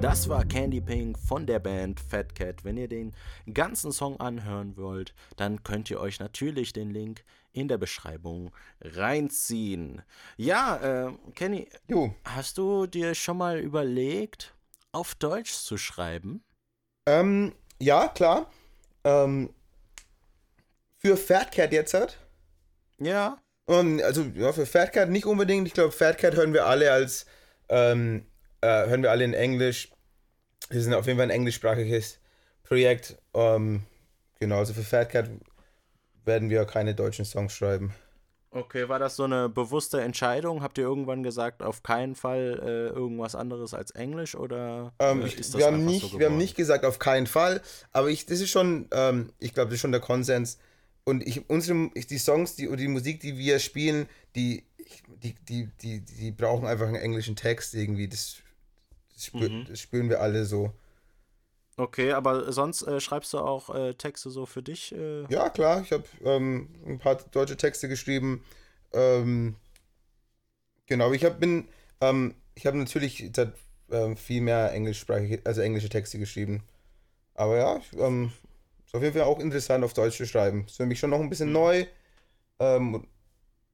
Das 0.00 0.28
war 0.28 0.44
Candy 0.44 0.80
Pink 0.80 1.18
von 1.18 1.46
der 1.46 1.58
Band 1.58 1.98
Fat 1.98 2.36
Cat. 2.36 2.64
Wenn 2.64 2.76
ihr 2.76 2.88
den 2.88 3.12
ganzen 3.52 3.90
Song 3.90 4.18
anhören 4.20 4.76
wollt, 4.76 5.12
dann 5.36 5.64
könnt 5.64 5.90
ihr 5.90 5.98
euch 5.98 6.20
natürlich 6.20 6.72
den 6.72 6.90
Link 6.90 7.24
in 7.52 7.68
der 7.68 7.78
Beschreibung 7.78 8.52
reinziehen. 8.80 10.02
Ja, 10.36 11.08
äh, 11.08 11.12
Kenny, 11.34 11.68
Jo. 11.88 12.14
hast 12.24 12.58
du 12.58 12.86
dir 12.86 13.14
schon 13.14 13.38
mal 13.38 13.58
überlegt, 13.58 14.54
auf 14.92 15.14
Deutsch 15.14 15.52
zu 15.52 15.76
schreiben? 15.76 16.42
Ähm, 17.06 17.54
ja, 17.78 18.08
klar. 18.08 18.50
Ähm, 19.04 19.50
für 20.98 21.16
Fatcat 21.16 21.72
jetzt 21.72 21.94
hat. 21.94 22.18
Ja. 22.98 23.38
Und 23.66 24.02
also 24.02 24.22
ja, 24.34 24.52
für 24.52 24.66
Fatcat 24.66 25.08
nicht 25.08 25.26
unbedingt. 25.26 25.66
Ich 25.66 25.74
glaube, 25.74 25.92
Fatcat 25.92 26.34
hören 26.34 26.52
wir 26.52 26.66
alle 26.66 26.92
als 26.92 27.26
ähm, 27.68 28.26
äh, 28.60 28.66
hören 28.86 29.02
wir 29.02 29.10
alle 29.10 29.24
in 29.24 29.32
Englisch. 29.34 29.90
Wir 30.68 30.82
sind 30.82 30.92
auf 30.92 31.06
jeden 31.06 31.18
Fall 31.18 31.26
ein 31.26 31.30
englischsprachiges 31.30 32.18
Projekt. 32.64 33.16
Ähm, 33.32 33.82
genau, 34.38 34.58
also 34.58 34.74
für 34.74 34.82
Fatcat 34.82 35.30
werden 36.30 36.48
wir 36.48 36.64
keine 36.64 36.94
deutschen 36.94 37.24
Songs 37.24 37.52
schreiben. 37.52 37.92
Okay, 38.52 38.88
war 38.88 38.98
das 39.00 39.16
so 39.16 39.24
eine 39.24 39.48
bewusste 39.48 40.00
Entscheidung? 40.00 40.62
Habt 40.62 40.78
ihr 40.78 40.84
irgendwann 40.84 41.22
gesagt, 41.22 41.62
auf 41.62 41.82
keinen 41.82 42.14
Fall 42.14 42.60
äh, 42.62 42.94
irgendwas 42.96 43.34
anderes 43.34 43.74
als 43.74 43.90
Englisch 43.92 44.34
oder 44.36 44.92
Ähm, 45.00 45.22
äh, 45.22 45.26
ich, 45.26 45.38
ist 45.38 45.54
das 45.54 45.58
wir, 45.58 45.66
haben 45.66 45.84
nicht, 45.84 46.10
so 46.12 46.18
wir 46.18 46.26
haben 46.26 46.36
nicht 46.36 46.56
gesagt, 46.56 46.84
auf 46.84 46.98
keinen 46.98 47.26
Fall, 47.26 47.60
aber 47.92 48.08
ich, 48.10 48.26
das 48.26 48.40
ist 48.40 48.50
schon, 48.50 48.88
ähm, 48.92 49.32
ich 49.38 49.54
glaube, 49.54 49.68
das 49.68 49.74
ist 49.76 49.80
schon 49.82 49.92
der 49.92 50.00
Konsens. 50.00 50.58
Und 51.04 51.26
ich, 51.26 51.48
unsere, 51.48 51.90
die 51.94 52.18
Songs, 52.18 52.56
die, 52.56 52.74
die 52.76 52.88
Musik, 52.88 53.20
die 53.20 53.36
wir 53.38 53.58
spielen, 53.58 54.08
die, 54.36 54.64
die, 55.22 55.34
die, 55.48 55.68
die, 55.82 56.00
die 56.00 56.30
brauchen 56.30 56.66
einfach 56.66 56.86
einen 56.86 56.96
englischen 56.96 57.36
Text 57.36 57.74
irgendwie. 57.74 58.08
Das, 58.08 58.36
das, 59.14 59.26
spür, 59.26 59.48
Mhm. 59.48 59.64
das 59.68 59.80
spüren 59.80 60.08
wir 60.08 60.20
alle 60.20 60.44
so. 60.44 60.72
Okay, 61.80 62.12
aber 62.12 62.52
sonst 62.52 62.82
äh, 62.82 63.00
schreibst 63.00 63.32
du 63.32 63.38
auch 63.38 63.74
äh, 63.74 63.94
Texte 63.94 64.28
so 64.28 64.44
für 64.44 64.62
dich? 64.62 64.92
Äh? 64.92 65.24
Ja, 65.32 65.48
klar, 65.48 65.80
ich 65.80 65.92
habe 65.92 66.04
ähm, 66.22 66.68
ein 66.86 66.98
paar 66.98 67.16
deutsche 67.16 67.56
Texte 67.56 67.88
geschrieben. 67.88 68.44
Ähm, 68.92 69.56
genau, 70.86 71.10
ich 71.12 71.24
hab, 71.24 71.40
bin, 71.40 71.68
ähm, 72.02 72.34
ich 72.54 72.66
habe 72.66 72.76
natürlich 72.76 73.30
seit, 73.34 73.54
ähm, 73.90 74.18
viel 74.18 74.42
mehr 74.42 74.72
englischsprachige, 74.72 75.40
also 75.44 75.62
englische 75.62 75.88
Texte 75.88 76.18
geschrieben. 76.18 76.64
Aber 77.32 77.56
ja, 77.56 77.78
ich, 77.78 77.98
ähm, 77.98 78.30
ist 78.84 78.94
auf 78.94 79.02
jeden 79.02 79.14
Fall 79.14 79.26
auch 79.26 79.38
interessant, 79.38 79.82
auf 79.82 79.94
Deutsch 79.94 80.18
zu 80.18 80.26
schreiben. 80.26 80.66
Ist 80.66 80.76
für 80.76 80.84
mich 80.84 80.98
schon 80.98 81.10
noch 81.10 81.20
ein 81.20 81.30
bisschen 81.30 81.50
neu. 81.50 81.86
Ähm, 82.58 83.06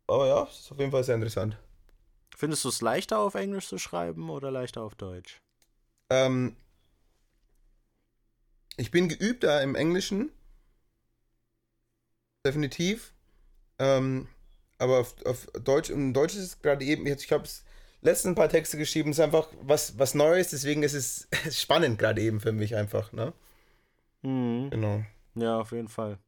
aber 0.06 0.28
ja, 0.28 0.44
ist 0.44 0.70
auf 0.70 0.78
jeden 0.78 0.92
Fall 0.92 1.02
sehr 1.02 1.16
interessant. 1.16 1.58
Findest 2.36 2.64
du 2.64 2.68
es 2.68 2.82
leichter 2.82 3.18
auf 3.18 3.34
Englisch 3.34 3.66
zu 3.66 3.78
schreiben 3.78 4.30
oder 4.30 4.52
leichter 4.52 4.82
auf 4.84 4.94
Deutsch? 4.94 5.40
Ähm, 6.08 6.54
ich 8.76 8.90
bin 8.90 9.08
geübter 9.08 9.62
im 9.62 9.74
Englischen. 9.74 10.30
Definitiv. 12.44 13.12
Ähm, 13.78 14.28
aber 14.78 15.00
auf, 15.00 15.14
auf 15.26 15.46
Deutsch, 15.64 15.90
im 15.90 16.14
Deutsch 16.14 16.34
ist 16.34 16.42
es 16.42 16.62
gerade 16.62 16.84
eben, 16.84 17.06
ich 17.06 17.32
habe 17.32 17.44
letztens 18.02 18.32
ein 18.32 18.36
paar 18.36 18.48
Texte 18.50 18.78
geschrieben, 18.78 19.10
es 19.10 19.18
ist 19.18 19.24
einfach 19.24 19.48
was, 19.62 19.98
was 19.98 20.14
Neues, 20.14 20.50
deswegen 20.50 20.82
ist 20.82 20.94
es 20.94 21.28
spannend 21.60 21.98
gerade 21.98 22.22
eben 22.22 22.40
für 22.40 22.52
mich 22.52 22.76
einfach, 22.76 23.12
ne? 23.12 23.32
Mhm. 24.22 24.70
Genau. 24.70 25.04
Ja, 25.34 25.60
auf 25.60 25.72
jeden 25.72 25.88
Fall. 25.88 26.18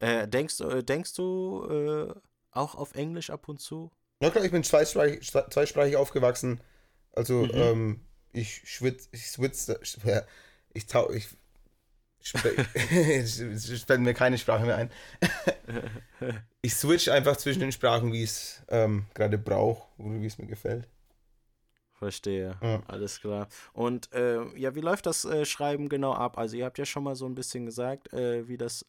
Äh, 0.00 0.28
denkst, 0.28 0.58
du- 0.58 0.68
äh, 0.68 0.84
denkst 0.84 1.14
du 1.14 1.66
äh, 1.70 2.14
auch 2.52 2.74
auf 2.76 2.94
Englisch 2.94 3.30
ab 3.30 3.48
und 3.48 3.60
zu? 3.60 3.92
Ja 4.20 4.30
klar, 4.30 4.44
ich 4.44 4.50
bin 4.52 4.64
zweisprachig, 4.64 5.20
zweisprachig 5.50 5.96
aufgewachsen. 5.96 6.60
Also, 7.12 7.48
ähm, 7.54 8.00
ich 8.32 8.62
schwitz, 8.68 9.08
ich 9.12 9.26
switz, 9.30 9.66
ja, 10.04 10.22
ich 10.72 10.86
tau, 10.86 11.10
ich, 11.12 11.28
es 12.90 13.82
fällt 13.84 14.00
mir 14.00 14.14
keine 14.14 14.38
Sprache 14.38 14.64
mehr 14.64 14.76
ein. 14.76 14.90
ich 16.62 16.74
switch 16.74 17.08
einfach 17.08 17.36
zwischen 17.36 17.60
den 17.60 17.72
Sprachen, 17.72 18.12
wie 18.12 18.22
ich 18.22 18.30
es 18.30 18.62
ähm, 18.68 19.06
gerade 19.14 19.38
brauche 19.38 19.86
oder 19.98 20.20
wie 20.20 20.26
es 20.26 20.38
mir 20.38 20.46
gefällt. 20.46 20.88
Verstehe, 21.92 22.56
Ja. 22.60 22.82
alles 22.88 23.20
klar. 23.20 23.48
Und 23.72 24.12
äh, 24.12 24.42
ja, 24.58 24.74
wie 24.74 24.80
läuft 24.80 25.06
das 25.06 25.24
äh, 25.24 25.44
Schreiben 25.44 25.88
genau 25.88 26.12
ab? 26.12 26.38
Also 26.38 26.56
ihr 26.56 26.64
habt 26.64 26.76
ja 26.78 26.84
schon 26.84 27.04
mal 27.04 27.14
so 27.14 27.24
ein 27.26 27.34
bisschen 27.34 27.66
gesagt, 27.66 28.12
äh, 28.12 28.48
wie 28.48 28.56
das 28.56 28.84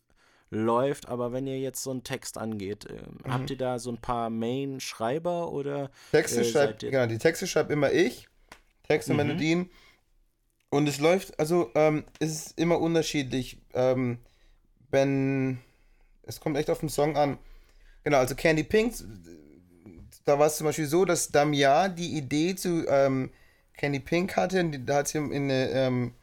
läuft, 0.50 1.08
aber 1.08 1.32
wenn 1.32 1.46
ihr 1.48 1.60
jetzt 1.60 1.84
so 1.84 1.92
einen 1.92 2.04
Text 2.04 2.38
angeht, 2.38 2.86
äh, 2.86 3.02
Mhm. 3.26 3.32
habt 3.32 3.50
ihr 3.52 3.58
da 3.58 3.80
so 3.80 3.92
ein 3.92 4.00
paar 4.02 4.30
Main-Schreiber 4.30 5.52
oder 5.52 5.92
Texte 6.12 6.42
äh, 6.42 6.44
schreibt, 6.46 6.80
genau, 6.82 7.06
die 7.06 7.18
Texte 7.18 7.48
schreibt 7.48 7.72
immer 7.72 7.92
ich, 7.92 8.28
Texte, 8.84 9.12
Mhm. 9.14 9.18
Melodien. 9.18 9.70
Und 10.70 10.88
es 10.88 11.00
läuft, 11.00 11.40
also 11.40 11.72
ähm, 11.76 12.04
es 12.20 12.32
ist 12.32 12.60
immer 12.60 12.80
unterschiedlich. 12.80 13.58
Ähm, 13.74 14.20
wenn, 14.92 15.60
es 16.24 16.40
kommt 16.40 16.58
echt 16.58 16.70
auf 16.70 16.80
den 16.80 16.90
Song 16.90 17.18
an. 17.18 17.38
Genau, 18.04 18.18
also 18.18 18.36
Candy 18.36 18.64
Pink, 18.64 18.94
da 20.26 20.40
war 20.40 20.48
es 20.48 20.58
zum 20.58 20.66
Beispiel 20.66 20.86
so, 20.86 21.06
dass 21.06 21.30
Damian 21.30 21.96
die 21.96 22.18
Idee 22.18 22.56
zu 22.56 22.86
ähm, 22.88 23.32
Candy 23.78 24.00
Pink 24.00 24.36
hatte, 24.36 24.64
da 24.80 24.98
hat 24.98 25.08
sie 25.08 25.18
in 25.18 25.34
eine, 25.34 25.70
ähm, 25.72 26.14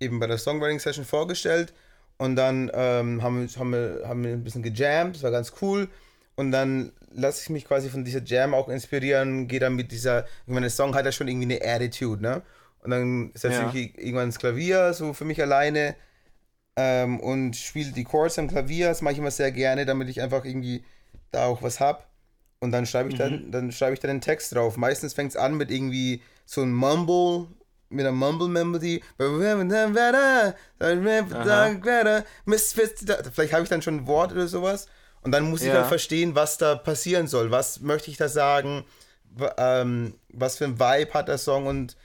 eben 0.00 0.20
bei 0.20 0.26
der 0.26 0.38
Songwriting-Session 0.38 1.04
vorgestellt. 1.04 1.72
Und 2.18 2.34
dann 2.36 2.70
ähm, 2.74 3.22
haben, 3.22 3.48
wir, 3.48 3.60
haben, 3.60 3.72
wir, 3.72 4.08
haben 4.08 4.24
wir 4.24 4.32
ein 4.32 4.42
bisschen 4.42 4.62
gejammt, 4.62 5.16
das 5.16 5.22
war 5.22 5.30
ganz 5.30 5.52
cool. 5.62 5.88
Und 6.34 6.50
dann 6.50 6.92
lasse 7.12 7.42
ich 7.42 7.50
mich 7.50 7.64
quasi 7.64 7.88
von 7.90 8.04
dieser 8.04 8.22
Jam 8.22 8.54
auch 8.54 8.68
inspirieren, 8.68 9.48
gehe 9.48 9.60
dann 9.60 9.74
mit 9.74 9.92
dieser, 9.92 10.24
ich 10.24 10.52
meine, 10.52 10.62
der 10.62 10.70
Song 10.70 10.94
hat 10.94 11.04
ja 11.04 11.12
schon 11.12 11.28
irgendwie 11.28 11.56
eine 11.56 11.74
Attitude, 11.74 12.22
ne? 12.22 12.42
Und 12.82 12.90
dann 12.90 13.30
setze 13.34 13.60
Ja. 13.62 13.68
ich 13.68 13.74
mich 13.74 13.98
irgendwann 13.98 14.26
ins 14.26 14.38
Klavier, 14.38 14.92
so 14.94 15.12
für 15.12 15.24
mich 15.24 15.40
alleine, 15.42 15.94
ähm, 16.76 17.18
und 17.20 17.56
spiele 17.56 17.92
die 17.92 18.04
Chords 18.04 18.38
am 18.38 18.48
Klavier. 18.48 18.88
Das 18.88 19.02
mache 19.02 19.12
ich 19.14 19.18
immer 19.18 19.30
sehr 19.32 19.50
gerne, 19.52 19.84
damit 19.84 20.08
ich 20.08 20.22
einfach 20.22 20.44
irgendwie 20.44 20.84
da 21.32 21.46
auch 21.46 21.62
was 21.62 21.80
hab. 21.80 22.08
Und 22.60 22.72
dann 22.72 22.86
schreibe 22.86 23.10
ich 23.10 23.16
dann, 23.16 23.50
dann 23.52 23.70
schreibe 23.72 23.94
ich 23.94 24.00
dann 24.00 24.10
den 24.10 24.20
Text 24.20 24.54
drauf. 24.54 24.76
Meistens 24.76 25.12
fängt 25.14 25.30
es 25.30 25.36
an 25.36 25.56
mit 25.56 25.70
irgendwie 25.70 26.22
so 26.44 26.62
ein 26.62 26.72
Mumble, 26.72 27.48
mit 27.88 28.04
einer 28.06 28.12
Mumble-Melodie. 28.12 29.02
Misfits. 32.44 33.04
Vielleicht 33.32 33.52
habe 33.52 33.62
ich 33.62 33.68
dann 33.68 33.82
schon 33.82 33.96
ein 33.98 34.06
Wort 34.06 34.32
oder 34.32 34.48
sowas. 34.48 34.86
Und 35.22 35.32
dann 35.32 35.50
muss 35.50 35.62
ich 35.62 35.68
Ja. 35.68 35.74
halt 35.74 35.86
verstehen, 35.86 36.34
was 36.34 36.58
da 36.58 36.74
passieren 36.76 37.26
soll. 37.26 37.50
Was 37.50 37.80
möchte 37.80 38.10
ich 38.10 38.16
da 38.16 38.28
sagen? 38.28 38.84
Ähm, 39.56 40.14
was 40.32 40.56
für 40.58 40.64
ein 40.64 40.78
Vibe 40.78 41.12
hat 41.14 41.28
der 41.28 41.38
Song? 41.38 41.66
Und 41.66 41.96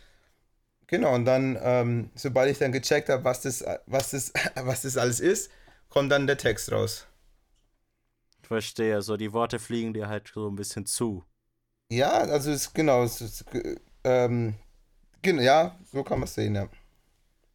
genau, 0.88 1.14
und 1.16 1.26
dann, 1.26 1.58
ähm, 1.62 2.10
sobald 2.16 2.52
ich 2.52 2.60
dann 2.60 2.72
gecheckt 2.72 3.10
habe, 3.10 3.24
was 3.24 3.42
das, 3.42 3.64
was, 3.86 4.12
das, 4.12 4.34
was 4.56 4.84
das 4.84 4.98
alles 4.98 5.20
ist, 5.20 5.52
kommt 5.90 6.12
dann 6.12 6.28
der 6.28 6.38
Text 6.38 6.72
raus. 6.72 7.08
Verstehe, 8.42 9.02
so 9.02 9.18
die 9.18 9.34
Worte 9.34 9.60
fliegen 9.60 9.94
dir 9.94 10.08
halt 10.08 10.32
so 10.34 10.50
ein 10.50 10.56
bisschen 10.56 10.86
zu. 10.86 11.24
Ja, 11.90 12.12
also 12.12 12.52
es 12.52 12.74
genau, 12.74 13.04
es 13.04 13.22
ist, 13.22 13.46
äh, 13.54 13.76
ähm, 14.04 14.56
Genau, 15.24 15.42
ja, 15.42 15.80
so 15.92 16.04
kann 16.04 16.20
man 16.20 16.26
es 16.26 16.36
sehen, 16.36 16.54
ja. 16.56 16.68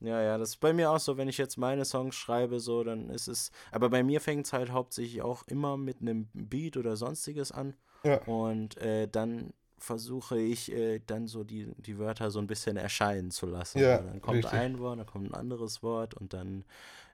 Ja, 0.00 0.22
ja, 0.22 0.38
das 0.38 0.50
ist 0.50 0.60
bei 0.60 0.72
mir 0.72 0.90
auch 0.90 1.00
so, 1.00 1.16
wenn 1.16 1.28
ich 1.28 1.38
jetzt 1.38 1.56
meine 1.58 1.84
Songs 1.84 2.14
schreibe, 2.14 2.60
so, 2.60 2.84
dann 2.84 3.10
ist 3.10 3.28
es. 3.28 3.50
Aber 3.72 3.90
bei 3.90 4.02
mir 4.02 4.20
fängt 4.20 4.46
es 4.46 4.52
halt 4.52 4.70
hauptsächlich 4.70 5.22
auch 5.22 5.42
immer 5.48 5.76
mit 5.76 6.00
einem 6.00 6.28
Beat 6.32 6.76
oder 6.76 6.96
sonstiges 6.96 7.52
an. 7.52 7.74
Ja. 8.04 8.22
Und 8.22 8.78
äh, 8.78 9.08
dann 9.08 9.52
versuche 9.78 10.38
ich 10.38 10.72
äh, 10.72 11.00
dann 11.06 11.26
so 11.26 11.44
die, 11.44 11.68
die 11.78 11.98
Wörter 11.98 12.30
so 12.30 12.38
ein 12.38 12.46
bisschen 12.46 12.76
erscheinen 12.76 13.30
zu 13.30 13.46
lassen. 13.46 13.78
Ja, 13.78 13.98
dann 13.98 14.20
kommt 14.20 14.38
richtig. 14.38 14.52
ein 14.52 14.78
Wort, 14.78 14.98
dann 14.98 15.06
kommt 15.06 15.30
ein 15.30 15.34
anderes 15.34 15.82
Wort 15.82 16.14
und 16.14 16.32
dann, 16.32 16.64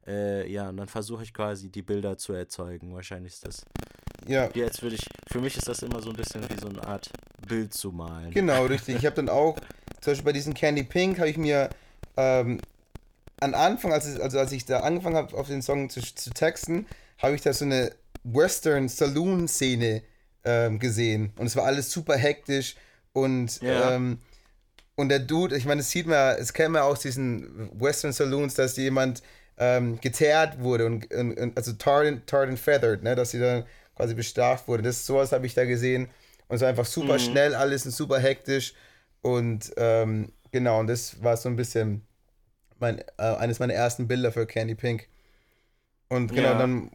äh, 0.07 0.51
ja, 0.51 0.69
und 0.69 0.77
dann 0.77 0.89
versuche 0.89 1.23
ich 1.23 1.35
quasi 1.35 1.69
die 1.69 1.83
Bilder 1.83 2.17
zu 2.19 2.33
erzeugen. 2.33 2.95
Wahrscheinlich 2.95 3.35
ist 3.35 3.47
das, 3.47 3.67
Ja, 4.27 4.49
als 4.49 4.83
würde 4.83 4.97
ich, 4.97 5.07
für 5.31 5.41
mich 5.41 5.57
ist 5.57 5.69
das 5.69 5.83
immer 5.83 6.01
so 6.03 6.11
ein 6.11 6.17
bisschen 6.17 6.49
wie 6.49 6.59
so 6.59 6.69
eine 6.69 6.85
Art 6.85 7.11
Bild 7.47 7.75
zu 7.75 7.93
malen. 7.93 8.31
genau, 8.31 8.67
richtig. 8.67 8.97
Ich 8.97 9.07
habe 9.07 9.17
dann 9.17 9.29
auch, 9.29 9.57
zum 10.01 10.13
Beispiel 10.13 10.25
bei 10.25 10.33
diesem 10.33 10.55
Candy 10.55 10.83
Pink, 10.83 11.19
habe 11.19 11.29
ich 11.31 11.37
mir 11.37 11.71
ähm, 12.17 12.61
am 13.41 13.55
Anfang, 13.55 13.93
als, 13.93 14.07
es, 14.07 14.19
also 14.21 14.39
als 14.39 14.53
ich 14.53 14.65
da 14.65 14.81
angefangen 14.81 15.17
habe, 15.17 15.37
auf 15.37 15.49
den 15.49 15.63
Song 15.63 15.91
zu, 15.91 16.01
zu 16.01 16.31
texten, 16.31 16.87
habe 17.19 17.35
ich 17.35 17.43
da 17.43 17.53
so 17.53 17.65
eine 17.65 17.93
Western-Saloon-Szene 18.25 20.03
ähm, 20.45 20.79
gesehen. 20.79 21.33
Und 21.37 21.47
es 21.47 21.57
war 21.57 21.65
alles 21.65 21.91
super 21.91 22.17
hektisch 22.17 22.77
und 23.13 23.61
Ja. 23.63 23.95
ähm, 23.97 24.19
und 24.97 25.09
der 25.09 25.19
Dude, 25.19 25.57
ich 25.57 25.65
meine, 25.65 25.81
das 25.81 25.91
sieht 25.91 26.07
man, 26.07 26.37
es 26.39 26.53
kennt 26.53 26.73
man 26.73 26.83
aus 26.83 27.01
diesen 27.01 27.69
Western 27.81 28.13
Saloons, 28.13 28.55
dass 28.55 28.77
jemand 28.77 29.23
ähm, 29.59 30.01
geteert 30.01 30.61
wurde 30.61 30.87
und, 30.87 31.13
und, 31.13 31.37
und 31.39 31.57
also 31.57 31.73
tarred 31.73 32.09
and, 32.09 32.27
tarred 32.27 32.49
and 32.49 32.59
feathered, 32.59 33.03
ne, 33.03 33.15
dass 33.15 33.33
sie 33.33 33.41
dann 33.41 33.65
quasi 33.97 34.15
bestraft 34.15 34.69
wurde. 34.69 34.83
Das 34.85 35.05
sowas 35.07 35.33
habe 35.33 35.47
ich 35.47 35.55
da 35.55 35.65
gesehen 35.65 36.09
und 36.49 36.57
es 36.57 36.63
war 36.63 36.69
einfach 36.69 36.85
super 36.85 37.19
schnell 37.19 37.55
alles 37.55 37.85
und 37.87 37.93
super 37.93 38.19
hektisch 38.21 38.75
und 39.23 39.73
ähm, 39.77 40.33
genau 40.53 40.79
und 40.81 40.87
das 40.89 41.23
war 41.23 41.37
so 41.37 41.49
ein 41.49 41.57
bisschen 41.57 42.07
mein, 42.79 42.99
äh, 43.19 43.23
eines 43.23 43.59
meiner 43.59 43.75
ersten 43.75 44.07
Bilder 44.07 44.31
für 44.33 44.47
Candy 44.47 44.75
Pink 44.75 45.09
und 46.09 46.33
genau 46.35 46.51
Ja. 46.51 46.59
dann 46.59 46.91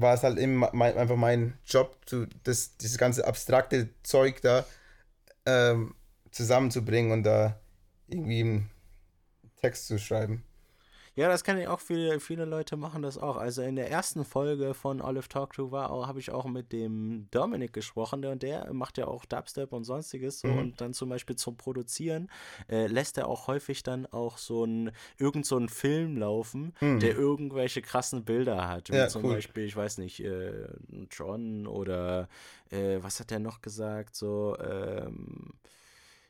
war 0.00 0.14
es 0.14 0.22
halt 0.22 0.38
eben 0.38 0.56
mein, 0.56 0.96
einfach 0.96 1.16
mein 1.16 1.58
Job, 1.66 1.98
zu, 2.06 2.26
das, 2.44 2.76
dieses 2.76 2.98
ganze 2.98 3.26
abstrakte 3.26 3.88
Zeug 4.02 4.40
da 4.42 4.64
ähm, 5.44 5.94
zusammenzubringen 6.30 7.12
und 7.12 7.22
da 7.22 7.58
irgendwie 8.08 8.40
einen 8.40 8.70
Text 9.60 9.86
zu 9.86 9.98
schreiben. 9.98 10.44
Ja, 11.16 11.28
das 11.28 11.44
kann 11.44 11.56
ich 11.56 11.66
auch 11.66 11.80
viele, 11.80 12.20
viele 12.20 12.44
Leute 12.44 12.76
machen 12.76 13.00
das 13.00 13.16
auch. 13.16 13.38
Also 13.38 13.62
in 13.62 13.74
der 13.74 13.90
ersten 13.90 14.22
Folge 14.22 14.74
von 14.74 15.00
Olive 15.00 15.28
Talk 15.28 15.54
To 15.54 15.72
war 15.72 15.88
habe 16.06 16.20
ich 16.20 16.30
auch 16.30 16.44
mit 16.44 16.72
dem 16.72 17.26
Dominik 17.30 17.72
gesprochen, 17.72 18.20
der 18.20 18.32
und 18.32 18.42
der 18.42 18.70
macht 18.74 18.98
ja 18.98 19.06
auch 19.06 19.24
Dubstep 19.24 19.72
und 19.72 19.84
sonstiges 19.84 20.40
so 20.40 20.48
und 20.48 20.78
dann 20.82 20.92
zum 20.92 21.08
Beispiel 21.08 21.34
zum 21.34 21.56
Produzieren 21.56 22.30
äh, 22.68 22.86
lässt 22.86 23.16
er 23.16 23.28
auch 23.28 23.46
häufig 23.46 23.82
dann 23.82 24.04
auch 24.04 24.36
so 24.36 24.66
ein 24.66 24.92
irgend 25.16 25.46
so 25.46 25.56
einen 25.56 25.70
Film 25.70 26.18
laufen, 26.18 26.74
der 26.82 27.16
irgendwelche 27.16 27.80
krassen 27.80 28.26
Bilder 28.26 28.68
hat. 28.68 28.90
Ja, 28.90 29.08
zum 29.08 29.24
cool. 29.24 29.36
Beispiel, 29.36 29.64
ich 29.64 29.74
weiß 29.74 29.96
nicht, 29.96 30.20
äh, 30.20 30.68
John 31.10 31.66
oder 31.66 32.28
äh, 32.70 32.98
was 33.00 33.20
hat 33.20 33.32
er 33.32 33.38
noch 33.38 33.62
gesagt? 33.62 34.16
So, 34.16 34.54
ähm, 34.58 35.54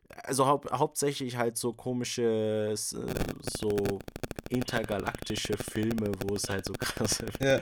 also 0.09 0.47
hau 0.47 0.62
hauptsächlich 0.70 1.37
halt 1.37 1.57
so 1.57 1.72
komische, 1.72 2.70
äh, 2.72 2.76
so 2.76 3.99
intergalaktische 4.51 5.57
Filme, 5.57 6.12
wo 6.22 6.34
es 6.34 6.49
halt 6.49 6.64
so 6.64 6.72
krass 6.78 7.20
Ja, 7.40 7.61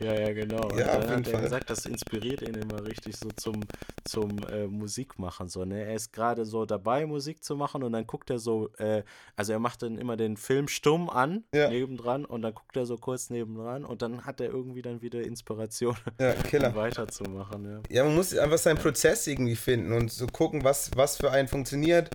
Ja, 0.00 0.12
ja, 0.14 0.32
genau. 0.32 0.70
Und 0.70 0.78
Ja, 0.78 0.98
auf 0.98 1.04
dann 1.06 1.10
hat 1.10 1.26
er 1.26 1.32
Fall. 1.32 1.42
gesagt, 1.42 1.70
das 1.70 1.86
inspiriert 1.86 2.42
ihn 2.42 2.54
immer 2.54 2.84
richtig 2.84 3.16
so 3.16 3.30
zum, 3.30 3.60
zum 4.04 4.38
äh, 4.50 4.66
Musikmachen. 4.66 5.48
So, 5.48 5.64
ne? 5.64 5.84
Er 5.84 5.94
ist 5.94 6.12
gerade 6.12 6.44
so 6.44 6.66
dabei, 6.66 7.06
Musik 7.06 7.42
zu 7.42 7.56
machen 7.56 7.82
und 7.82 7.92
dann 7.92 8.06
guckt 8.06 8.28
er 8.30 8.38
so, 8.38 8.68
äh, 8.78 9.02
also 9.34 9.52
er 9.52 9.58
macht 9.58 9.82
dann 9.82 9.98
immer 9.98 10.16
den 10.16 10.36
Film 10.36 10.68
stumm 10.68 11.08
an, 11.08 11.44
Ja. 11.54 11.68
nebendran, 11.70 12.24
und 12.24 12.42
dann 12.42 12.54
guckt 12.54 12.76
er 12.76 12.86
so 12.86 12.96
kurz 12.96 13.30
nebendran 13.30 13.84
und 13.84 14.02
dann 14.02 14.24
hat 14.26 14.40
er 14.40 14.48
irgendwie 14.48 14.82
dann 14.82 15.00
wieder 15.00 15.22
Inspiration, 15.22 15.96
ja, 16.20 16.34
um 16.68 16.74
weiterzumachen. 16.74 17.64
Ja. 17.64 17.80
Ja, 17.88 18.04
man 18.04 18.14
muss 18.14 18.36
einfach 18.36 18.58
seinen 18.58 18.78
Prozess 18.78 19.26
irgendwie 19.26 19.56
finden 19.56 19.92
und 19.92 20.12
so 20.12 20.26
gucken, 20.26 20.64
was, 20.64 20.94
was 20.96 21.16
für 21.16 21.30
einen 21.30 21.48
funktioniert. 21.48 22.10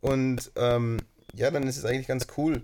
Und 0.00 0.50
ähm, 0.56 0.98
ja, 1.34 1.50
dann 1.50 1.64
ist 1.64 1.76
es 1.76 1.84
eigentlich 1.84 2.08
ganz 2.08 2.26
cool. 2.36 2.62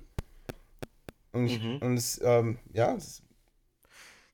Und, 1.36 1.46
ich, 1.46 1.62
Mhm. 1.62 1.78
und 1.80 1.96
es, 1.96 2.20
ähm, 2.22 2.58
ja, 2.72 2.94
es, 2.94 3.22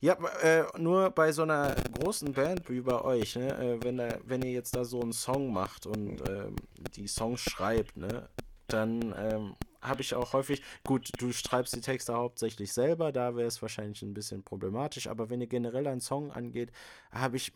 Ja, 0.00 0.14
äh, 0.42 0.64
nur 0.78 1.10
bei 1.10 1.30
so 1.30 1.42
einer 1.42 1.74
großen 2.00 2.32
Band 2.32 2.68
wie 2.68 2.80
bei 2.80 3.00
euch, 3.02 3.36
ne, 3.36 3.56
äh, 3.56 3.84
wenn, 3.84 3.98
da, 3.98 4.18
wenn 4.24 4.42
ihr 4.42 4.50
jetzt 4.52 4.74
da 4.74 4.84
so 4.84 5.00
einen 5.00 5.12
Song 5.12 5.52
macht 5.52 5.86
und 5.86 6.20
ähm, 6.28 6.56
die 6.96 7.06
Songs 7.06 7.40
schreibt, 7.40 7.96
ne, 7.96 8.28
dann 8.66 9.14
ähm, 9.16 9.54
habe 9.80 10.00
ich 10.00 10.14
auch 10.14 10.32
häufig, 10.32 10.62
gut, 10.84 11.10
du 11.18 11.32
schreibst 11.32 11.74
die 11.76 11.80
Texte 11.80 12.14
hauptsächlich 12.14 12.72
selber, 12.72 13.12
da 13.12 13.36
wäre 13.36 13.46
es 13.46 13.62
wahrscheinlich 13.62 14.02
ein 14.02 14.14
bisschen 14.14 14.42
problematisch, 14.42 15.06
aber 15.06 15.30
wenn 15.30 15.40
ihr 15.40 15.46
generell 15.46 15.86
einen 15.86 16.00
Song 16.00 16.32
angeht, 16.32 16.72
habe 17.12 17.36
ich, 17.36 17.52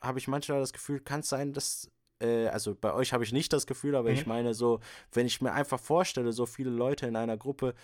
habe 0.00 0.18
ich 0.18 0.28
manchmal 0.28 0.60
das 0.60 0.72
Gefühl, 0.72 1.00
kann 1.00 1.20
es 1.20 1.28
sein, 1.28 1.52
dass 1.52 1.90
äh, 2.20 2.46
also 2.48 2.74
bei 2.74 2.94
euch 2.94 3.12
habe 3.12 3.24
ich 3.24 3.32
nicht 3.32 3.52
das 3.52 3.66
Gefühl, 3.66 3.96
aber 3.96 4.10
ich 4.10 4.26
meine 4.26 4.54
so, 4.54 4.80
wenn 5.12 5.26
ich 5.26 5.42
mir 5.42 5.52
einfach 5.52 5.80
vorstelle, 5.80 6.32
so 6.32 6.46
viele 6.46 6.70
Leute 6.70 7.06
in 7.06 7.16
einer 7.16 7.36
Gruppe, 7.36 7.74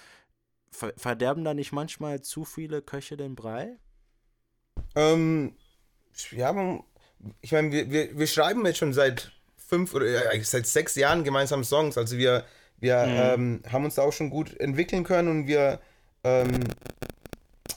ver 0.72 0.92
verderben 0.96 1.44
da 1.44 1.54
nicht 1.54 1.72
manchmal 1.72 2.20
zu 2.22 2.44
viele 2.44 2.82
Köche 2.82 3.16
den 3.16 3.34
Brei? 3.34 3.76
ähm, 4.94 5.54
ja, 6.32 6.52
man, 6.52 6.82
ich 7.40 7.52
meine, 7.52 7.70
wir, 7.72 7.90
wir, 7.90 8.18
wir 8.18 8.26
schreiben 8.26 8.64
jetzt 8.66 8.78
schon 8.78 8.92
seit 8.92 9.32
fünf 9.56 9.94
oder 9.94 10.06
eigentlich 10.30 10.48
seit 10.48 10.66
sechs 10.66 10.94
Jahren 10.96 11.24
gemeinsam 11.24 11.64
Songs. 11.64 11.96
Also 11.96 12.18
wir, 12.18 12.44
wir 12.80 12.96
ähm, 12.96 13.62
haben 13.70 13.84
uns 13.84 13.94
da 13.96 14.02
auch 14.02 14.12
schon 14.12 14.30
gut 14.30 14.58
entwickeln 14.58 15.04
können 15.04 15.28
und 15.28 15.46
wir, 15.46 15.80
ähm, 16.24 16.50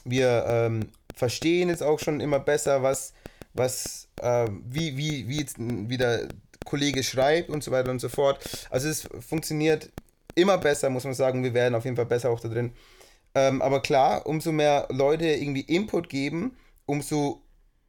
wir 0.04 0.44
ähm, 0.48 0.88
verstehen 1.14 1.68
jetzt 1.68 1.82
auch 1.82 1.98
schon 2.00 2.20
immer 2.20 2.40
besser, 2.40 2.82
was, 2.82 3.12
was, 3.52 4.08
ähm, 4.20 4.64
wie, 4.66 4.96
wie, 4.96 5.28
wie 5.28 5.38
jetzt 5.38 5.58
ein- 5.58 5.88
wie 5.88 5.96
der 5.98 6.28
Kollege 6.64 7.02
schreibt 7.02 7.50
und 7.50 7.62
so 7.62 7.70
weiter 7.70 7.90
und 7.90 8.00
so 8.00 8.08
fort. 8.08 8.42
Also 8.70 8.88
es 8.88 9.06
funktioniert 9.20 9.90
immer 10.34 10.58
besser, 10.58 10.90
muss 10.90 11.04
man 11.04 11.14
sagen. 11.14 11.42
Wir 11.42 11.54
werden 11.54 11.74
auf 11.74 11.84
jeden 11.84 11.96
Fall 11.96 12.06
besser 12.06 12.30
auch 12.30 12.40
da 12.40 12.48
drin. 12.48 12.72
Ähm, 13.34 13.62
aber 13.62 13.80
klar, 13.80 14.26
umso 14.26 14.52
mehr 14.52 14.86
Leute 14.90 15.26
irgendwie 15.26 15.62
Input 15.62 16.08
geben, 16.08 16.56
umso 16.86 17.42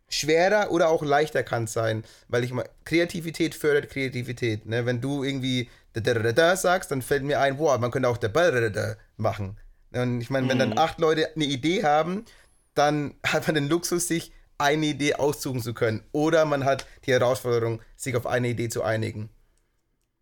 schwerer 0.09 0.71
oder 0.71 0.89
auch 0.89 1.03
leichter 1.03 1.43
kann 1.43 1.65
es 1.65 1.73
sein. 1.73 2.03
Weil 2.27 2.43
ich 2.43 2.51
mal, 2.51 2.67
Kreativität 2.83 3.55
fördert 3.55 3.89
Kreativität. 3.89 4.65
Ne? 4.65 4.85
Wenn 4.85 5.01
du 5.01 5.23
irgendwie 5.23 5.69
da, 5.93 6.01
da, 6.01 6.13
da, 6.13 6.31
da 6.31 6.55
sagst, 6.55 6.91
dann 6.91 7.01
fällt 7.01 7.23
mir 7.23 7.39
ein, 7.39 7.57
boah, 7.57 7.77
man 7.77 7.91
könnte 7.91 8.09
auch 8.09 8.17
da, 8.17 8.27
da, 8.27 8.51
da, 8.51 8.69
da 8.69 8.95
machen. 9.17 9.57
Und 9.93 10.21
ich 10.21 10.29
meine, 10.29 10.49
wenn 10.49 10.59
dann 10.59 10.77
acht 10.77 10.99
Leute 10.99 11.33
eine 11.35 11.45
Idee 11.45 11.83
haben, 11.83 12.25
dann 12.73 13.15
hat 13.25 13.47
man 13.47 13.55
den 13.55 13.69
Luxus, 13.69 14.07
sich 14.07 14.31
eine 14.57 14.85
Idee 14.85 15.15
aussuchen 15.15 15.61
zu 15.61 15.73
können. 15.73 16.03
Oder 16.11 16.45
man 16.45 16.63
hat 16.63 16.85
die 17.05 17.11
Herausforderung, 17.11 17.81
sich 17.95 18.15
auf 18.15 18.25
eine 18.25 18.49
Idee 18.49 18.69
zu 18.69 18.83
einigen. 18.83 19.29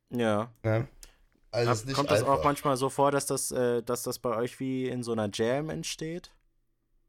Ja. 0.09 0.51
Ne? 0.63 0.87
Also 1.53 1.71
Ab, 1.71 1.93
kommt 1.93 2.11
das 2.11 2.21
einfach. 2.21 2.39
auch 2.39 2.43
manchmal 2.43 2.77
so 2.77 2.89
vor, 2.89 3.11
dass 3.11 3.25
das, 3.25 3.51
äh, 3.51 3.81
dass 3.83 4.03
das 4.03 4.19
bei 4.19 4.35
euch 4.37 4.59
wie 4.59 4.87
in 4.89 5.03
so 5.03 5.11
einer 5.13 5.29
Jam 5.33 5.69
entsteht? 5.69 6.31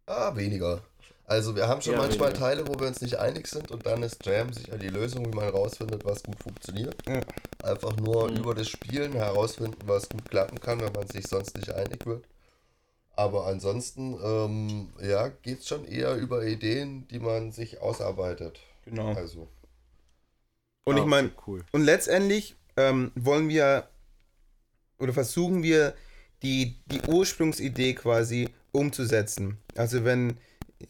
Ah, 0.07 0.35
weniger. 0.37 0.83
Also 1.27 1.57
wir 1.57 1.67
haben 1.69 1.81
schon 1.81 1.95
Ja, 1.95 1.99
manchmal 1.99 2.33
weniger. 2.33 2.39
Teile, 2.39 2.67
wo 2.69 2.79
wir 2.79 2.87
uns 2.89 3.01
nicht 3.01 3.19
einig 3.19 3.47
sind 3.47 3.71
und 3.71 3.87
dann 3.87 4.03
ist 4.03 4.25
Jam 4.27 4.53
sicher 4.53 4.77
die 4.79 4.89
Lösung, 4.89 5.25
wie 5.27 5.35
man 5.35 5.45
herausfindet, 5.45 6.05
was 6.05 6.23
gut 6.23 6.39
funktioniert. 6.43 6.97
Ja. 7.07 7.21
Einfach 7.63 7.97
nur 7.97 8.31
Mhm. 8.31 8.37
über 8.37 8.55
das 8.55 8.69
Spielen 8.69 9.13
herausfinden, 9.15 9.79
was 9.87 10.09
gut 10.09 10.29
klappen 10.31 10.61
kann, 10.61 10.81
wenn 10.81 10.93
man 10.93 11.09
sich 11.09 11.27
sonst 11.29 11.57
nicht 11.57 11.73
einig 11.73 12.07
wird. 12.07 12.27
Aber 13.17 13.47
ansonsten, 13.47 14.19
ähm, 14.25 14.93
ja, 15.03 15.29
geht 15.29 15.61
es 15.61 15.69
schon 15.69 15.85
eher 15.87 16.17
über 16.17 16.45
Ideen, 16.47 17.09
die 17.09 17.21
man 17.21 17.53
sich 17.53 17.81
ausarbeitet. 17.81 18.61
Genau. 18.85 19.13
Also, 19.15 19.49
Und 20.85 20.97
Ah, 20.97 20.99
ich 20.99 21.05
meine, 21.05 21.29
okay, 21.29 21.43
cool. 21.47 21.65
Und 21.73 21.83
letztendlich 21.83 22.57
ähm, 22.77 23.13
wollen 23.15 23.49
wir 23.49 23.89
oder 24.99 25.13
versuchen 25.13 25.63
wir 25.63 25.95
die, 26.43 26.77
die 26.87 27.01
Ursprungsidee 27.09 27.95
quasi 27.95 28.49
umzusetzen. 28.73 29.59
Also 29.77 30.05
wenn 30.05 30.37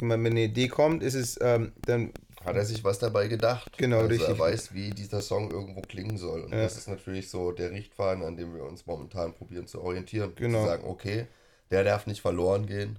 jemand 0.00 0.22
mit 0.22 0.32
einer 0.32 0.40
Idee 0.42 0.68
kommt, 0.68 1.02
ist 1.02 1.14
es 1.14 1.38
ähm, 1.40 1.72
dann 1.86 2.12
hat 2.44 2.56
er 2.56 2.64
sich 2.66 2.84
was 2.84 2.98
dabei 2.98 3.28
gedacht. 3.28 3.78
Genau, 3.78 3.98
also 3.98 4.08
richtig. 4.08 4.28
Er 4.28 4.38
weiß, 4.38 4.74
wie 4.74 4.90
dieser 4.90 5.22
Song 5.22 5.50
irgendwo 5.50 5.80
klingen 5.80 6.18
soll. 6.18 6.42
Und 6.42 6.52
Ja. 6.52 6.62
das 6.62 6.76
ist 6.76 6.88
natürlich 6.88 7.30
so 7.30 7.52
der 7.52 7.70
Richtfaden, 7.70 8.22
an 8.22 8.36
dem 8.36 8.54
wir 8.54 8.64
uns 8.64 8.84
momentan 8.86 9.32
probieren 9.32 9.66
zu 9.66 9.80
orientieren. 9.80 10.32
Genau. 10.36 10.60
Zu 10.60 10.66
sagen, 10.66 10.84
okay, 10.86 11.26
der 11.70 11.84
darf 11.84 12.06
nicht 12.06 12.20
verloren 12.20 12.66
gehen, 12.66 12.98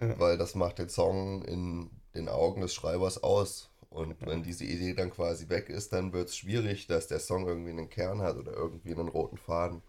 Ja. 0.00 0.18
weil 0.18 0.36
das 0.38 0.56
macht 0.56 0.78
den 0.78 0.88
Song 0.88 1.44
in 1.44 1.90
den 2.16 2.28
Augen 2.28 2.62
des 2.62 2.74
Schreibers 2.74 3.22
aus. 3.22 3.70
Und 3.90 4.16
wenn 4.26 4.42
diese 4.42 4.64
Idee 4.64 4.94
dann 4.94 5.10
quasi 5.10 5.48
weg 5.48 5.68
ist, 5.68 5.92
dann 5.92 6.12
wird 6.12 6.28
es 6.28 6.36
schwierig, 6.36 6.86
dass 6.88 7.06
der 7.06 7.20
Song 7.20 7.46
irgendwie 7.46 7.70
einen 7.70 7.90
Kern 7.90 8.22
hat 8.22 8.36
oder 8.36 8.52
irgendwie 8.52 8.92
einen 8.92 9.08
roten 9.08 9.36
Faden. 9.36 9.82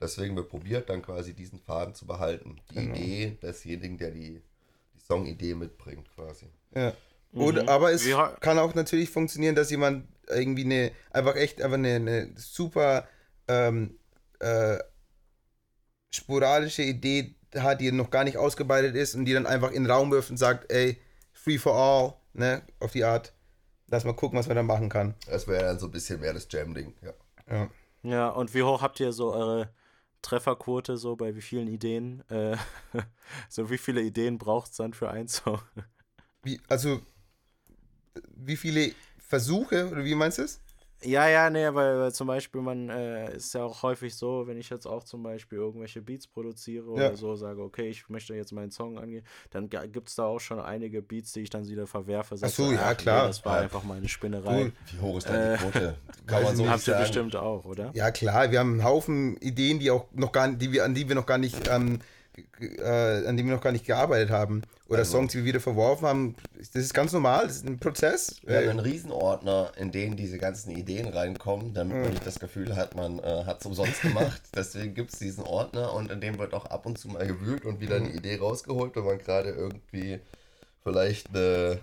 Deswegen 0.00 0.34
wird 0.36 0.48
probiert, 0.48 0.88
dann 0.88 1.02
quasi 1.02 1.34
diesen 1.34 1.58
Faden 1.60 1.94
zu 1.94 2.06
behalten. 2.06 2.60
Die 2.70 2.74
Genau. 2.74 2.94
Idee 2.94 3.38
desjenigen, 3.42 3.98
der 3.98 4.10
die, 4.10 4.40
die 4.94 5.00
Songidee 5.06 5.54
mitbringt, 5.54 6.08
quasi. 6.14 6.46
ja. 6.74 6.92
Oder, 7.32 7.68
aber 7.68 7.92
es 7.92 8.04
ha- 8.12 8.36
kann 8.40 8.58
auch 8.58 8.74
natürlich 8.74 9.08
funktionieren, 9.08 9.54
dass 9.54 9.70
jemand 9.70 10.08
irgendwie 10.26 10.64
eine, 10.64 10.90
einfach 11.12 11.36
echt 11.36 11.62
einfach 11.62 11.76
eine, 11.78 11.94
eine 11.94 12.32
super 12.36 13.06
ähm, 13.46 13.98
äh, 14.40 14.78
sporadische 16.10 16.82
Idee 16.82 17.34
hat, 17.54 17.80
die 17.80 17.92
noch 17.92 18.10
gar 18.10 18.24
nicht 18.24 18.36
ausgearbeitet 18.36 18.94
ist 18.96 19.14
und 19.14 19.24
die 19.26 19.32
dann 19.32 19.46
einfach 19.46 19.70
in 19.70 19.84
den 19.84 19.90
Raum 19.90 20.10
wirft 20.10 20.30
und 20.30 20.36
sagt, 20.38 20.72
ey, 20.72 21.00
free 21.32 21.58
for 21.58 21.74
all, 21.74 22.14
ne, 22.32 22.62
auf 22.80 22.92
die 22.92 23.04
Art. 23.04 23.32
Lass 23.88 24.04
mal 24.04 24.12
gucken, 24.14 24.38
was 24.38 24.46
man 24.46 24.56
da 24.56 24.62
machen 24.62 24.88
kann. 24.88 25.14
Das 25.26 25.48
wäre 25.48 25.64
dann 25.64 25.78
so 25.78 25.86
ein 25.86 25.92
bisschen 25.92 26.20
mehr 26.20 26.32
das 26.32 26.46
Jam-Ding, 26.50 26.94
ja. 27.02 27.12
Ja. 27.50 27.70
Ja, 28.02 28.28
und 28.30 28.54
wie 28.54 28.62
hoch 28.62 28.82
habt 28.82 28.98
ihr 29.00 29.12
so 29.12 29.32
eure 29.32 29.68
Trefferquote 30.22 30.96
so 30.96 31.16
bei 31.16 31.34
wie 31.34 31.42
vielen 31.42 31.68
Ideen? 31.68 32.22
Äh, 32.28 32.56
so 33.48 33.70
wie 33.70 33.78
viele 33.78 34.02
Ideen 34.02 34.38
braucht 34.38 34.70
es 34.70 34.76
dann 34.76 34.94
für 34.94 35.10
einen 35.10 35.28
Song? 35.28 35.60
Wie, 36.42 36.60
also, 36.68 37.00
wie 38.34 38.56
viele 38.56 38.92
Versuche, 39.18 39.88
oder 39.90 40.04
wie 40.04 40.14
meinst 40.14 40.38
du 40.38 40.42
es? 40.42 40.60
Ja, 41.02 41.28
ja, 41.28 41.48
nee, 41.48 41.66
weil, 41.72 41.98
weil 41.98 42.12
zum 42.12 42.26
Beispiel 42.26 42.60
man 42.60 42.90
äh, 42.90 43.34
ist 43.34 43.54
ja 43.54 43.64
auch 43.64 43.82
häufig 43.82 44.14
so, 44.14 44.46
wenn 44.46 44.58
ich 44.58 44.68
jetzt 44.68 44.86
auch 44.86 45.02
zum 45.04 45.22
Beispiel 45.22 45.56
irgendwelche 45.58 46.02
Beats 46.02 46.26
produziere 46.26 46.84
Ja. 46.98 47.06
oder 47.08 47.16
so, 47.16 47.36
sage, 47.36 47.62
okay, 47.62 47.88
ich 47.88 48.08
möchte 48.10 48.34
jetzt 48.34 48.52
meinen 48.52 48.70
Song 48.70 48.98
angehen, 48.98 49.24
dann 49.50 49.70
gibt 49.70 50.08
es 50.10 50.16
da 50.16 50.24
auch 50.24 50.40
schon 50.40 50.60
einige 50.60 51.00
Beats, 51.00 51.32
die 51.32 51.40
ich 51.40 51.50
dann 51.50 51.66
wieder 51.66 51.86
verwerfe. 51.86 52.36
Ach 52.40 52.48
so, 52.48 52.70
ja, 52.70 52.80
ach, 52.90 52.96
klar. 52.96 53.22
Nee, 53.22 53.28
das 53.28 53.44
war 53.46 53.56
Ja. 53.56 53.62
einfach 53.62 53.82
meine 53.82 54.08
Spinnerei. 54.08 54.64
Cool. 54.64 54.72
Wie 54.92 55.00
hoch 55.00 55.16
ist 55.18 55.28
da 55.28 55.52
die 55.56 55.58
Quote? 55.58 55.96
Kann 56.26 56.42
man 56.42 56.56
so 56.56 56.68
Habt 56.68 56.86
ihr 56.86 56.94
bestimmt 56.94 57.34
auch, 57.34 57.64
oder? 57.64 57.90
Ja, 57.94 58.10
klar, 58.10 58.50
wir 58.50 58.58
haben 58.58 58.72
einen 58.72 58.84
Haufen 58.84 59.36
Ideen, 59.38 59.78
die 59.78 59.90
auch 59.90 60.06
noch 60.12 60.32
gar 60.32 60.48
die 60.48 60.70
wir, 60.72 60.84
an 60.84 60.94
die 60.94 61.08
wir 61.08 61.14
noch 61.14 61.26
gar 61.26 61.38
nicht, 61.38 61.66
ähm, 61.68 62.00
äh, 62.60 63.26
an 63.26 63.36
die 63.36 63.44
wir 63.44 63.52
noch 63.54 63.60
gar 63.62 63.72
nicht 63.72 63.86
gearbeitet 63.86 64.30
haben. 64.30 64.62
Oder 64.88 65.00
Also- 65.00 65.12
Songs, 65.18 65.32
die 65.32 65.38
wir 65.38 65.44
wieder 65.44 65.60
verworfen 65.60 66.06
haben. 66.06 66.34
Das 66.58 66.68
ist 66.82 66.92
ganz 66.94 67.12
normal, 67.12 67.46
das 67.46 67.56
ist 67.56 67.66
ein 67.66 67.78
Prozess. 67.78 68.40
Wir 68.44 68.56
haben 68.58 68.68
einen 68.70 68.78
Riesenordner, 68.80 69.72
in 69.76 69.92
den 69.92 70.16
diese 70.16 70.38
ganzen 70.38 70.70
Ideen 70.72 71.06
reinkommen, 71.08 71.74
damit 71.74 71.96
Mhm. 71.96 72.02
man 72.02 72.10
nicht 72.10 72.26
das 72.26 72.40
Gefühl 72.40 72.74
hat, 72.76 72.96
man 72.96 73.18
äh, 73.20 73.44
hat 73.44 73.60
es 73.60 73.66
umsonst 73.66 74.02
gemacht. 74.02 74.40
Deswegen 74.54 74.94
gibt 74.94 75.12
es 75.12 75.18
diesen 75.20 75.44
Ordner 75.44 75.92
und 75.94 76.10
in 76.10 76.20
dem 76.20 76.38
wird 76.38 76.54
auch 76.54 76.66
ab 76.66 76.86
und 76.86 76.98
zu 76.98 77.08
mal 77.08 77.26
gewühlt 77.26 77.64
und 77.64 77.80
wieder 77.80 78.00
Mhm. 78.00 78.06
eine 78.06 78.14
Idee 78.16 78.36
rausgeholt, 78.38 78.96
wenn 78.96 79.04
man 79.04 79.18
gerade 79.18 79.50
irgendwie 79.50 80.20
vielleicht 80.82 81.28
eine 81.34 81.78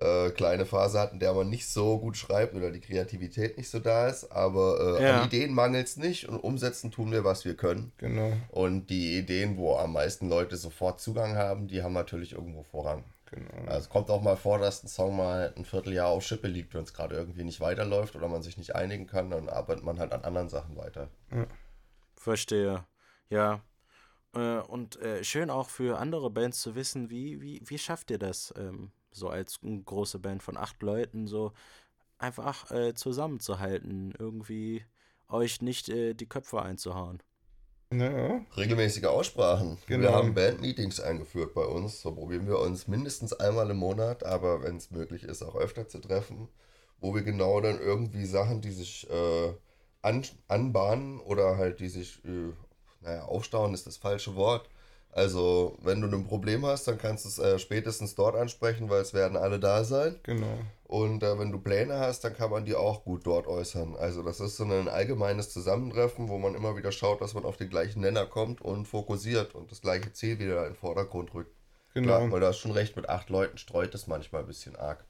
äh, 0.00 0.30
kleine 0.30 0.64
Phase 0.66 0.98
hat, 0.98 1.12
in 1.12 1.18
der 1.20 1.32
man 1.34 1.48
nicht 1.50 1.68
so 1.68 1.98
gut 1.98 2.16
schreibt 2.16 2.54
oder 2.54 2.70
die 2.70 2.80
Kreativität 2.80 3.56
nicht 3.58 3.70
so 3.70 3.78
da 3.78 4.08
ist. 4.08 4.30
Aber 4.32 4.98
äh, 4.98 5.02
Ja. 5.04 5.20
an 5.20 5.26
Ideen 5.26 5.52
mangelt 5.54 5.86
es 5.86 5.96
nicht 5.96 6.28
und 6.28 6.38
umsetzen 6.40 6.90
tun 6.90 7.12
wir, 7.12 7.22
was 7.24 7.44
wir 7.44 7.54
können. 7.56 7.92
Genau, 7.98 8.32
Und 8.48 8.88
die 8.88 9.18
Ideen, 9.18 9.56
wo 9.56 9.76
am 9.76 9.92
meisten 9.92 10.28
Leute 10.28 10.56
sofort 10.56 11.00
Zugang 11.00 11.36
haben, 11.36 11.68
die 11.68 11.82
haben 11.82 11.92
natürlich 11.92 12.32
irgendwo 12.32 12.62
Vorrang. 12.62 13.04
genau. 13.30 13.66
Also 13.66 13.80
es 13.80 13.88
kommt 13.88 14.10
auch 14.10 14.22
mal 14.22 14.36
vor, 14.36 14.58
dass 14.58 14.82
ein 14.82 14.88
Song 14.88 15.16
mal 15.16 15.52
ein 15.56 15.64
Vierteljahr 15.64 16.08
auf 16.08 16.24
Schippe 16.24 16.48
liegt, 16.48 16.74
wenn 16.74 16.84
es 16.84 16.94
gerade 16.94 17.14
irgendwie 17.16 17.44
nicht 17.44 17.60
weiterläuft 17.60 18.16
oder 18.16 18.28
man 18.28 18.42
sich 18.42 18.56
nicht 18.58 18.74
einigen 18.74 19.06
kann, 19.06 19.30
dann 19.30 19.48
arbeitet 19.48 19.84
man 19.84 19.98
halt 19.98 20.12
an 20.12 20.24
anderen 20.24 20.48
Sachen 20.48 20.76
weiter. 20.76 21.08
Verstehe. 22.16 22.84
Ja. 23.28 23.60
Äh, 24.34 24.58
und 24.60 25.00
äh, 25.00 25.24
schön 25.24 25.50
auch 25.50 25.68
für 25.70 25.98
andere 25.98 26.30
Bands 26.30 26.60
zu 26.60 26.74
wissen, 26.74 27.10
wie, 27.10 27.40
wie, 27.40 27.60
wie 27.64 27.78
schafft 27.78 28.10
ihr 28.10 28.18
das, 28.18 28.52
ähm, 28.56 28.90
so 29.12 29.28
als 29.28 29.60
eine 29.62 29.82
große 29.82 30.18
Band 30.18 30.42
von 30.42 30.56
acht 30.56 30.82
Leuten, 30.82 31.26
so 31.26 31.52
einfach 32.18 32.70
äh, 32.72 32.94
zusammenzuhalten, 32.94 34.14
irgendwie 34.18 34.84
euch 35.28 35.62
nicht 35.62 35.88
äh, 35.90 36.14
die 36.14 36.28
Köpfe 36.28 36.62
einzuhauen. 36.62 37.22
Ja, 37.92 38.40
Regelmäßige 38.56 39.04
Aussprachen. 39.06 39.78
Wir 39.92 40.10
Genau. 40.10 40.12
haben 40.12 40.34
Bandmeetings 40.34 41.00
eingeführt 41.00 41.54
bei 41.54 41.64
uns. 41.64 42.00
So 42.02 42.12
probieren 42.14 42.46
wir 42.46 42.58
uns 42.60 42.86
mindestens 42.88 43.32
einmal 43.32 43.68
im 43.70 43.78
Monat, 43.78 44.24
aber 44.24 44.62
wenn 44.62 44.76
es 44.76 44.90
möglich 44.92 45.24
ist, 45.24 45.42
auch 45.42 45.56
öfter 45.56 45.88
zu 45.88 45.98
treffen, 46.00 46.48
wo 47.00 47.14
wir 47.14 47.22
genau 47.22 47.60
dann 47.60 47.80
irgendwie 47.80 48.26
Sachen, 48.26 48.60
die 48.60 48.70
sich 48.70 49.08
äh, 49.10 49.54
an, 50.02 50.24
anbahnen 50.48 51.18
oder 51.20 51.56
halt 51.58 51.80
die 51.80 51.88
sich, 51.88 52.24
äh, 52.24 52.52
naja, 53.02 53.24
aufstauen 53.24 53.74
ist 53.74 53.86
das 53.88 53.96
falsche 53.96 54.36
Wort. 54.36 54.68
Also, 55.12 55.76
wenn 55.82 56.00
du 56.00 56.08
ein 56.08 56.26
Problem 56.26 56.64
hast, 56.64 56.86
dann 56.86 56.96
kannst 56.98 57.24
du 57.24 57.28
es 57.28 57.38
äh, 57.38 57.58
spätestens 57.58 58.14
dort 58.14 58.36
ansprechen, 58.36 58.88
weil 58.88 59.00
es 59.02 59.12
werden 59.12 59.36
alle 59.36 59.58
da 59.58 59.84
sein. 59.84 60.16
genau. 60.22 60.58
Und 60.84 61.22
äh, 61.22 61.38
wenn 61.38 61.52
du 61.52 61.60
Pläne 61.60 61.98
hast, 62.00 62.24
dann 62.24 62.34
kann 62.34 62.50
man 62.50 62.64
die 62.64 62.74
auch 62.74 63.04
gut 63.04 63.24
dort 63.24 63.46
äußern. 63.46 63.94
Also 63.96 64.24
das 64.24 64.40
ist 64.40 64.56
so 64.56 64.64
ein 64.64 64.88
allgemeines 64.88 65.48
Zusammentreffen, 65.50 66.28
wo 66.28 66.36
man 66.38 66.56
immer 66.56 66.76
wieder 66.76 66.90
schaut, 66.90 67.20
dass 67.20 67.32
man 67.34 67.44
auf 67.44 67.56
den 67.56 67.70
gleichen 67.70 68.00
Nenner 68.00 68.26
kommt 68.26 68.60
und 68.60 68.86
fokussiert 68.86 69.54
und 69.54 69.70
das 69.70 69.82
gleiche 69.82 70.12
Ziel 70.12 70.40
wieder 70.40 70.66
in 70.66 70.72
den 70.72 70.74
Vordergrund 70.74 71.32
rückt. 71.32 71.54
Genau. 71.94 72.18
Klar, 72.18 72.32
weil 72.32 72.40
du 72.40 72.46
hast 72.46 72.58
schon 72.58 72.72
recht, 72.72 72.96
mit 72.96 73.08
acht 73.08 73.30
Leuten 73.30 73.56
streut 73.56 73.94
es 73.94 74.08
manchmal 74.08 74.42
ein 74.42 74.48
bisschen 74.48 74.74
arg. 74.74 75.04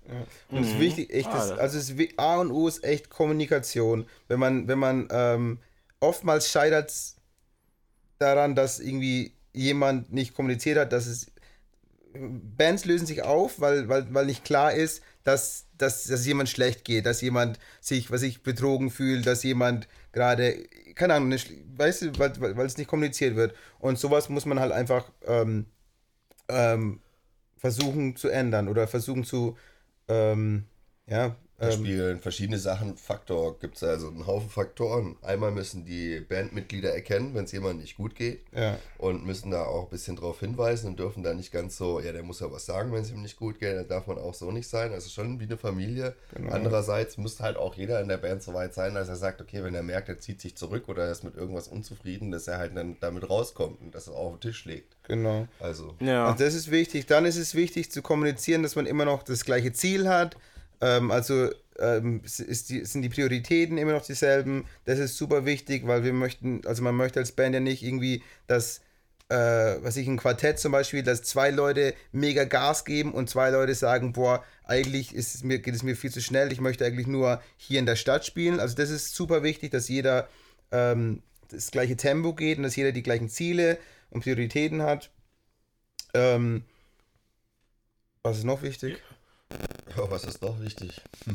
Und 0.50 0.58
es 0.64 0.68
ist 0.68 0.80
wichtig, 0.80 1.12
echt, 1.14 1.32
das, 1.32 1.52
Ah, 1.52 1.56
also 1.56 1.78
es 1.78 1.90
ist, 1.90 2.18
A 2.18 2.40
und 2.40 2.50
O 2.50 2.68
ist 2.68 2.84
echt 2.84 3.08
Kommunikation. 3.08 4.06
Wenn 4.28 4.38
man, 4.38 4.68
wenn 4.68 4.78
man 4.78 5.08
ähm, 5.10 5.60
oftmals 6.00 6.50
scheitert 6.50 6.92
daran, 8.18 8.54
dass 8.54 8.80
irgendwie 8.80 9.34
jemand 9.52 10.12
nicht 10.12 10.34
kommuniziert 10.34 10.78
hat, 10.78 10.92
dass 10.92 11.06
es 11.06 11.32
Bands 12.12 12.84
lösen 12.84 13.06
sich 13.06 13.22
auf, 13.22 13.60
weil, 13.60 13.88
weil, 13.88 14.12
weil 14.12 14.26
nicht 14.26 14.44
klar 14.44 14.72
ist, 14.72 15.02
dass, 15.22 15.66
dass, 15.78 16.04
dass 16.04 16.26
jemand 16.26 16.48
schlecht 16.48 16.84
geht, 16.84 17.06
dass 17.06 17.20
jemand 17.20 17.58
sich, 17.80 18.10
was 18.10 18.22
ich 18.22 18.42
betrogen 18.42 18.90
fühlt, 18.90 19.26
dass 19.26 19.42
jemand 19.42 19.86
gerade, 20.12 20.66
keine 20.94 21.14
Ahnung, 21.14 21.28
nicht, 21.28 21.52
weißt 21.76 22.02
du, 22.02 22.18
weil, 22.18 22.40
weil, 22.40 22.56
weil 22.56 22.66
es 22.66 22.78
nicht 22.78 22.88
kommuniziert 22.88 23.36
wird. 23.36 23.54
Und 23.78 23.98
sowas 23.98 24.28
muss 24.28 24.46
man 24.46 24.58
halt 24.58 24.72
einfach 24.72 25.10
ähm, 25.26 25.66
ähm, 26.48 27.00
versuchen 27.56 28.16
zu 28.16 28.28
ändern 28.28 28.68
oder 28.68 28.88
versuchen 28.88 29.24
zu, 29.24 29.56
ähm, 30.08 30.64
ja, 31.06 31.36
Da 31.60 31.68
ähm, 31.68 31.72
spielen 31.72 32.20
verschiedene 32.20 32.58
Sachen 32.58 32.96
Faktor. 32.96 33.58
Gibt 33.58 33.76
es 33.76 33.82
also 33.82 34.08
einen 34.08 34.26
Haufen 34.26 34.48
Faktoren. 34.48 35.16
Einmal 35.20 35.50
müssen 35.50 35.84
die 35.84 36.20
Bandmitglieder 36.20 36.94
erkennen, 36.94 37.34
wenn 37.34 37.44
es 37.44 37.52
jemandem 37.52 37.82
nicht 37.82 37.96
gut 37.98 38.14
geht. 38.14 38.40
ja, 38.52 38.78
und 38.96 39.26
müssen 39.26 39.50
da 39.50 39.64
auch 39.64 39.84
ein 39.84 39.90
bisschen 39.90 40.16
drauf 40.16 40.40
hinweisen 40.40 40.88
und 40.88 40.98
dürfen 40.98 41.22
da 41.22 41.34
nicht 41.34 41.52
ganz 41.52 41.76
so, 41.76 42.00
ja, 42.00 42.12
der 42.12 42.22
muss 42.22 42.40
ja 42.40 42.50
was 42.50 42.64
sagen, 42.64 42.92
wenn 42.92 43.02
es 43.02 43.10
ihm 43.10 43.22
nicht 43.22 43.36
gut 43.36 43.60
geht, 43.60 43.76
dann 43.76 43.88
darf 43.88 44.06
man 44.06 44.18
auch 44.18 44.32
so 44.34 44.50
nicht 44.50 44.68
sein. 44.68 44.92
Also 44.92 45.10
schon 45.10 45.38
wie 45.38 45.44
eine 45.44 45.58
Familie. 45.58 46.14
Genau. 46.34 46.52
Andererseits 46.52 47.18
muss 47.18 47.40
halt 47.40 47.56
auch 47.58 47.74
jeder 47.74 48.00
in 48.00 48.08
der 48.08 48.16
Band 48.16 48.42
so 48.42 48.54
weit 48.54 48.72
sein, 48.72 48.94
dass 48.94 49.08
er 49.08 49.16
sagt, 49.16 49.42
okay, 49.42 49.62
wenn 49.62 49.74
er 49.74 49.82
merkt, 49.82 50.08
er 50.08 50.18
zieht 50.18 50.40
sich 50.40 50.56
zurück 50.56 50.88
oder 50.88 51.04
er 51.04 51.12
ist 51.12 51.24
mit 51.24 51.36
irgendwas 51.36 51.68
unzufrieden, 51.68 52.30
dass 52.30 52.48
er 52.48 52.56
halt 52.58 52.74
dann 52.74 52.96
damit 53.00 53.28
rauskommt 53.28 53.80
und 53.82 53.94
das 53.94 54.08
auf 54.08 54.32
den 54.34 54.40
Tisch 54.40 54.64
legt. 54.64 54.96
genau. 55.06 55.46
Also, 55.58 55.94
Ja. 56.00 56.26
Also 56.26 56.42
das 56.44 56.54
ist 56.54 56.70
wichtig. 56.70 57.06
Dann 57.06 57.26
ist 57.26 57.36
es 57.36 57.54
wichtig 57.54 57.90
zu 57.90 58.00
kommunizieren, 58.00 58.62
dass 58.62 58.76
man 58.76 58.86
immer 58.86 59.04
noch 59.04 59.22
das 59.22 59.44
gleiche 59.44 59.72
Ziel 59.72 60.08
hat. 60.08 60.36
Ähm, 60.80 61.10
also 61.10 61.50
ähm, 61.78 62.22
die, 62.22 62.84
sind 62.84 63.02
die 63.02 63.08
Prioritäten 63.08 63.78
immer 63.78 63.92
noch 63.92 64.04
dieselben. 64.04 64.66
Das 64.84 64.98
ist 64.98 65.16
super 65.16 65.44
wichtig, 65.46 65.86
weil 65.86 66.04
wir 66.04 66.12
möchten, 66.12 66.62
also 66.66 66.82
man 66.82 66.94
möchte 66.94 67.20
als 67.20 67.32
Band 67.32 67.54
ja 67.54 67.60
nicht 67.60 67.82
irgendwie, 67.82 68.22
dass, 68.46 68.80
äh, 69.28 69.34
was 69.36 69.96
ich, 69.96 70.06
ein 70.06 70.16
Quartett 70.16 70.58
zum 70.58 70.72
Beispiel, 70.72 71.02
dass 71.02 71.22
zwei 71.22 71.50
Leute 71.50 71.94
mega 72.12 72.44
Gas 72.44 72.84
geben 72.84 73.12
und 73.12 73.30
zwei 73.30 73.50
Leute 73.50 73.74
sagen, 73.74 74.12
boah, 74.12 74.44
eigentlich 74.64 75.14
ist 75.14 75.34
es 75.34 75.42
mir, 75.42 75.58
geht 75.58 75.74
es 75.74 75.82
mir 75.82 75.96
viel 75.96 76.10
zu 76.10 76.20
schnell, 76.20 76.52
ich 76.52 76.60
möchte 76.60 76.84
eigentlich 76.84 77.06
nur 77.06 77.42
hier 77.56 77.78
in 77.78 77.86
der 77.86 77.96
Stadt 77.96 78.24
spielen. 78.24 78.60
Also 78.60 78.76
das 78.76 78.90
ist 78.90 79.14
super 79.14 79.42
wichtig, 79.42 79.70
dass 79.70 79.88
jeder 79.88 80.28
ähm, 80.72 81.22
das 81.48 81.70
gleiche 81.70 81.96
Tempo 81.96 82.34
geht 82.34 82.58
und 82.58 82.64
dass 82.64 82.76
jeder 82.76 82.92
die 82.92 83.02
gleichen 83.02 83.28
Ziele 83.28 83.78
und 84.10 84.22
Prioritäten 84.22 84.82
hat. 84.82 85.10
Ähm, 86.14 86.64
was 88.22 88.38
ist 88.38 88.44
noch 88.44 88.62
wichtig? 88.62 89.00
Ja, 89.96 90.10
was 90.10 90.24
ist 90.24 90.42
noch 90.42 90.60
wichtig? 90.60 91.00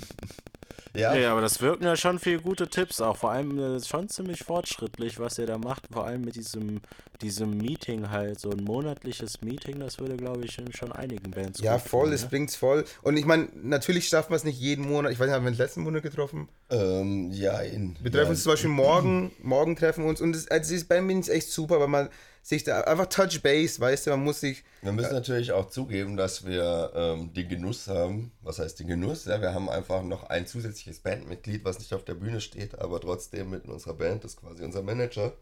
Ja, 0.95 1.13
ja, 1.13 1.34
aber 1.34 1.41
das 1.41 1.59
wirken 1.59 1.84
ja 1.84 1.97
schon 1.97 2.20
viele 2.20 2.39
gute 2.39 2.70
Tipps, 2.70 3.01
auch 3.01 3.18
vor 3.18 3.32
allem 3.32 3.59
äh, 3.59 3.84
schon 3.84 4.07
ziemlich 4.07 4.43
fortschrittlich, 4.43 5.20
was 5.20 5.38
ihr 5.38 5.45
da 5.45 5.57
macht, 5.57 5.89
vor 5.91 6.05
allem 6.05 6.22
mit 6.22 6.36
diesem, 6.38 6.80
diesem 7.22 7.57
Meeting 7.57 8.11
halt, 8.11 8.39
so 8.39 8.49
ein 8.49 8.63
monatliches 8.63 9.41
Meeting, 9.41 9.82
das 9.82 9.99
würde, 9.99 10.16
glaube 10.16 10.45
ich, 10.45 10.57
in 10.57 10.72
schon 10.72 10.93
einigen 10.93 11.34
Bands 11.34 11.59
Ja, 11.59 11.74
gut 11.74 11.82
voll, 11.82 12.05
tun, 12.05 12.13
es 12.13 12.24
ne? 12.24 12.30
bringt's 12.30 12.55
voll. 12.55 12.86
Und 13.01 13.18
ich 13.18 13.26
meine, 13.26 13.49
natürlich 13.61 14.07
schafft 14.07 14.30
man 14.30 14.38
es 14.38 14.45
nicht 14.45 14.57
jeden 14.57 14.88
Monat. 14.88 15.11
Ich 15.11 15.20
weiß 15.20 15.28
nicht, 15.28 15.36
haben 15.36 15.43
wir 15.43 15.49
uns 15.49 15.57
letzten 15.57 15.82
Monat 15.82 16.01
getroffen? 16.01 16.47
ähm, 16.70 17.30
ja, 17.32 17.59
in, 17.59 17.97
Wir 18.01 18.09
treffen 18.11 18.28
ja, 18.28 18.30
uns 18.30 18.43
zum 18.43 18.53
Beispiel 18.53 18.70
morgen, 18.70 19.34
morgen 19.41 19.76
treffen 19.76 20.05
wir 20.05 20.09
uns 20.09 20.22
und 20.22 20.32
das, 20.34 20.47
also 20.47 20.70
dieses 20.70 20.88
Bandmeeting 20.88 21.20
ist 21.24 21.30
echt 21.30 21.49
super, 21.51 21.82
weil 21.82 21.89
man 21.89 22.09
sich 22.45 22.63
da 22.63 22.81
einfach 22.81 23.07
Touch 23.07 23.41
Base, 23.41 23.79
weißt 23.79 24.05
du, 24.05 24.11
man 24.11 24.23
muss 24.23 24.39
sich, 24.39 24.63
Wir 24.83 24.91
müssen 24.91 25.13
natürlich 25.13 25.51
auch 25.51 25.67
zugeben, 25.67 26.15
dass 26.15 26.45
wir 26.45 26.91
ähm, 26.93 27.33
den 27.33 27.49
Genuss 27.49 27.87
haben. 27.87 28.33
Was 28.43 28.59
heißt 28.59 28.79
den 28.79 28.87
Genuss? 28.87 29.25
Ja, 29.25 29.41
wir 29.41 29.51
haben 29.55 29.67
einfach 29.67 30.03
noch 30.03 30.25
ein 30.25 30.45
zusätzliches 30.45 30.99
Bandmitglied, 30.99 31.65
was 31.65 31.79
nicht 31.79 31.91
auf 31.95 32.05
der 32.05 32.13
Bühne 32.13 32.41
steht, 32.41 32.77
aber 32.77 33.01
trotzdem 33.01 33.49
mit 33.49 33.65
in 33.65 33.71
unserer 33.71 33.95
Band, 33.95 34.23
das 34.23 34.33
ist 34.33 34.41
quasi 34.41 34.63
unser 34.63 34.83
Manager, 34.83 35.33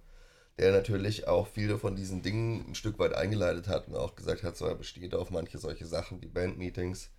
der 0.57 0.71
natürlich 0.71 1.27
auch 1.27 1.47
viele 1.47 1.77
von 1.77 1.97
diesen 1.97 2.21
Dingen 2.21 2.69
ein 2.69 2.75
Stück 2.75 2.97
weit 2.99 3.13
eingeleitet 3.13 3.67
hat 3.67 3.89
und 3.89 3.97
auch 3.97 4.15
gesagt 4.15 4.43
hat, 4.43 4.55
so 4.55 4.65
er 4.65 4.75
besteht 4.75 5.13
auf 5.13 5.29
manche 5.29 5.57
solche 5.57 5.85
Sachen 5.85 6.21
wie 6.21 6.27
Bandmeetings 6.27 7.09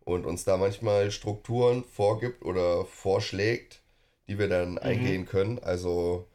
und 0.00 0.24
uns 0.24 0.44
da 0.44 0.56
manchmal 0.56 1.10
Strukturen 1.10 1.84
vorgibt 1.84 2.42
oder 2.42 2.86
vorschlägt, 2.86 3.82
die 4.28 4.38
wir 4.38 4.48
dann 4.48 4.78
eingehen 4.78 5.26
können. 5.26 5.58
Also 5.58 6.26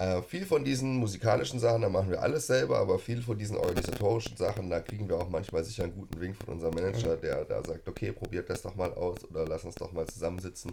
äh, 0.00 0.22
viel 0.22 0.46
von 0.46 0.64
diesen 0.64 0.96
musikalischen 0.96 1.60
Sachen, 1.60 1.82
da 1.82 1.88
machen 1.88 2.10
wir 2.10 2.22
alles 2.22 2.46
selber, 2.46 2.78
aber 2.78 2.98
viel 2.98 3.20
von 3.22 3.36
diesen 3.38 3.56
organisatorischen 3.56 4.36
Sachen, 4.36 4.70
da 4.70 4.80
kriegen 4.80 5.08
wir 5.08 5.16
auch 5.16 5.28
manchmal 5.28 5.62
sicher 5.64 5.84
einen 5.84 5.94
guten 5.94 6.20
Wink 6.20 6.36
von 6.36 6.54
unserem 6.54 6.74
Manager, 6.74 7.16
der 7.16 7.44
da 7.44 7.62
sagt, 7.62 7.86
okay, 7.88 8.10
probiert 8.12 8.48
das 8.48 8.62
doch 8.62 8.74
mal 8.74 8.92
aus 8.94 9.18
oder 9.30 9.44
lass 9.46 9.64
uns 9.64 9.74
doch 9.74 9.92
mal 9.92 10.06
zusammensitzen. 10.06 10.72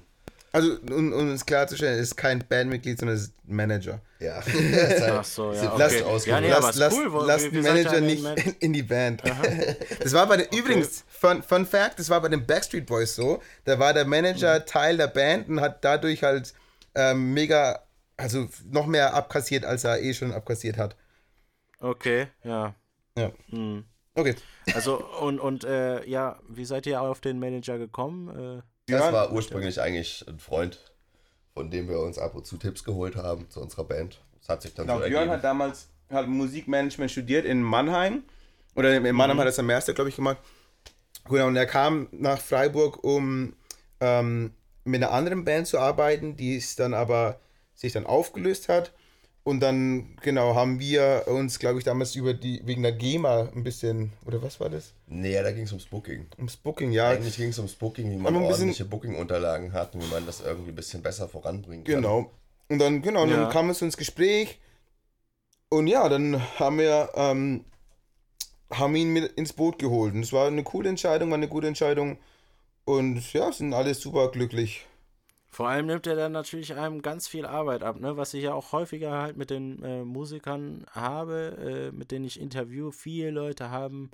Also, 0.54 0.78
um, 0.92 1.12
um 1.12 1.30
es 1.34 1.46
klarzustellen, 1.46 2.00
ist 2.00 2.16
kein 2.16 2.40
Bandmitglied, 2.48 2.98
sondern 2.98 3.18
ist 3.18 3.34
Manager. 3.46 4.00
Ja. 4.20 4.42
Ach 5.20 5.24
so, 5.26 5.52
ja, 5.52 5.76
Lass- 5.78 5.94
okay. 6.02 6.04
lass- 6.14 6.26
ja, 6.26 6.40
nee, 6.42 6.48
lass 6.50 6.58
aber 6.60 6.70
ist 6.70 6.76
lass, 6.78 6.94
cool. 6.96 7.12
wo- 7.12 7.22
lass 7.24 7.44
wie- 7.44 7.50
den 7.50 7.60
wie 7.60 7.64
seid 7.64 7.76
ihr 7.78 7.84
Manager 7.84 8.02
nicht 8.02 8.24
Man- 8.24 8.38
in, 8.60 8.74
die 8.74 8.84
Band. 8.84 9.22
Das 10.02 10.14
war 10.14 10.26
bei 10.26 10.38
den, 10.38 10.48
übrigens, 10.58 11.04
Fun, 11.10 11.44
Fun 11.44 11.66
Fact, 11.66 12.00
das 12.00 12.10
war 12.10 12.22
bei 12.22 12.30
den 12.30 12.46
Backstreet 12.48 12.86
Boys 12.86 13.14
so. 13.16 13.42
Da 13.66 13.78
war 13.78 13.94
der 13.94 14.06
Manager 14.06 14.66
Teil 14.66 14.96
der 14.96 15.08
Band 15.08 15.50
und 15.50 15.60
hat 15.60 15.84
dadurch 15.84 16.24
halt 16.24 16.54
ähm, 16.96 17.34
mega, 17.34 17.82
also 18.18 18.48
noch 18.72 18.86
mehr 18.88 19.14
abkassiert, 19.14 19.64
als 19.66 19.84
er 19.84 20.02
eh 20.02 20.14
schon 20.14 20.32
abkassiert 20.32 20.78
hat. 20.78 20.96
Okay, 21.80 22.28
ja. 22.44 22.74
Ja. 23.18 23.32
Hm. 23.50 23.86
Okay. 24.16 24.36
Also, 24.74 24.98
und, 25.22 25.40
und 25.40 25.64
äh, 25.64 26.04
ja, 26.08 26.40
wie 26.50 26.66
seid 26.66 26.86
ihr 26.88 27.00
auf 27.02 27.22
den 27.22 27.40
Manager 27.40 27.78
gekommen? 27.78 28.62
Äh, 28.88 28.92
Das 28.92 29.14
war 29.14 29.32
ursprünglich 29.32 29.80
eigentlich 29.80 30.26
ein 30.28 30.40
Freund, 30.40 30.80
von 31.54 31.70
dem 31.70 31.88
wir 31.88 32.00
uns 32.00 32.18
ab 32.18 32.34
und 32.36 32.46
zu 32.48 32.58
Tipps 32.58 32.84
geholt 32.84 33.16
haben 33.16 33.50
zu 33.50 33.62
unserer 33.62 33.84
Band. 33.84 34.20
Das 34.40 34.50
hat 34.50 34.62
sich 34.64 34.74
dann 34.74 34.88
Genau, 34.88 35.00
so 35.00 35.06
Björn 35.06 35.16
ergeben. 35.30 35.32
hat 35.34 35.44
damals 35.44 35.90
halt 36.10 36.28
Musikmanagement 36.28 37.12
studiert 37.12 37.46
in 37.46 37.62
Mannheim. 37.62 38.24
Oder 38.76 38.96
in 38.98 39.16
Mannheim 39.16 39.38
hat 39.40 39.46
er 39.46 39.52
sein 39.52 39.66
Master, 39.66 39.94
glaube 39.94 40.10
ich, 40.10 40.16
gemacht. 40.16 40.38
Genau, 41.30 41.48
und 41.48 41.56
er 41.56 41.66
kam 41.66 42.08
nach 42.12 42.40
Freiburg, 42.40 43.04
um 43.04 43.56
ähm, 44.00 44.52
mit 44.84 45.04
einer 45.04 45.12
anderen 45.12 45.44
Band 45.46 45.68
zu 45.68 45.78
arbeiten, 45.80 46.38
die 46.38 46.56
es 46.58 46.76
dann 46.76 46.94
aber 46.94 47.40
sich 47.78 47.94
dann 47.94 48.06
aufgelöst 48.06 48.68
hat. 48.68 48.92
Und 49.44 49.62
dann, 49.62 50.18
genau, 50.22 50.56
haben 50.56 50.82
wir 50.82 51.24
uns, 51.28 51.58
glaube 51.58 51.80
ich, 51.80 51.86
damals 51.86 52.16
über 52.16 52.34
die, 52.34 52.60
wegen 52.66 52.84
der 52.84 52.92
GEMA 52.92 53.50
ein 53.56 53.64
bisschen, 53.64 54.12
oder 54.26 54.42
was 54.42 54.60
war 54.60 54.70
das? 54.70 54.92
Nee, 55.08 55.42
da 55.42 55.54
ging 55.54 55.64
es 55.64 55.72
ums 55.72 55.86
Booking. 55.86 56.26
Ums 56.38 56.58
Booking, 56.58 56.92
ja. 56.92 57.12
Eigentlich 57.12 57.38
ging 57.38 57.48
es 57.48 57.58
ums 57.58 57.76
Booking, 57.76 58.12
wie 58.12 58.18
man 58.18 58.36
Aber 58.36 58.44
ein 58.46 58.52
ordentliche 58.52 58.84
Booking-Unterlagen 58.84 59.72
hat 59.72 59.96
und 59.96 60.04
wie 60.04 60.12
man 60.12 60.26
das 60.26 60.42
irgendwie 60.42 60.72
ein 60.72 60.76
bisschen 60.76 61.02
besser 61.02 61.30
voranbringen 61.30 61.86
kann. 61.86 61.96
Genau. 61.96 62.30
Und 62.68 62.80
dann, 62.80 63.02
genau, 63.02 63.26
Ja. 63.26 63.38
dann 63.38 63.50
kam 63.50 63.70
es 63.70 63.82
ins 63.82 63.96
Gespräch. 63.96 64.60
Und 65.70 65.88
ja, 65.88 66.10
dann 66.10 66.42
haben 66.60 66.80
wir, 66.80 67.10
ähm, 67.16 67.64
haben 68.70 68.96
ihn 68.98 69.14
mit 69.14 69.32
ins 69.38 69.54
Boot 69.54 69.80
geholt. 69.80 70.14
Und 70.14 70.24
es 70.24 70.34
war 70.34 70.48
eine 70.48 70.64
coole 70.64 70.90
Entscheidung, 70.90 71.30
war 71.30 71.38
eine 71.38 71.48
gute 71.48 71.68
Entscheidung. 71.68 72.18
Und 72.84 73.32
ja, 73.32 73.50
sind 73.54 73.74
alle 73.74 73.94
super 73.94 74.30
glücklich. 74.30 74.86
Vor 75.58 75.70
allem 75.70 75.88
nimmt 75.88 76.06
er 76.06 76.16
dann 76.16 76.34
natürlich 76.34 76.76
einem 76.76 77.02
ganz 77.02 77.28
viel 77.28 77.44
Arbeit 77.44 77.82
ab, 77.82 78.00
ne? 78.00 78.16
Was 78.16 78.36
ich 78.36 78.44
ja 78.44 78.54
auch 78.54 78.74
häufiger 78.74 79.20
halt 79.20 79.38
mit 79.38 79.50
den 79.50 79.82
äh, 79.82 80.04
Musikern 80.04 80.86
habe, 80.92 81.90
äh, 81.92 81.98
mit 81.98 82.12
denen 82.12 82.26
ich 82.26 82.40
interview. 82.40 82.92
Viele 82.92 83.32
Leute 83.32 83.72
haben 83.72 84.12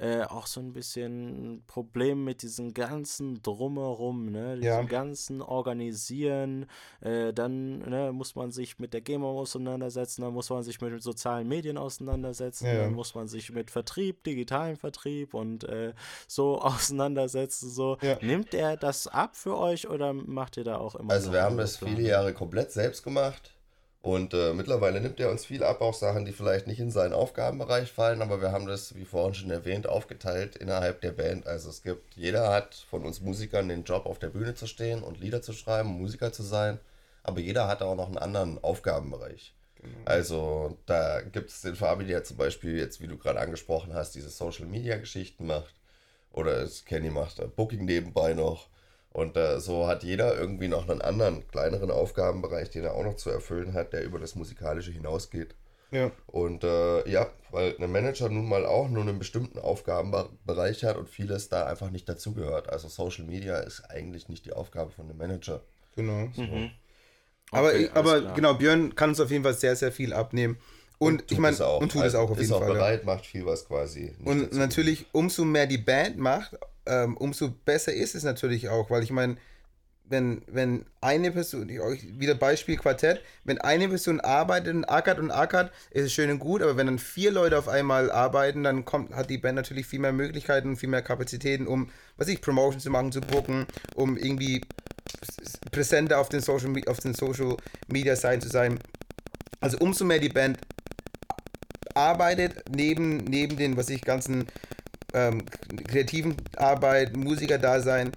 äh, 0.00 0.22
auch 0.22 0.46
so 0.46 0.60
ein 0.60 0.72
bisschen 0.72 1.62
Problem 1.66 2.24
mit 2.24 2.40
diesem 2.42 2.72
ganzen 2.72 3.42
Drumherum, 3.42 4.30
ne? 4.30 4.54
Diesem 4.56 4.64
Ja. 4.64 4.82
ganzen 4.82 5.42
Organisieren. 5.42 6.66
Äh, 7.02 7.32
dann 7.34 7.80
ne, 7.80 8.10
muss 8.12 8.34
man 8.34 8.50
sich 8.50 8.78
mit 8.78 8.94
der 8.94 9.02
GEMA 9.02 9.26
auseinandersetzen, 9.26 10.22
dann 10.22 10.32
muss 10.32 10.48
man 10.48 10.62
sich 10.62 10.80
mit 10.80 10.92
den 10.92 11.00
sozialen 11.00 11.46
Medien 11.46 11.76
auseinandersetzen, 11.76 12.66
Ja, 12.66 12.84
dann 12.84 12.94
muss 12.94 13.14
man 13.14 13.28
sich 13.28 13.52
mit 13.52 13.70
Vertrieb, 13.70 14.24
digitalen 14.24 14.76
Vertrieb 14.76 15.34
und 15.34 15.64
äh, 15.64 15.92
so 16.26 16.60
auseinandersetzen. 16.62 17.68
So. 17.70 17.98
Ja. 18.00 18.16
Nimmt 18.22 18.54
er 18.54 18.76
das 18.78 19.06
ab 19.06 19.36
für 19.36 19.58
euch 19.58 19.88
oder 19.90 20.12
macht 20.14 20.56
ihr 20.56 20.64
da 20.64 20.78
auch 20.78 20.94
immer 20.94 21.12
Also 21.12 21.30
wir 21.32 21.42
haben 21.42 21.58
das 21.58 21.76
viele 21.76 22.02
Jahre 22.02 22.32
komplett 22.32 22.72
selbst 22.72 23.02
gemacht 23.02 23.54
und 24.02 24.32
äh, 24.32 24.54
mittlerweile 24.54 25.00
nimmt 25.00 25.20
er 25.20 25.30
uns 25.30 25.44
viel 25.44 25.62
ab, 25.62 25.80
auch 25.82 25.94
Sachen, 25.94 26.24
die 26.24 26.32
vielleicht 26.32 26.66
nicht 26.66 26.80
in 26.80 26.90
seinen 26.90 27.12
Aufgabenbereich 27.12 27.92
fallen, 27.92 28.22
aber 28.22 28.40
wir 28.40 28.50
haben 28.50 28.66
das, 28.66 28.94
wie 28.94 29.04
vorhin 29.04 29.34
schon 29.34 29.50
erwähnt, 29.50 29.86
aufgeteilt 29.86 30.56
innerhalb 30.56 31.00
der 31.02 31.12
Band. 31.12 31.46
Also 31.46 31.68
es 31.68 31.82
gibt, 31.82 32.14
jeder 32.16 32.50
hat 32.50 32.74
von 32.74 33.04
uns 33.04 33.20
Musikern 33.20 33.68
den 33.68 33.84
Job 33.84 34.06
auf 34.06 34.18
der 34.18 34.28
Bühne 34.28 34.54
zu 34.54 34.66
stehen 34.66 35.02
und 35.02 35.20
Lieder 35.20 35.42
zu 35.42 35.52
schreiben, 35.52 35.90
Musiker 35.90 36.32
zu 36.32 36.42
sein, 36.42 36.78
aber 37.22 37.40
jeder 37.40 37.68
hat 37.68 37.82
auch 37.82 37.94
noch 37.94 38.06
einen 38.06 38.18
anderen 38.18 38.62
Aufgabenbereich. 38.62 39.54
Also 40.04 40.78
da 40.86 41.20
gibt 41.20 41.50
es 41.50 41.62
den 41.62 41.74
Fabi, 41.74 42.04
der 42.04 42.24
zum 42.24 42.36
Beispiel 42.36 42.76
jetzt, 42.76 43.00
wie 43.00 43.06
du 43.06 43.16
gerade 43.16 43.40
angesprochen 43.40 43.94
hast, 43.94 44.14
diese 44.14 44.28
Social 44.28 44.66
Media 44.66 44.96
Geschichten 44.96 45.46
macht. 45.46 45.74
Oder 46.32 46.62
es 46.62 46.84
Kenny 46.84 47.10
macht 47.10 47.38
äh, 47.38 47.46
Booking 47.46 47.84
nebenbei 47.84 48.34
noch. 48.34 48.68
Und 49.12 49.36
äh, 49.36 49.58
so 49.60 49.86
hat 49.88 50.04
jeder 50.04 50.38
irgendwie 50.38 50.68
noch 50.68 50.88
einen 50.88 51.02
anderen, 51.02 51.46
kleineren 51.48 51.90
Aufgabenbereich, 51.90 52.70
den 52.70 52.84
er 52.84 52.94
auch 52.94 53.02
noch 53.04 53.16
zu 53.16 53.28
erfüllen 53.30 53.74
hat, 53.74 53.92
der 53.92 54.04
über 54.04 54.18
das 54.20 54.36
Musikalische 54.36 54.92
hinausgeht. 54.92 55.54
Ja. 55.90 56.12
Und 56.28 56.62
äh, 56.62 57.08
ja, 57.10 57.28
weil 57.50 57.74
ein 57.80 57.90
Manager 57.90 58.28
nun 58.28 58.48
mal 58.48 58.64
auch 58.64 58.88
nur 58.88 59.02
einen 59.02 59.18
bestimmten 59.18 59.58
Aufgabenbereich 59.58 60.84
hat 60.84 60.96
und 60.96 61.08
vieles 61.08 61.48
da 61.48 61.66
einfach 61.66 61.90
nicht 61.90 62.08
dazugehört. 62.08 62.68
Also 62.70 62.86
Social 62.88 63.24
Media 63.24 63.58
ist 63.58 63.80
eigentlich 63.90 64.28
nicht 64.28 64.44
die 64.46 64.52
Aufgabe 64.52 64.92
von 64.92 65.06
einem 65.06 65.18
Manager. 65.18 65.60
Genau. 65.96 66.28
Mhm. 66.36 66.70
Aber, 67.50 67.68
Okay, 67.70 67.84
ich- 67.86 67.92
aber 67.92 68.20
klar. 68.20 68.34
genau, 68.34 68.54
Björn 68.54 68.94
kann 68.94 69.10
uns 69.10 69.18
auf 69.20 69.32
jeden 69.32 69.42
Fall 69.42 69.54
sehr, 69.54 69.74
sehr 69.74 69.90
viel 69.90 70.12
abnehmen. 70.12 70.58
Und, 70.98 71.22
ich 71.22 71.26
tut 71.28 71.38
meine, 71.40 71.54
es 71.54 71.60
auch. 71.60 71.80
und 71.80 71.90
tut 71.90 72.02
es 72.02 72.14
Also 72.14 72.18
auch 72.18 72.30
auf 72.30 72.36
ist 72.38 72.42
jeden 72.42 72.52
auch 72.54 72.58
Fall. 72.60 72.68
ja. 72.68 72.74
bereit, 72.74 73.04
macht 73.04 73.26
viel 73.26 73.44
was 73.46 73.66
quasi. 73.66 74.14
Und 74.24 74.52
natürlich, 74.52 75.06
umso 75.12 75.44
mehr 75.44 75.66
die 75.66 75.78
Band 75.78 76.18
macht, 76.18 76.56
ähm, 76.86 77.16
umso 77.16 77.50
besser 77.50 77.92
ist 77.92 78.14
es 78.14 78.22
natürlich 78.22 78.68
auch, 78.68 78.90
weil 78.90 79.02
ich 79.02 79.10
meine, 79.10 79.36
wenn, 80.10 80.42
wenn 80.48 80.86
eine 81.00 81.30
Person, 81.30 81.68
wieder 81.68 82.34
Beispiel 82.34 82.76
Quartett, 82.76 83.22
wenn 83.44 83.60
eine 83.60 83.88
Person 83.88 84.20
arbeitet 84.20 84.74
und 84.74 84.84
ackert 84.84 85.20
und 85.20 85.30
ackert, 85.30 85.72
ist 85.90 86.06
es 86.06 86.12
schön 86.12 86.30
und 86.30 86.40
gut, 86.40 86.62
aber 86.62 86.76
wenn 86.76 86.88
dann 86.88 86.98
vier 86.98 87.30
Leute 87.30 87.56
auf 87.56 87.68
einmal 87.68 88.10
arbeiten, 88.10 88.64
dann 88.64 88.84
kommt, 88.84 89.14
hat 89.14 89.30
die 89.30 89.38
Band 89.38 89.54
natürlich 89.54 89.86
viel 89.86 90.00
mehr 90.00 90.12
Möglichkeiten, 90.12 90.76
viel 90.76 90.88
mehr 90.88 91.02
Kapazitäten, 91.02 91.68
um, 91.68 91.90
was 92.16 92.26
ich, 92.26 92.40
Promotion 92.40 92.80
zu 92.80 92.90
machen, 92.90 93.12
zu 93.12 93.20
booken, 93.20 93.66
um 93.94 94.16
irgendwie 94.16 94.62
präsenter 95.70 96.18
auf 96.18 96.28
den 96.28 96.40
Social, 96.40 96.72
auf 96.86 96.98
den 96.98 97.14
Social 97.14 97.56
Media 97.86 98.16
Seiten 98.16 98.42
zu 98.42 98.48
sein. 98.48 98.80
Also 99.60 99.78
umso 99.78 100.04
mehr 100.04 100.18
die 100.18 100.28
Band 100.28 100.58
arbeitet, 101.94 102.64
neben, 102.68 103.18
neben 103.18 103.56
den, 103.56 103.76
was 103.76 103.88
ich, 103.90 104.02
ganzen 104.02 104.46
ähm, 105.12 105.44
kreativen 105.86 106.36
Arbeit, 106.56 107.16
Musiker-Dasein, 107.16 108.12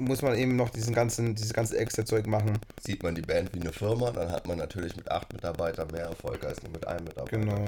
muss 0.00 0.22
man 0.22 0.36
eben 0.36 0.56
noch 0.56 0.70
diesen 0.70 0.94
ganzen, 0.94 1.34
dieses 1.34 1.52
ganze 1.52 1.78
extra 1.78 2.04
Zeug 2.04 2.26
machen. 2.26 2.58
Sieht 2.80 3.02
man 3.02 3.14
die 3.14 3.22
Band 3.22 3.54
wie 3.54 3.60
eine 3.60 3.72
Firma, 3.72 4.10
dann 4.10 4.32
hat 4.32 4.46
man 4.46 4.58
natürlich 4.58 4.96
mit 4.96 5.10
acht 5.10 5.32
Mitarbeitern 5.32 5.88
mehr 5.92 6.06
Erfolg 6.06 6.44
als 6.44 6.62
nur 6.62 6.72
mit 6.72 6.86
einem 6.86 7.04
Mitarbeiter. 7.04 7.38
Genau. 7.38 7.64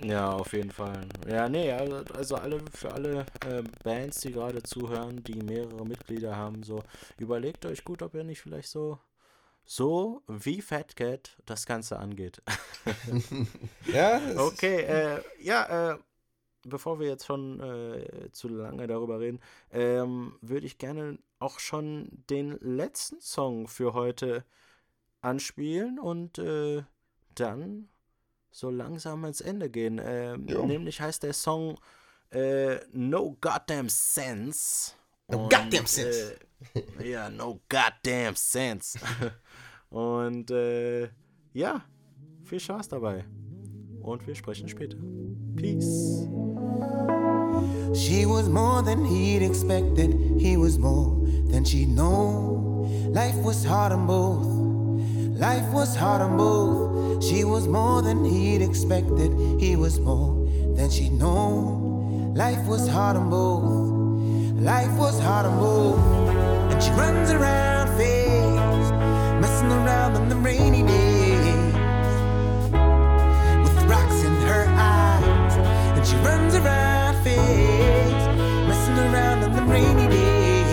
Ja, 0.00 0.32
auf 0.32 0.52
jeden 0.52 0.70
Fall. 0.70 1.06
Ja, 1.28 1.48
nee, 1.48 1.72
also, 1.72 1.96
also 2.14 2.36
alle 2.36 2.60
für 2.72 2.92
alle 2.92 3.26
äh, 3.46 3.62
Bands, 3.82 4.20
die 4.20 4.32
gerade 4.32 4.62
zuhören, 4.62 5.22
die 5.24 5.42
mehrere 5.42 5.84
Mitglieder 5.84 6.36
haben, 6.36 6.62
so 6.62 6.82
überlegt 7.18 7.66
euch 7.66 7.84
gut, 7.84 8.02
ob 8.02 8.14
ihr 8.14 8.24
nicht 8.24 8.40
vielleicht 8.40 8.68
so 8.68 8.98
so 9.70 10.22
wie 10.26 10.62
Fat 10.62 10.96
Cat 10.96 11.36
das 11.44 11.66
Ganze 11.66 11.98
angeht. 11.98 12.42
Ja, 13.92 14.20
Okay, 14.36 14.80
äh, 14.80 15.20
ja, 15.40 15.92
äh, 15.92 15.98
bevor 16.68 17.00
wir 17.00 17.08
jetzt 17.08 17.26
schon 17.26 17.60
äh, 17.60 18.30
zu 18.32 18.48
lange 18.48 18.86
darüber 18.86 19.20
reden, 19.20 19.40
ähm, 19.72 20.36
würde 20.40 20.66
ich 20.66 20.78
gerne 20.78 21.18
auch 21.38 21.58
schon 21.58 22.08
den 22.30 22.58
letzten 22.60 23.20
Song 23.20 23.68
für 23.68 23.94
heute 23.94 24.44
anspielen 25.20 25.98
und 25.98 26.38
äh, 26.38 26.82
dann 27.34 27.88
so 28.50 28.70
langsam 28.70 29.24
ans 29.24 29.40
Ende 29.40 29.70
gehen. 29.70 30.00
Ähm, 30.02 30.44
nämlich 30.44 31.00
heißt 31.00 31.22
der 31.22 31.32
Song 31.32 31.78
äh, 32.30 32.76
No 32.92 33.36
Goddamn 33.40 33.88
Sense. 33.88 34.92
No 35.28 35.44
Und, 35.44 35.52
goddamn 35.52 35.86
sense. 35.86 36.36
Äh, 36.74 37.10
ja, 37.10 37.28
no 37.28 37.60
goddamn 37.68 38.34
sense. 38.34 38.98
Und 39.90 40.50
äh, 40.50 41.08
ja, 41.52 41.84
viel 42.44 42.60
Spaß 42.60 42.88
dabei. 42.88 43.24
Und 44.00 44.26
wir 44.26 44.34
sprechen 44.34 44.68
später. 44.68 44.96
Peace. 45.56 46.26
She 47.94 48.26
was 48.26 48.48
more 48.48 48.82
than 48.82 49.04
he'd 49.04 49.42
expected. 49.42 50.10
He 50.38 50.56
was 50.56 50.78
more 50.78 51.16
than 51.50 51.64
she'd 51.64 51.88
known. 51.88 53.12
Life 53.12 53.36
was 53.36 53.64
hard 53.64 53.92
on 53.92 54.06
both. 54.06 54.46
Life 55.38 55.72
was 55.72 55.96
hard 55.96 56.20
on 56.20 56.36
both. 56.36 57.24
She 57.24 57.44
was 57.44 57.66
more 57.66 58.02
than 58.02 58.24
he'd 58.24 58.62
expected. 58.62 59.32
He 59.60 59.76
was 59.76 59.98
more 60.00 60.46
than 60.76 60.90
she'd 60.90 61.12
known. 61.12 62.34
Life 62.34 62.66
was 62.66 62.88
hard 62.88 63.16
on 63.16 63.30
both. 63.30 64.62
Life 64.62 64.92
was 64.98 65.18
hard 65.20 65.46
on 65.46 65.58
both. 65.58 65.98
And 66.72 66.82
she 66.82 66.90
runs 66.90 67.30
around 67.30 67.88
fast, 67.98 68.92
messing 69.40 69.72
around 69.72 70.16
on 70.16 70.28
the 70.28 70.37
she 76.08 76.16
runs 76.16 76.54
around 76.54 77.22
fast, 77.22 78.38
messing 78.68 78.98
around 78.98 79.44
on 79.44 79.52
the 79.52 79.62
rainy 79.62 80.06
days. 80.08 80.66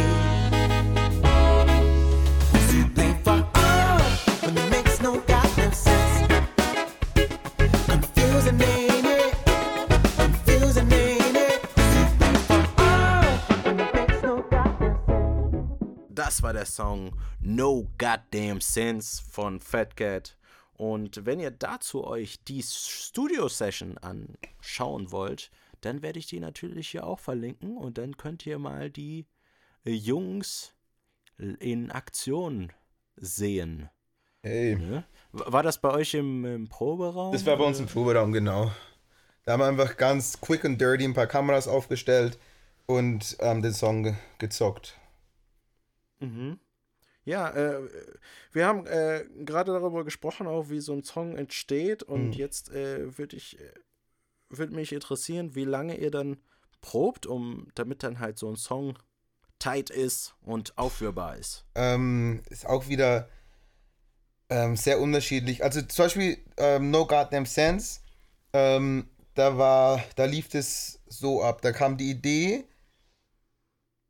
Who's 2.52 2.68
to 2.72 2.88
blame 2.94 3.18
for 3.24 3.46
all 3.56 4.00
when 4.44 4.58
it 4.58 4.70
makes 4.70 5.02
no 5.02 5.20
goddamn 5.20 5.74
sense? 5.74 6.32
Confusing, 7.86 8.62
ain't 8.62 9.06
it? 9.06 9.36
Confusing, 10.16 10.92
ain't 10.94 11.36
it? 11.36 11.62
Who's 11.76 11.94
to 11.96 12.06
blame 12.18 12.42
for 12.50 12.64
all 12.82 13.26
when 13.66 13.80
it 13.80 13.94
makes 13.94 14.22
no 14.24 14.42
goddamn 14.50 14.98
sense? 15.06 16.16
das 16.16 16.42
war 16.44 16.54
der 16.54 16.66
Song 16.66 17.12
No 17.42 17.88
Goddamn 17.98 18.62
Sense 18.62 19.22
von 19.32 19.60
Fat 19.60 19.98
Cat. 19.98 20.38
Und 20.78 21.26
wenn 21.26 21.39
ihr 21.39 21.51
dazu 21.51 22.05
euch 22.05 22.43
die 22.43 22.61
Studio-Session 22.61 23.97
anschauen 23.97 25.11
wollt, 25.11 25.51
dann 25.82 26.01
werde 26.01 26.19
ich 26.19 26.28
die 26.28 26.39
natürlich 26.39 26.89
hier 26.89 27.05
auch 27.05 27.19
verlinken 27.19 27.78
und 27.78 27.97
dann 27.97 28.17
könnt 28.17 28.45
ihr 28.45 28.59
mal 28.59 28.89
die 28.89 29.26
Jungs 29.84 30.73
in 31.38 31.91
Aktion 31.91 32.71
sehen. 33.15 33.89
Hey. 34.41 34.76
Ne? 34.76 35.05
War 35.32 35.63
das 35.63 35.80
bei 35.80 35.91
euch 35.91 36.13
im, 36.13 36.45
im 36.45 36.67
Proberaum? 36.67 37.32
Das 37.32 37.45
war 37.45 37.57
bei 37.57 37.63
uns 37.63 37.80
im 37.80 37.88
Proberaum, 37.88 38.32
genau. 38.32 38.71
Da 39.43 39.53
haben 39.53 39.59
wir 39.59 39.67
einfach 39.67 39.97
ganz 39.97 40.39
quick 40.41 40.63
und 40.63 40.80
dirty 40.80 41.03
ein 41.03 41.13
paar 41.13 41.28
Kameras 41.28 41.67
aufgestellt 41.67 42.38
und 42.86 43.38
ähm, 43.39 43.61
den 43.61 43.73
Song 43.73 44.03
ge 44.03 44.13
gezockt. 44.38 44.99
Mhm. 46.19 46.59
Ja, 47.26 47.49
äh, 47.49 47.82
wir 48.51 48.65
haben 48.67 48.86
äh, 48.86 49.26
gerade 49.43 49.71
darüber 49.73 50.03
gesprochen, 50.03 50.47
auch 50.47 50.69
wie 50.69 50.80
so 50.80 50.93
ein 50.93 51.03
Song 51.03 51.36
entsteht. 51.36 52.03
Und 52.03 52.28
Mhm. 52.28 52.32
jetzt 52.34 52.69
äh, 52.71 53.17
würde 53.17 53.36
ich, 53.36 53.59
äh, 53.59 53.73
würde 54.49 54.76
mich 54.76 54.93
interessieren, 54.93 55.55
wie 55.55 55.65
lange 55.65 55.97
ihr 55.97 56.11
dann 56.11 56.38
probt, 56.82 57.26
um 57.26 57.67
damit 57.76 58.03
dann 58.03 58.19
halt 58.19 58.38
so 58.38 58.49
ein 58.49 58.55
Song 58.55 58.97
tight 59.57 59.89
ist 59.89 60.36
und 60.41 60.78
aufführbar 60.78 61.38
ist. 61.38 61.65
Ähm, 61.73 62.43
ist 62.49 62.67
auch 62.67 62.88
wieder 62.88 63.28
ähm, 64.49 64.76
sehr 64.76 64.99
unterschiedlich. 64.99 65.63
Also 65.63 65.82
zum 65.82 66.05
Beispiel 66.05 66.38
ähm, 66.57 66.91
No 66.91 67.07
Goddamn 67.07 67.45
Sense, 67.45 68.01
ähm, 68.53 69.09
da 69.34 69.57
war, 69.57 70.03
da 70.15 70.26
lief 70.26 70.53
es 70.53 70.99
so 71.07 71.41
ab. 71.43 71.61
Da 71.61 71.71
kam 71.71 71.97
die 71.97 72.11
Idee. 72.11 72.65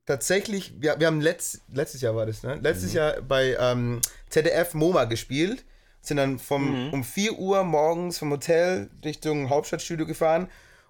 Tatsächlich, 0.05 0.73
wir, 0.79 0.99
wir 0.99 1.07
haben 1.07 1.19
letzt, 1.21 1.61
letztes 1.71 2.01
Jahr 2.01 2.15
war 2.15 2.25
das, 2.27 2.43
ne? 2.43 2.55
Letztes 2.55 2.93
Jahr 2.93 3.21
bei 3.21 3.57
ähm, 3.59 4.01
ZDF 4.29 4.73
MoMA 4.75 5.05
gespielt. 5.05 5.65
Sind 6.01 6.17
dann 6.17 6.37
vom, 6.37 6.93
um 6.93 7.03
4 7.03 7.39
Uhr 7.39 7.63
morgens 7.63 8.19
vom 8.19 8.29
Hotel 8.29 8.91
Richtung 9.03 9.49
Hauptstadtstudio 9.49 10.05
gefahren. 10.05 10.47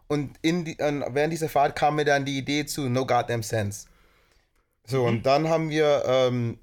Und 0.07 0.35
in 0.41 0.65
die, 0.65 0.77
während 0.77 1.31
dieser 1.31 1.47
Fahrt 1.47 1.77
kam 1.77 1.95
mir 1.95 2.03
dann 2.03 2.25
die 2.25 2.37
Idee 2.37 2.65
zu 2.65 2.89
No 2.89 3.05
Goddamn 3.05 3.41
Sense. 3.41 3.87
So, 4.85 5.05
und 5.05 5.25
dann 5.25 5.47
haben 5.47 5.69
wir, 5.69 6.03
ähm, 6.05 6.59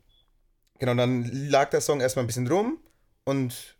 genau, 0.78 0.94
dann 0.94 1.24
lag 1.48 1.70
der 1.70 1.80
Song 1.80 2.00
erstmal 2.00 2.24
ein 2.24 2.26
bisschen 2.26 2.46
rum 2.46 2.78
und 3.24 3.76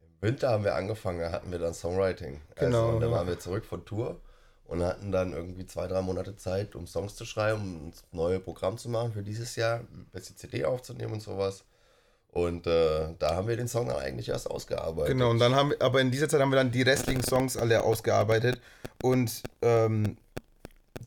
Im 0.00 0.28
Winter 0.28 0.50
haben 0.50 0.62
wir 0.62 0.74
angefangen, 0.74 1.18
da 1.18 1.32
hatten 1.32 1.50
wir 1.50 1.58
dann 1.58 1.74
Songwriting. 1.74 2.42
Genau, 2.54 2.84
Also, 2.84 2.94
und 2.94 3.00
dann 3.00 3.10
waren 3.10 3.26
wir 3.26 3.38
zurück 3.40 3.64
von 3.64 3.84
Tour 3.84 4.20
und 4.68 4.82
hatten 4.82 5.12
dann 5.12 5.32
irgendwie 5.32 5.66
zwei, 5.66 5.86
drei 5.86 6.02
Monate 6.02 6.36
Zeit, 6.36 6.74
um 6.74 6.86
Songs 6.86 7.14
zu 7.14 7.24
schreiben, 7.24 7.80
um 7.80 7.90
das 7.90 8.02
neue 8.12 8.40
Programm 8.40 8.78
zu 8.78 8.88
machen 8.88 9.12
für 9.12 9.22
dieses 9.22 9.56
Jahr, 9.56 9.80
ein 9.80 10.06
bisschen 10.12 10.36
CD 10.36 10.64
aufzunehmen 10.64 11.14
und 11.14 11.22
sowas. 11.22 11.64
Und 12.36 12.66
äh, 12.66 13.14
da 13.18 13.34
haben 13.34 13.48
wir 13.48 13.56
den 13.56 13.68
Song 13.68 13.88
dann 13.88 13.96
eigentlich 13.96 14.28
erst 14.28 14.50
ausgearbeitet. 14.50 15.12
genau, 15.12 15.30
und 15.30 15.38
dann 15.38 15.54
haben 15.54 15.70
wir, 15.70 15.80
aber 15.80 16.02
in 16.02 16.10
dieser 16.10 16.28
Zeit 16.28 16.40
haben 16.40 16.50
wir 16.50 16.56
dann 16.56 16.70
die 16.70 16.82
restlichen 16.82 17.22
Songs 17.22 17.56
alle 17.56 17.82
ausgearbeitet. 17.82 18.60
Und 19.02 19.42
ähm, 19.62 20.18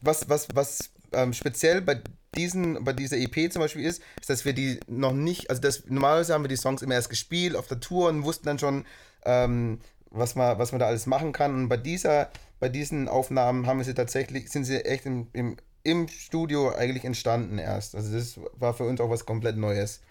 was, 0.01 0.27
was, 0.27 0.47
was 0.55 0.89
ähm, 1.11 1.33
speziell 1.33 1.81
bei 1.81 2.01
diesen, 2.35 2.83
bei 2.83 2.93
dieser 2.93 3.17
EP 3.17 3.51
zum 3.51 3.61
Beispiel 3.61 3.85
ist, 3.85 4.01
ist, 4.19 4.29
dass 4.29 4.45
wir 4.45 4.53
die 4.53 4.79
noch 4.87 5.13
nicht, 5.13 5.49
also 5.49 5.61
das, 5.61 5.83
normalerweise 5.87 6.33
haben 6.33 6.43
wir 6.43 6.49
die 6.49 6.55
Songs 6.55 6.81
immer 6.81 6.95
erst 6.95 7.09
gespielt 7.09 7.55
auf 7.55 7.67
der 7.67 7.79
Tour 7.79 8.09
und 8.09 8.23
wussten 8.23 8.47
dann 8.47 8.57
schon, 8.57 8.85
ähm, 9.23 9.79
was 10.09 10.33
man, 10.35 10.57
was 10.57 10.71
man 10.71 10.79
da 10.79 10.87
alles 10.87 11.05
machen 11.05 11.31
kann. 11.31 11.53
Und 11.53 11.69
bei 11.69 11.77
dieser, 11.77 12.31
bei 12.59 12.69
diesen 12.69 13.07
Aufnahmen 13.07 13.67
haben 13.67 13.77
wir 13.79 13.85
sie 13.85 13.93
tatsächlich, 13.93 14.49
sind 14.51 14.65
sie 14.65 14.83
echt 14.85 15.05
im, 15.05 15.27
im, 15.33 15.57
im 15.83 16.07
Studio 16.07 16.69
eigentlich 16.73 17.05
entstanden 17.05 17.57
erst. 17.57 17.95
Also 17.95 18.13
das 18.13 18.39
war 18.53 18.73
für 18.73 18.83
uns 18.83 18.99
auch 19.01 19.09
was 19.09 19.25
komplett 19.25 19.57
Neues. 19.57 20.01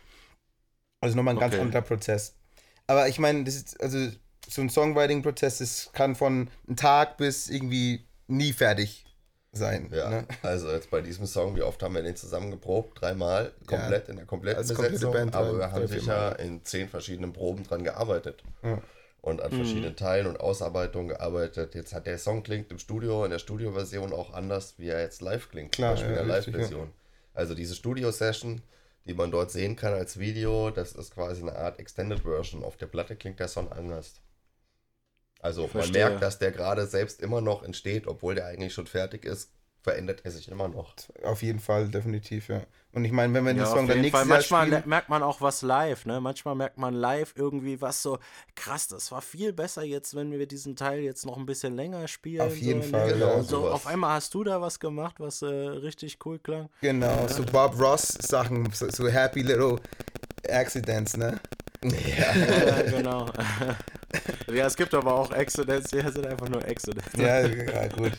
Also 1.01 1.17
nochmal 1.17 1.35
ein 1.35 1.41
ganz 1.41 1.55
Okay. 1.55 1.63
anderer 1.63 1.83
Prozess. 1.83 2.35
Aber 2.87 3.09
ich 3.09 3.19
meine, 3.19 3.45
das 3.45 3.55
ist, 3.55 3.81
also 3.83 4.09
so 4.49 4.63
ein 4.63 4.71
Songwriting-Prozess, 4.71 5.59
das 5.59 5.91
kann 5.93 6.15
von 6.15 6.49
einem 6.67 6.77
Tag 6.77 7.19
bis 7.19 7.49
irgendwie 7.51 8.07
nie 8.29 8.53
fertig 8.55 9.05
sein. 9.53 9.91
Ja, 9.93 10.09
Ne? 10.09 10.27
also 10.43 10.71
jetzt 10.71 10.91
bei 10.91 11.01
diesem 11.03 11.27
Song, 11.27 11.55
wie 11.57 11.63
oft 11.63 11.83
haben 11.83 11.95
wir 11.95 12.03
den 12.03 12.17
zusammen 12.17 12.51
geprobt? 12.51 13.01
Dreimal, 13.01 13.53
komplett 13.67 14.09
in 14.09 14.17
der 14.17 14.25
kompletten 14.27 14.59
als 14.59 14.69
komplette 14.69 14.93
Besetzung. 14.95 15.13
Band, 15.13 15.35
aber 15.35 15.59
wir 15.59 15.71
haben 15.71 15.87
sicher 15.87 16.39
in 16.39 16.65
zehn 16.65 16.89
verschiedenen 16.89 17.33
Proben 17.33 17.65
dran 17.65 17.85
gearbeitet. 17.85 18.43
Ja. 18.63 18.81
Und 19.21 19.43
an 19.43 19.51
verschiedenen 19.51 19.97
Teilen 19.97 20.27
und 20.27 20.39
Ausarbeitungen 20.39 21.09
gearbeitet. 21.09 21.75
Jetzt 21.75 21.93
hat 21.93 22.07
der 22.07 22.19
Song 22.19 22.43
klingt 22.43 22.71
im 22.71 22.79
Studio, 22.79 23.25
in 23.25 23.31
der 23.31 23.41
Studioversion 23.41 24.13
auch 24.13 24.33
anders, 24.33 24.75
wie 24.79 24.89
er 24.89 25.03
jetzt 25.03 25.23
live 25.23 25.51
klingt. 25.51 25.73
Klar, 25.73 25.97
zum 25.97 26.07
Beispiel 26.07 26.13
in 26.13 26.21
ja, 26.21 26.27
der 26.27 26.37
richtig, 26.39 26.55
Live-Version. 26.55 26.93
Also 27.35 27.55
diese 27.55 27.75
Studio-Session, 27.75 28.63
die 29.07 29.15
man 29.15 29.31
dort 29.31 29.51
sehen 29.51 29.75
kann 29.75 29.93
als 29.93 30.19
Video, 30.19 30.71
das 30.71 30.93
ist 30.93 31.15
quasi 31.15 31.43
eine 31.43 31.57
Art 31.57 31.81
Extended 31.81 32.21
Version. 32.21 32.63
Auf 32.63 32.77
der 32.77 32.87
Platte 32.87 33.17
klingt 33.17 33.41
der 33.41 33.49
Song 33.49 33.73
anders. 33.73 34.21
Also 35.41 35.69
man 35.73 35.91
merkt, 35.91 36.23
dass 36.23 36.39
der 36.39 36.53
gerade 36.53 36.87
selbst 36.87 37.21
immer 37.21 37.41
noch 37.41 37.63
entsteht, 37.63 38.07
obwohl 38.07 38.35
der 38.35 38.47
eigentlich 38.47 38.73
schon 38.73 38.87
fertig 38.87 39.25
ist, 39.25 39.51
verändert 39.83 40.21
er 40.25 40.31
sich 40.31 40.49
immer 40.49 40.69
noch. 40.69 40.95
Auf 41.23 41.43
jeden 41.43 41.61
Fall, 41.61 41.89
definitiv, 41.89 42.49
ja. 42.49 42.63
Und 42.93 43.05
ich 43.05 43.13
meine, 43.13 43.33
wenn 43.35 43.45
wir 43.45 43.55
den 43.55 43.59
Ja, 43.59 43.67
Song 43.67 43.89
dann 43.89 43.97
jeden 43.97 44.07
Fall. 44.11 44.25
nächstes 44.25 44.29
Jahr 44.29 44.43
Manchmal 44.43 44.67
spielen, 44.67 44.83
merkt 44.87 45.09
man 45.09 45.23
auch 45.23 45.41
was 45.41 45.63
live, 45.63 46.05
ne? 46.07 46.21
Manchmal 46.21 46.55
merkt 46.55 46.77
man 46.79 46.95
live 46.95 47.33
irgendwie 47.37 47.81
was 47.81 48.03
so, 48.03 48.19
krass, 48.55 48.89
das 48.89 49.11
war 49.11 49.23
viel 49.23 49.53
besser 49.53 49.83
jetzt, 49.85 50.15
wenn 50.15 50.31
wir 50.33 50.47
diesen 50.47 50.77
Teil 50.77 51.01
jetzt 51.01 51.25
noch 51.27 51.37
ein 51.39 51.47
bisschen 51.47 51.75
länger 51.77 52.07
spielen. 52.09 52.41
Auf 52.41 52.61
jeden 52.61 52.83
so, 52.83 52.91
Fall, 52.91 53.15
ne? 53.15 53.15
genau, 53.15 53.37
Und 53.37 53.49
so, 53.49 53.57
sowas. 53.61 53.73
auf 53.73 53.87
einmal 53.87 54.13
hast 54.13 54.35
du 54.35 54.45
da 54.45 54.61
was 54.61 54.79
gemacht, 54.81 55.17
was 55.19 55.43
äh, 55.43 55.47
richtig 55.47 56.19
cool 56.27 56.39
klang. 56.39 56.69
genau, 56.81 57.27
so 57.29 57.45
Bob 57.45 57.79
Ross 57.79 58.09
Sachen, 58.21 58.71
so, 58.73 58.89
so 58.91 59.09
happy 59.09 59.43
little 59.43 59.81
accidents, 60.49 61.17
ne? 61.17 61.41
Ja, 61.83 62.83
genau. 62.83 63.31
ja, 64.49 64.67
es 64.67 64.77
gibt 64.77 64.95
aber 64.95 65.15
auch 65.15 65.31
Accidents, 65.33 65.91
die 65.91 66.01
sind 66.01 66.27
einfach 66.27 66.49
nur 66.49 66.65
Accidents. 66.65 67.09
Ja, 67.17 67.41
ja 67.47 67.89
gut. 67.89 68.13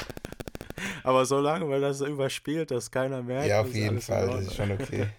Aber 1.04 1.26
solange 1.26 1.66
man 1.66 1.82
das 1.82 2.02
überspielt, 2.02 2.72
dass 2.72 2.92
keiner 2.92 3.22
merkt. 3.22 3.48
Ja, 3.48 3.62
auf 3.62 3.68
ist 3.68 3.76
jeden 3.76 4.02
Fall, 4.02 4.28
das 4.28 4.42
ist 4.48 4.56
schon 4.56 4.72
okay. 4.72 5.08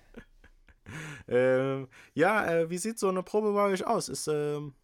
Ähm, 1.29 1.87
ja, 2.15 2.51
äh, 2.53 2.71
wie 2.71 2.79
sieht 2.79 2.99
so 2.99 3.09
eine 3.09 3.23
Probe 3.23 3.53
bei 3.53 3.63
euch 3.67 3.87
aus? 3.87 4.09
Ist, 4.09 4.27
ähm, 4.27 4.75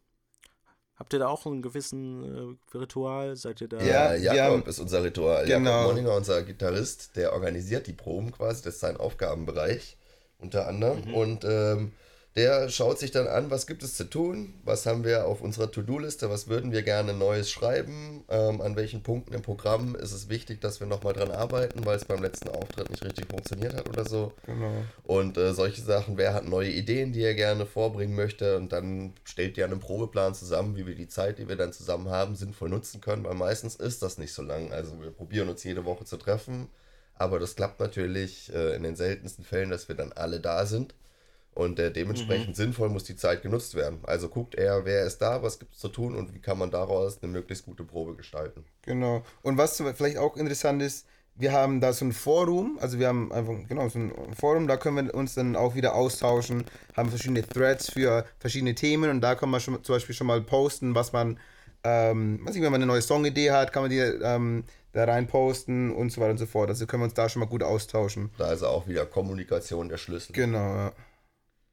habt 0.94 1.12
ihr 1.12 1.18
da 1.18 1.26
auch 1.26 1.44
einen 1.46 1.62
gewissen 1.62 2.56
äh, 2.72 2.76
Ritual? 2.78 3.34
Seid 3.34 3.60
ihr 3.60 3.68
da? 3.68 3.82
Ja, 3.82 4.14
Jakob 4.14 4.60
haben- 4.62 4.68
ist 4.70 4.78
unser 4.78 5.02
Ritual. 5.02 5.44
Genau. 5.46 5.70
Jakob 5.70 5.92
Moninger, 5.94 6.14
unser 6.14 6.42
Gitarrist, 6.44 7.16
der 7.16 7.32
organisiert 7.32 7.88
die 7.88 7.92
Proben 7.92 8.30
quasi, 8.30 8.62
das 8.62 8.74
ist 8.74 8.80
sein 8.80 8.96
Aufgabenbereich 8.96 9.96
unter 10.38 10.68
anderem. 10.68 11.12
Und 11.12 11.44
ähm, 11.44 11.92
der 12.36 12.68
schaut 12.68 12.98
sich 12.98 13.12
dann 13.12 13.26
an, 13.26 13.50
was 13.50 13.66
gibt 13.66 13.82
es 13.82 13.94
zu 13.94 14.04
tun, 14.04 14.52
was 14.62 14.84
haben 14.84 15.04
wir 15.04 15.26
auf 15.26 15.40
unserer 15.40 15.70
To-Do-Liste, 15.70 16.28
was 16.28 16.48
würden 16.48 16.70
wir 16.70 16.82
gerne 16.82 17.14
Neues 17.14 17.50
schreiben, 17.50 18.24
ähm, 18.28 18.60
an 18.60 18.76
welchen 18.76 19.02
Punkten 19.02 19.32
im 19.32 19.40
Programm 19.40 19.96
ist 19.96 20.12
es 20.12 20.28
wichtig, 20.28 20.60
dass 20.60 20.78
wir 20.78 20.86
nochmal 20.86 21.14
dran 21.14 21.30
arbeiten, 21.30 21.86
weil 21.86 21.96
es 21.96 22.04
beim 22.04 22.22
letzten 22.22 22.50
Auftritt 22.50 22.90
nicht 22.90 23.02
richtig 23.02 23.26
funktioniert 23.30 23.74
hat 23.74 23.88
oder 23.88 24.06
so. 24.06 24.34
Genau. 24.44 24.84
Und 25.04 25.38
äh, 25.38 25.54
solche 25.54 25.80
Sachen, 25.80 26.18
wer 26.18 26.34
hat 26.34 26.46
neue 26.46 26.70
Ideen, 26.70 27.14
die 27.14 27.22
er 27.22 27.34
gerne 27.34 27.64
vorbringen 27.64 28.14
möchte 28.14 28.58
und 28.58 28.70
dann 28.70 29.14
stellt 29.24 29.56
ihr 29.56 29.64
einen 29.64 29.80
Probeplan 29.80 30.34
zusammen, 30.34 30.76
wie 30.76 30.86
wir 30.86 30.94
die 30.94 31.08
Zeit, 31.08 31.38
die 31.38 31.48
wir 31.48 31.56
dann 31.56 31.72
zusammen 31.72 32.10
haben, 32.10 32.36
sinnvoll 32.36 32.68
nutzen 32.68 33.00
können, 33.00 33.24
weil 33.24 33.34
meistens 33.34 33.76
ist 33.76 34.02
das 34.02 34.18
nicht 34.18 34.34
so 34.34 34.42
lang. 34.42 34.72
Also 34.72 35.00
wir 35.00 35.10
probieren 35.10 35.48
uns 35.48 35.64
jede 35.64 35.86
Woche 35.86 36.04
zu 36.04 36.18
treffen, 36.18 36.68
aber 37.14 37.38
das 37.38 37.56
klappt 37.56 37.80
natürlich 37.80 38.52
äh, 38.52 38.76
in 38.76 38.82
den 38.82 38.94
seltensten 38.94 39.42
Fällen, 39.42 39.70
dass 39.70 39.88
wir 39.88 39.94
dann 39.94 40.12
alle 40.12 40.38
da 40.38 40.66
sind. 40.66 40.94
Und 41.56 41.78
äh, 41.78 41.90
dementsprechend 41.90 42.54
sinnvoll 42.54 42.90
muss 42.90 43.04
die 43.04 43.16
Zeit 43.16 43.40
genutzt 43.40 43.74
werden. 43.74 44.00
Also 44.02 44.28
guckt 44.28 44.54
er, 44.56 44.84
wer 44.84 45.06
ist 45.06 45.22
da, 45.22 45.42
was 45.42 45.58
gibt 45.58 45.72
es 45.72 45.80
zu 45.80 45.88
tun 45.88 46.14
und 46.14 46.34
wie 46.34 46.38
kann 46.38 46.58
man 46.58 46.70
daraus 46.70 47.22
eine 47.22 47.32
möglichst 47.32 47.64
gute 47.64 47.82
Probe 47.82 48.14
gestalten. 48.14 48.62
Genau. 48.82 49.22
Und 49.40 49.56
was 49.56 49.82
vielleicht 49.96 50.18
auch 50.18 50.36
interessant 50.36 50.82
ist, 50.82 51.06
wir 51.34 51.52
haben 51.52 51.80
da 51.80 51.94
so 51.94 52.04
ein 52.04 52.12
Forum, 52.12 52.78
also 52.82 52.98
wir 52.98 53.08
haben 53.08 53.32
einfach, 53.32 53.54
genau, 53.68 53.88
so 53.88 53.98
ein 53.98 54.12
Forum, 54.38 54.66
da 54.66 54.76
können 54.76 55.06
wir 55.06 55.14
uns 55.14 55.32
dann 55.32 55.56
auch 55.56 55.74
wieder 55.74 55.94
austauschen, 55.94 56.64
haben 56.94 57.08
verschiedene 57.08 57.42
Threads 57.42 57.90
für 57.90 58.26
verschiedene 58.38 58.74
Themen 58.74 59.08
und 59.08 59.22
da 59.22 59.34
kann 59.34 59.48
man 59.48 59.60
schon, 59.62 59.82
zum 59.82 59.94
Beispiel 59.94 60.14
schon 60.14 60.26
mal 60.26 60.42
posten, 60.42 60.94
was 60.94 61.14
man, 61.14 61.38
ähm, 61.84 62.40
was 62.42 62.54
ich, 62.54 62.60
wenn 62.60 62.70
man 62.70 62.82
eine 62.82 62.86
neue 62.86 63.00
Songidee 63.00 63.50
hat, 63.50 63.72
kann 63.72 63.82
man 63.82 63.90
die 63.90 63.98
ähm, 63.98 64.64
da 64.92 65.04
rein 65.04 65.26
posten 65.26 65.90
und 65.90 66.10
so 66.10 66.20
weiter 66.20 66.32
und 66.32 66.38
so 66.38 66.46
fort. 66.46 66.68
Also 66.68 66.86
können 66.86 67.02
wir 67.02 67.04
uns 67.04 67.14
da 67.14 67.28
schon 67.30 67.40
mal 67.40 67.46
gut 67.46 67.62
austauschen. 67.62 68.30
Da 68.38 68.52
ist 68.52 68.62
auch 68.62 68.88
wieder 68.88 69.06
Kommunikation 69.06 69.88
der 69.88 69.98
Schlüssel. 69.98 70.32
Genau, 70.32 70.74
ja. 70.74 70.92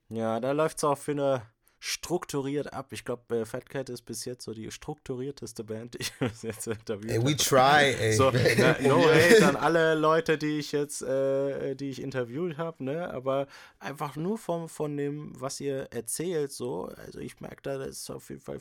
Ja, 0.10 0.39
da 0.39 0.51
läuft 0.51 0.78
es 0.78 0.84
auch 0.84 0.97
für 0.97 1.12
eine 1.12 1.43
strukturiert 1.86 2.72
ab. 2.72 2.93
Ich 2.93 3.04
glaube, 3.04 3.39
äh, 3.39 3.45
Fat 3.45 3.70
Cat 3.70 3.89
ist 3.89 4.04
bis 4.04 4.24
jetzt 4.24 4.45
so 4.45 4.54
die 4.54 4.72
strukturierteste 4.72 5.66
Band, 5.66 5.95
die 5.95 5.97
ich 5.99 6.14
bis 6.18 6.41
jetzt 6.41 6.66
interviewt 6.66 7.12
Ey, 7.12 7.22
we 7.22 7.36
try, 7.36 7.93
ey. 7.99 8.14
So, 8.14 8.32
na, 8.58 8.78
no 8.82 9.04
hate 9.10 9.45
an 9.45 9.58
alle 9.58 9.93
Leute, 9.95 10.38
die 10.38 10.60
ich 10.60 10.72
jetzt, 10.72 11.01
äh, 11.01 11.76
die 11.76 11.89
ich 11.89 12.01
interviewt 12.01 12.58
habe, 12.58 12.86
ne? 12.86 13.10
Aber 13.14 13.47
einfach 13.80 14.16
nur 14.16 14.38
vom, 14.38 14.70
von 14.70 14.95
dem, 14.95 15.34
was 15.38 15.60
ihr 15.60 15.89
erzählt, 15.91 16.54
so, 16.54 16.86
also 16.95 17.20
ich 17.20 17.41
merke 17.41 17.64
da, 17.64 17.78
das 17.78 17.89
ist 17.89 18.10
auf 18.10 18.30
jeden 18.30 18.41
Fall 18.41 18.60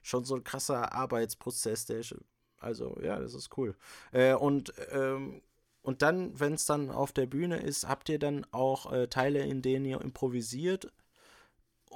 schon 0.00 0.24
so 0.24 0.34
ein 0.34 0.42
krasser 0.42 0.90
Arbeitsprozess, 0.90 1.84
der 1.84 1.98
ist, 1.98 2.14
also 2.60 2.98
ja, 3.02 3.18
das 3.18 3.34
ist 3.34 3.50
cool. 3.58 3.76
Äh, 4.12 4.32
und 4.32 4.72
ähm, 4.90 5.42
und 5.84 6.02
dann, 6.02 6.38
wenn 6.40 6.54
es 6.54 6.66
dann 6.66 6.90
auf 6.90 7.12
der 7.12 7.26
Bühne 7.26 7.58
ist, 7.58 7.86
habt 7.86 8.08
ihr 8.08 8.18
dann 8.18 8.44
auch 8.50 8.92
äh, 8.92 9.06
Teile, 9.06 9.40
in 9.46 9.62
denen 9.62 9.84
ihr 9.84 10.00
improvisiert? 10.00 10.88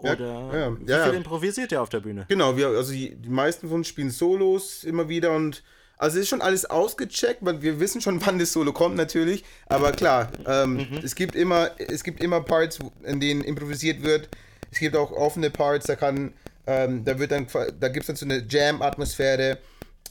Ja, 0.03 0.13
Oder 0.13 0.27
ja, 0.53 0.79
wie 0.79 0.91
ja, 0.91 1.03
viel 1.05 1.13
ja. 1.13 1.19
improvisiert 1.19 1.73
ihr 1.73 1.83
auf 1.83 1.89
der 1.89 2.01
Bühne? 2.01 2.25
Genau, 2.29 2.57
wir, 2.57 2.69
also 2.69 2.93
die, 2.93 3.17
die 3.17 3.29
meisten 3.31 3.67
von 3.69 3.79
uns 3.79 3.89
spielen 3.89 4.11
Solos 4.11 4.85
immer 4.85 5.09
wieder 5.09 5.33
und 5.35 5.65
also 5.97 6.19
es 6.19 6.23
ist 6.25 6.29
schon 6.29 6.43
alles 6.43 6.65
ausgecheckt, 6.67 7.45
weil 7.45 7.61
wir 7.63 7.81
wissen 7.81 8.01
schon, 8.01 8.21
wann 8.27 8.39
das 8.39 8.53
Solo 8.53 8.73
kommt 8.73 8.95
natürlich. 8.97 9.45
Aber 9.67 9.91
klar, 9.91 10.31
ähm, 10.47 10.75
Mhm. 10.77 11.01
es 11.03 11.17
gibt 11.17 11.35
immer, 11.35 11.71
es 11.79 12.05
gibt 12.05 12.23
immer 12.23 12.41
Parts, 12.43 12.79
in 13.03 13.19
denen 13.19 13.43
improvisiert 13.43 14.03
wird. 14.05 14.29
Es 14.71 14.79
gibt 14.79 14.95
auch 14.95 15.11
offene 15.11 15.51
Parts, 15.51 15.87
da 15.87 15.97
kann, 15.97 16.35
ähm, 16.67 17.05
da 17.05 17.19
wird 17.19 17.33
dann, 17.33 17.49
da 17.81 17.89
gibt 17.89 18.03
es 18.05 18.07
dann 18.07 18.17
so 18.17 18.27
eine 18.27 18.45
Jam-Atmosphäre. 18.49 19.59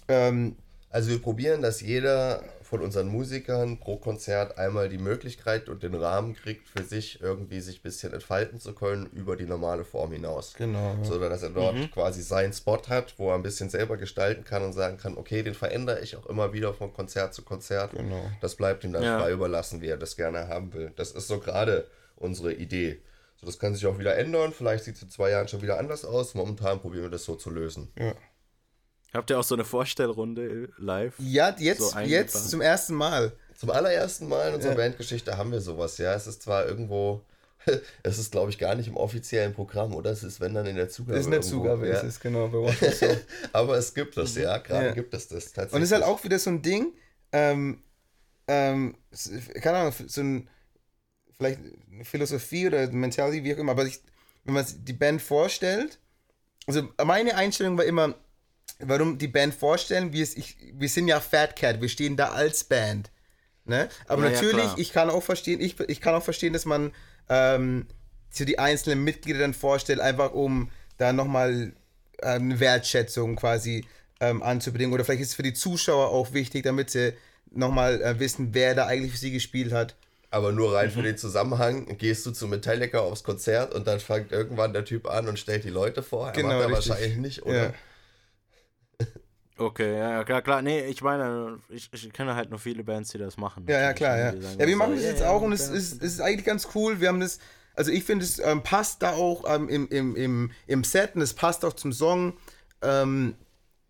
Ähm, 0.09 0.57
Also 0.89 1.09
wir 1.11 1.21
probieren, 1.21 1.61
dass 1.61 1.79
jeder 1.81 2.41
von 2.67 2.81
unseren 2.81 3.07
Musikern 3.07 3.79
pro 3.79 3.95
Konzert 3.97 4.57
einmal 4.57 4.89
die 4.89 4.97
Möglichkeit 4.97 5.69
und 5.69 5.83
den 5.83 5.95
Rahmen 5.95 6.35
kriegt, 6.35 6.67
für 6.67 6.83
sich 6.83 7.21
irgendwie 7.21 7.61
sich 7.61 7.79
ein 7.79 7.81
bisschen 7.83 8.13
entfalten 8.13 8.59
zu 8.59 8.73
können 8.73 9.07
über 9.13 9.35
die 9.37 9.45
normale 9.45 9.85
Form 9.85 10.11
hinaus. 10.11 10.53
Genau, 10.57 10.95
ja. 10.97 11.03
So 11.03 11.17
dass 11.19 11.43
er 11.43 11.49
dort 11.51 11.91
quasi 11.91 12.21
seinen 12.21 12.53
Spot 12.53 12.81
hat, 12.89 13.13
wo 13.17 13.29
er 13.29 13.35
ein 13.35 13.43
bisschen 13.43 13.69
selber 13.69 13.97
gestalten 13.97 14.43
kann 14.43 14.63
und 14.63 14.73
sagen 14.73 14.97
kann, 14.97 15.17
okay, 15.17 15.43
den 15.43 15.53
verändere 15.53 16.01
ich 16.01 16.15
auch 16.17 16.25
immer 16.25 16.51
wieder 16.53 16.73
von 16.73 16.93
Konzert 16.93 17.33
zu 17.33 17.41
Konzert. 17.43 17.91
Genau. 17.91 18.29
Das 18.41 18.55
bleibt 18.55 18.83
ihm 18.83 18.91
dann 18.93 19.03
Ja. 19.03 19.19
frei 19.19 19.31
überlassen, 19.31 19.81
wie 19.81 19.87
er 19.87 19.97
das 19.97 20.17
gerne 20.17 20.47
haben 20.49 20.73
will. 20.73 20.91
Das 20.95 21.11
ist 21.11 21.27
so 21.27 21.39
gerade 21.39 21.87
unsere 22.17 22.53
Idee. 22.53 22.99
So, 23.39 23.45
das 23.45 23.59
kann 23.59 23.75
sich 23.75 23.85
auch 23.85 23.99
wieder 23.99 24.17
ändern. 24.17 24.51
Vielleicht 24.51 24.83
sieht 24.83 24.95
es 24.95 25.03
in 25.03 25.09
zwei 25.09 25.29
Jahren 25.29 25.47
schon 25.47 25.61
wieder 25.61 25.77
anders 25.79 26.03
aus. 26.03 26.33
Momentan 26.33 26.79
probieren 26.79 27.03
wir 27.03 27.11
das 27.11 27.23
so 27.23 27.35
zu 27.35 27.49
lösen. 27.51 27.87
ja. 27.97 28.13
Habt 29.13 29.29
ihr 29.29 29.39
auch 29.39 29.43
so 29.43 29.55
eine 29.55 29.65
Vorstellrunde 29.65 30.43
äh, 30.45 30.67
live? 30.77 31.13
ja, 31.19 31.55
jetzt, 31.57 31.91
So 31.91 31.99
jetzt 31.99 32.49
zum 32.49 32.61
ersten 32.61 32.93
Mal. 32.93 33.31
Zum 33.55 33.71
allerersten 33.71 34.27
Mal 34.27 34.49
in 34.49 34.55
unserer 34.55 34.75
Bandgeschichte 34.75 35.37
haben 35.37 35.51
wir 35.51 35.61
sowas, 35.61 35.97
ja. 35.97 36.13
Es 36.13 36.27
ist 36.27 36.43
zwar 36.43 36.67
irgendwo, 36.67 37.21
es 38.03 38.19
ist 38.19 38.31
glaube 38.31 38.51
ich 38.51 38.57
gar 38.59 38.75
nicht 38.75 38.87
im 38.87 38.95
offiziellen 38.97 39.53
Programm, 39.53 39.95
oder? 39.95 40.11
Es 40.11 40.23
ist, 40.23 40.39
wenn 40.39 40.53
dann 40.53 40.65
in 40.67 40.75
der 40.75 40.89
Zugabe. 40.89 41.15
Das 41.17 41.25
ist 41.25 41.31
eine 41.31 41.41
Zugabe, 41.41 41.87
ja. 41.87 41.95
ist 41.95 42.03
es, 42.03 42.19
genau, 42.19 42.47
bei 42.49 42.71
so. 42.91 43.05
Aber 43.53 43.77
es 43.77 43.93
gibt 43.93 44.17
es, 44.17 44.35
ja. 44.35 44.57
Gerade 44.59 44.87
Ja. 44.87 44.91
gibt 44.93 45.13
es 45.13 45.27
das 45.27 45.45
tatsächlich. 45.45 45.73
Und 45.73 45.81
es 45.81 45.89
ist 45.89 45.93
halt 45.93 46.03
auch 46.03 46.23
wieder 46.23 46.37
so 46.37 46.49
ein 46.51 46.61
Ding, 46.61 46.93
ähm, 47.31 47.81
ähm, 48.47 48.95
keine 49.61 49.77
Ahnung, 49.79 49.93
so 50.07 50.21
ein, 50.21 50.49
vielleicht 51.35 51.59
eine 51.91 52.05
Philosophie 52.05 52.67
oder 52.67 52.87
Mentality, 52.91 53.43
wie 53.43 53.53
auch 53.55 53.59
immer, 53.59 53.71
aber 53.71 53.85
ich, 53.85 54.01
wenn 54.43 54.53
man 54.53 54.65
sich 54.65 54.77
die 54.83 54.93
Band 54.93 55.21
vorstellt, 55.21 55.97
also 56.67 56.87
meine 57.03 57.35
Einstellung 57.35 57.77
war 57.77 57.85
immer, 57.85 58.13
warum 58.79 59.17
die 59.17 59.27
Band 59.27 59.53
vorstellen, 59.53 60.13
wir, 60.13 60.23
ich, 60.23 60.57
wir 60.73 60.89
sind 60.89 61.07
ja 61.07 61.19
Fat 61.19 61.55
Cat, 61.55 61.81
wir 61.81 61.89
stehen 61.89 62.15
da 62.17 62.29
als 62.29 62.63
Band. 62.63 63.11
Ne? 63.65 63.89
Aber 64.07 64.23
Ja, 64.23 64.29
ja, 64.29 64.35
natürlich, 64.35 64.63
klar. 64.63 64.79
ich 64.79 64.93
kann 64.93 65.09
auch 65.09 65.23
verstehen, 65.23 65.59
ich, 65.59 65.79
ich 65.87 65.99
kann 66.01 66.15
auch 66.15 66.23
verstehen, 66.23 66.53
dass 66.53 66.65
man 66.65 66.91
ähm, 67.29 67.87
so 68.29 68.45
die 68.45 68.59
einzelnen 68.59 69.03
Mitglieder 69.03 69.39
dann 69.39 69.53
vorstellt, 69.53 69.99
einfach 69.99 70.33
um 70.33 70.69
da 70.97 71.11
nochmal 71.11 71.73
ähm, 72.21 72.43
eine 72.43 72.59
Wertschätzung 72.59 73.35
quasi 73.35 73.85
ähm, 74.19 74.41
anzubedingen. 74.41 74.93
Oder 74.93 75.03
vielleicht 75.05 75.21
ist 75.21 75.29
es 75.29 75.35
für 75.35 75.43
die 75.43 75.53
Zuschauer 75.53 76.09
auch 76.09 76.33
wichtig, 76.33 76.63
damit 76.63 76.89
sie 76.89 77.13
nochmal 77.51 78.01
äh, 78.01 78.19
wissen, 78.19 78.49
wer 78.53 78.73
da 78.75 78.85
eigentlich 78.87 79.11
für 79.11 79.17
sie 79.17 79.31
gespielt 79.31 79.71
hat. 79.73 79.95
Aber 80.29 80.51
nur 80.51 80.73
rein 80.75 80.87
Mhm. 80.87 80.91
für 80.91 81.03
den 81.03 81.17
Zusammenhang 81.17 81.97
gehst 81.97 82.25
du 82.25 82.31
zu 82.31 82.47
Metallica 82.47 82.99
aufs 82.99 83.23
Konzert 83.23 83.73
und 83.73 83.87
dann 83.87 83.99
fängt 83.99 84.31
irgendwann 84.31 84.73
der 84.73 84.83
Typ 84.85 85.07
an 85.09 85.27
und 85.27 85.39
stellt 85.39 85.63
die 85.63 85.69
Leute 85.69 86.03
vor. 86.03 86.27
Er 86.27 86.33
Genau, 86.33 86.49
macht 86.49 86.61
er 86.61 86.71
wahrscheinlich 86.71 87.17
nicht, 87.17 87.43
oder? 87.43 87.63
Ja. 87.63 87.73
Okay, 89.57 89.97
ja, 89.97 90.23
klar, 90.23 90.41
klar. 90.41 90.61
Nee, 90.61 90.85
ich 90.85 91.01
meine, 91.01 91.59
ich, 91.69 91.89
ich 91.91 92.13
kenne 92.13 92.35
halt 92.35 92.49
nur 92.49 92.59
viele 92.59 92.83
Bands, 92.83 93.11
die 93.11 93.17
das 93.17 93.37
machen. 93.37 93.65
Ja, 93.67 93.79
ja, 93.81 93.93
klar, 93.93 94.17
ja. 94.17 94.31
Sagen 94.31 94.59
Ja, 94.59 94.67
wir 94.67 94.75
machen 94.75 94.95
das 94.95 95.03
jetzt 95.03 95.21
ja, 95.21 95.29
auch 95.31 95.41
und 95.41 95.51
es 95.51 95.69
ist, 95.69 96.01
ist 96.03 96.21
eigentlich 96.21 96.45
ganz 96.45 96.67
cool. 96.75 96.99
Wir 96.99 97.07
haben 97.07 97.19
das, 97.19 97.39
also 97.75 97.91
ich 97.91 98.03
finde, 98.03 98.25
es 98.25 98.39
ähm, 98.39 98.61
passt 98.61 99.01
da 99.01 99.13
auch 99.13 99.43
ähm, 99.47 99.67
im, 99.67 99.87
im, 99.89 100.15
im, 100.15 100.51
im 100.67 100.83
Set 100.83 101.15
und 101.15 101.21
es 101.21 101.33
passt 101.33 101.65
auch 101.65 101.73
zum 101.73 101.91
Song. 101.91 102.33
Ähm, 102.83 103.35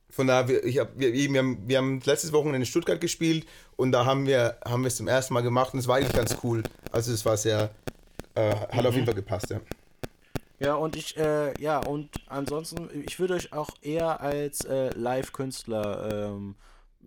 von 0.09 0.27
daher, 0.27 0.47
wir, 0.47 0.63
ich 0.63 0.79
hab, 0.79 0.97
wir, 0.97 1.11
wir, 1.13 1.39
haben, 1.39 1.67
wir 1.67 1.77
haben 1.77 2.01
letztes 2.05 2.31
Wochenende 2.31 2.59
in 2.59 2.65
Stuttgart 2.65 3.01
gespielt 3.01 3.45
und 3.75 3.91
da 3.91 4.05
haben 4.05 4.25
wir, 4.25 4.57
haben 4.65 4.83
wir 4.83 4.87
es 4.87 4.95
zum 4.95 5.07
ersten 5.07 5.33
Mal 5.33 5.41
gemacht 5.43 5.73
und 5.73 5.79
es 5.79 5.87
war 5.87 5.97
eigentlich 5.97 6.13
ganz 6.13 6.37
cool. 6.43 6.63
Also 6.91 7.11
es 7.11 7.25
war 7.25 7.35
sehr, 7.35 7.71
äh, 8.35 8.55
hat 8.55 8.85
auf 8.85 8.93
jeden 8.93 9.05
Fall 9.05 9.15
gepasst, 9.15 9.49
ja. 9.49 9.59
Ja, 10.59 10.75
und 10.75 10.95
ich, 10.95 11.15
äh, 11.17 11.53
ja, 11.61 11.79
und 11.79 12.09
ansonsten, 12.27 12.89
ich 13.05 13.19
würde 13.19 13.35
euch 13.35 13.53
auch 13.53 13.69
eher 13.81 14.21
als 14.21 14.65
äh, 14.65 14.89
Live-Künstler 14.95 16.31
ähm, 16.31 16.55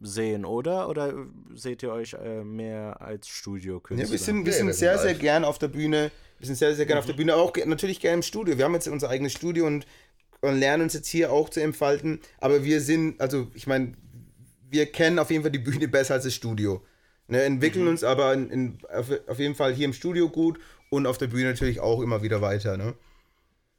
sehen, 0.01 0.45
oder? 0.45 0.89
Oder 0.89 1.13
seht 1.55 1.83
ihr 1.83 1.91
euch 1.93 2.15
äh, 2.15 2.45
mehr 2.45 3.01
als 3.01 3.29
Studiokünstler? 3.29 4.07
Ja, 4.07 4.13
wir 4.13 4.19
sind, 4.19 4.47
wir 4.47 4.53
sind 4.53 4.73
sehr, 4.75 4.99
sehr 4.99 5.15
gern 5.15 5.45
auf 5.45 5.59
der 5.59 5.69
Bühne. 5.69 6.11
Wir 6.39 6.47
sind 6.47 6.57
sehr, 6.57 6.75
sehr 6.75 6.87
gern 6.87 6.99
auf 6.99 7.07
der 7.07 7.13
Bühne, 7.13 7.35
auch 7.35 7.53
ge- 7.53 7.67
natürlich 7.67 8.01
gern 8.01 8.15
im 8.15 8.23
Studio. 8.23 8.57
Wir 8.57 8.65
haben 8.65 8.75
jetzt 8.75 8.89
unser 8.89 9.11
eigenes 9.11 9.33
Studio 9.33 9.67
und, 9.67 9.85
und 10.41 10.59
lernen 10.59 10.85
uns 10.85 10.95
jetzt 10.95 11.09
hier 11.09 11.33
auch 11.33 11.49
zu 11.51 11.61
entfalten. 11.61 12.21
Aber 12.39 12.65
wir 12.65 12.81
sind, 12.81 13.21
also 13.21 13.49
ich 13.53 13.67
meine, 13.67 13.93
wir 14.71 14.87
kennen 14.87 15.19
auf 15.19 15.31
jeden 15.31 15.43
Fall 15.43 15.51
die 15.51 15.59
Bühne 15.59 15.89
besser 15.89 16.15
als 16.15 16.25
das 16.25 16.35
Studio. 16.35 16.83
Ne, 17.27 17.43
entwickeln 17.43 17.87
uns 17.89 18.03
aber 18.05 18.33
in, 18.33 18.51
in, 18.51 18.79
auf, 18.93 19.07
auf 19.27 19.39
jeden 19.39 19.55
Fall 19.55 19.75
hier 19.75 19.85
im 19.85 19.93
Studio 19.93 20.29
gut 20.29 20.59
und 20.89 21.07
auf 21.07 21.19
der 21.19 21.27
Bühne 21.27 21.51
natürlich 21.51 21.81
auch 21.81 22.01
immer 22.01 22.23
wieder 22.23 22.41
weiter. 22.41 22.77
Ne? 22.77 22.95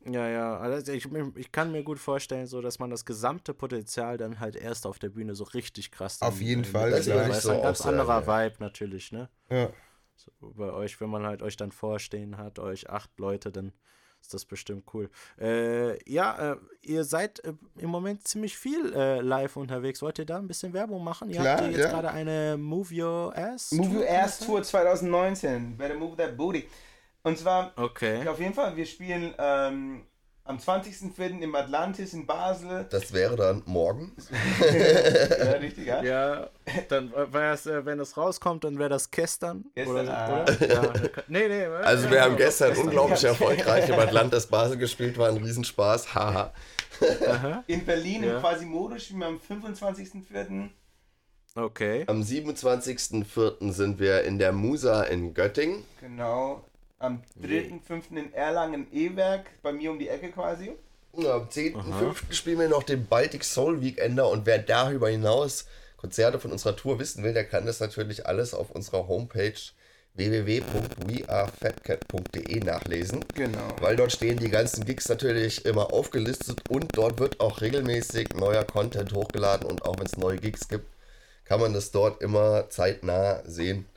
Ja, 0.05 0.27
ja, 0.27 0.57
also 0.57 0.91
ich, 0.91 1.07
ich 1.35 1.51
kann 1.51 1.71
mir 1.71 1.83
gut 1.83 1.99
vorstellen, 1.99 2.47
so 2.47 2.61
dass 2.61 2.79
man 2.79 2.89
das 2.89 3.05
gesamte 3.05 3.53
Potenzial 3.53 4.17
dann 4.17 4.39
halt 4.39 4.55
erst 4.55 4.87
auf 4.87 4.97
der 4.97 5.09
Bühne 5.09 5.35
so 5.35 5.43
richtig 5.43 5.91
krass. 5.91 6.17
dann, 6.17 6.29
Auf 6.29 6.41
jeden 6.41 6.63
äh, 6.63 6.67
Fall, 6.67 6.91
weil 6.91 7.03
Das 7.03 7.43
so 7.43 7.51
ein 7.51 7.61
ganz 7.61 7.81
auch 7.81 7.85
sagen, 7.85 7.99
anderer 7.99 8.21
ja. 8.21 8.49
Vibe 8.49 8.55
natürlich, 8.59 9.11
ne? 9.11 9.29
Ja. 9.49 9.69
So, 10.15 10.31
bei 10.41 10.71
euch, 10.71 10.99
wenn 11.01 11.09
man 11.09 11.25
halt 11.25 11.41
euch 11.43 11.55
dann 11.55 11.71
vorstehen 11.71 12.37
hat, 12.37 12.57
euch 12.59 12.89
acht 12.89 13.11
Leute, 13.19 13.51
dann 13.51 13.73
ist 14.21 14.33
das 14.33 14.45
bestimmt 14.45 14.85
cool. 14.93 15.09
Äh, 15.39 15.97
ja, 16.09 16.53
äh, 16.53 16.57
ihr 16.81 17.03
seid 17.03 17.43
äh, 17.43 17.53
im 17.77 17.89
Moment 17.89 18.27
ziemlich 18.27 18.57
viel 18.57 18.93
äh, 18.93 19.19
live 19.19 19.57
unterwegs. 19.57 20.01
Wollt 20.01 20.19
ihr 20.19 20.25
da 20.25 20.37
ein 20.37 20.47
bisschen 20.47 20.73
Werbung 20.73 21.03
machen? 21.03 21.29
Ihr 21.29 21.41
Klar, 21.41 21.57
habt 21.57 21.61
ja 21.61 21.69
jetzt 21.69 21.79
ja. 21.79 21.89
gerade 21.89 22.11
eine 22.11 22.55
Move 22.57 22.93
Your 22.93 23.35
Ass. 23.35 23.71
Move 23.71 23.99
Your 23.99 24.09
Ass? 24.09 24.39
Tour 24.39 24.61
2019. 24.61 25.75
Better 25.75 25.95
move 25.95 26.15
that 26.17 26.37
booty. 26.37 26.67
Und 27.23 27.37
zwar, 27.37 27.71
Okay. 27.75 28.27
auf 28.27 28.39
jeden 28.39 28.53
Fall, 28.53 28.75
wir 28.75 28.85
spielen 28.85 29.33
ähm, 29.37 30.05
am 30.43 30.57
20.04. 30.57 31.39
im 31.41 31.53
Atlantis 31.55 32.13
in 32.13 32.25
Basel. 32.25 32.87
Das 32.89 33.13
wäre 33.13 33.35
dann 33.35 33.61
morgen. 33.67 34.11
ja, 34.59 35.51
richtig, 35.53 35.85
ja? 35.85 36.01
Ja, 36.03 36.49
dann 36.89 37.11
wäre 37.13 37.53
es, 37.53 37.65
äh, 37.67 37.85
wenn 37.85 37.99
es 37.99 38.17
rauskommt, 38.17 38.63
dann 38.63 38.79
wäre 38.79 38.89
das 38.89 39.11
gestern. 39.11 39.65
Gestern, 39.75 39.95
oder, 40.07 40.17
ah. 40.17 40.43
oder? 40.43 40.67
Ja, 40.67 40.93
nee, 41.27 41.47
nee. 41.47 41.65
Also 41.65 42.09
wir 42.09 42.21
haben 42.23 42.37
gestern 42.37 42.75
unglaublich 42.75 43.23
erfolgreich 43.23 43.87
im 43.89 43.99
Atlantis 43.99 44.47
Basel 44.47 44.77
gespielt, 44.77 45.17
war 45.17 45.29
ein 45.29 45.37
Riesenspaß. 45.37 46.15
Haha. 46.15 46.51
In 47.67 47.85
Berlin 47.85 48.23
Ja. 48.23 48.35
im 48.35 48.39
Quasimodo 48.41 48.97
spielen 48.99 49.19
wir 49.19 49.27
am 49.27 49.37
25.04. 49.39 50.69
Okay. 51.55 52.03
Am 52.07 52.21
27.04. 52.21 53.71
sind 53.71 53.99
wir 53.99 54.23
in 54.23 54.39
der 54.39 54.51
Musa 54.53 55.03
in 55.03 55.33
Göttingen. 55.33 55.83
Genau. 55.99 56.63
Am 57.01 57.21
3.05. 57.43 58.15
in 58.15 58.31
Erlangen 58.31 58.85
E-Werk, 58.93 59.47
bei 59.63 59.73
mir 59.73 59.89
um 59.89 59.97
die 59.97 60.07
Ecke 60.07 60.29
quasi. 60.29 60.73
Und 61.11 61.25
am 61.25 61.47
10.05. 61.47 62.31
spielen 62.31 62.59
wir 62.59 62.69
noch 62.69 62.83
den 62.83 63.07
Baltic 63.07 63.43
Soul 63.43 63.81
Weekender 63.81 64.29
und 64.29 64.45
wer 64.45 64.59
darüber 64.59 65.09
hinaus 65.09 65.65
Konzerte 65.97 66.39
von 66.39 66.51
unserer 66.51 66.75
Tour 66.75 66.99
wissen 66.99 67.23
will, 67.23 67.33
der 67.33 67.45
kann 67.45 67.65
das 67.65 67.79
natürlich 67.79 68.27
alles 68.27 68.53
auf 68.53 68.69
unserer 68.69 69.07
Homepage 69.07 69.55
www.wearefatcat.de 70.13 72.59
nachlesen. 72.59 73.25
Genau. 73.33 73.75
Weil 73.79 73.95
dort 73.95 74.11
stehen 74.11 74.37
die 74.37 74.49
ganzen 74.49 74.85
Gigs 74.85 75.09
natürlich 75.09 75.65
immer 75.65 75.91
aufgelistet 75.91 76.61
und 76.69 76.95
dort 76.95 77.19
wird 77.19 77.39
auch 77.39 77.61
regelmäßig 77.61 78.35
neuer 78.35 78.63
Content 78.63 79.13
hochgeladen 79.13 79.67
und 79.67 79.83
auch 79.85 79.97
wenn 79.97 80.05
es 80.05 80.17
neue 80.17 80.37
Gigs 80.37 80.67
gibt, 80.67 80.85
kann 81.45 81.61
man 81.61 81.73
das 81.73 81.89
dort 81.89 82.21
immer 82.21 82.69
zeitnah 82.69 83.41
sehen. 83.45 83.87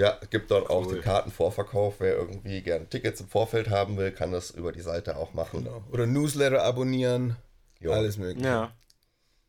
Ja, 0.00 0.16
es 0.22 0.30
gibt 0.30 0.50
dort 0.50 0.70
auch 0.70 0.86
den 0.86 1.02
Kartenvorverkauf. 1.02 1.96
Wer 1.98 2.14
irgendwie 2.16 2.62
gerne 2.62 2.88
Tickets 2.88 3.20
im 3.20 3.28
Vorfeld 3.28 3.68
haben 3.68 3.98
will, 3.98 4.12
kann 4.12 4.32
das 4.32 4.50
über 4.50 4.72
die 4.72 4.80
Seite 4.80 5.16
auch 5.18 5.34
machen. 5.34 5.68
Oder 5.92 6.06
Newsletter 6.06 6.62
abonnieren. 6.64 7.36
Jo. 7.80 7.92
Alles 7.92 8.16
mögliche. 8.16 8.46
Ja. 8.48 8.72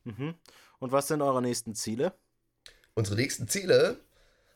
Mhm. 0.03 0.35
Und 0.79 0.91
was 0.91 1.07
sind 1.07 1.21
eure 1.21 1.41
nächsten 1.41 1.73
Ziele? 1.73 2.13
Unsere 2.95 3.15
nächsten 3.15 3.47
Ziele, 3.47 4.01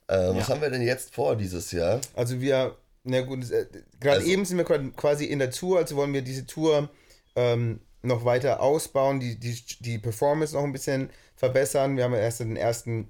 äh, 0.08 0.18
was 0.36 0.50
haben 0.50 0.62
wir 0.62 0.70
denn 0.70 0.82
jetzt 0.82 1.16
vor 1.16 1.38
dieses 1.38 1.72
Jahr? 1.72 2.02
Also 2.14 2.42
wir, 2.42 2.76
na 3.04 3.22
gut, 3.22 3.50
äh, 3.50 3.66
gerade 4.02 4.18
Also- 4.18 4.28
eben 4.28 4.44
sind 4.44 4.58
wir 4.58 4.66
quasi- 4.66 4.92
quasi 4.92 5.26
in 5.26 5.40
der 5.40 5.52
Tour, 5.52 5.78
also 5.78 5.96
wollen 5.96 6.12
wir 6.14 6.24
diese 6.24 6.46
Tour 6.46 6.90
ähm, 7.38 7.80
noch 8.02 8.26
weiter 8.26 8.60
ausbauen, 8.60 9.22
die, 9.22 9.40
die, 9.40 9.58
die 9.80 9.98
Performance 9.98 10.54
noch 10.56 10.64
ein 10.64 10.74
bisschen 10.74 11.10
verbessern. 11.38 11.96
Wir 11.96 12.04
haben 12.04 12.14
ja 12.14 12.20
erst 12.20 12.42
den 12.42 12.56
ersten, 12.58 13.08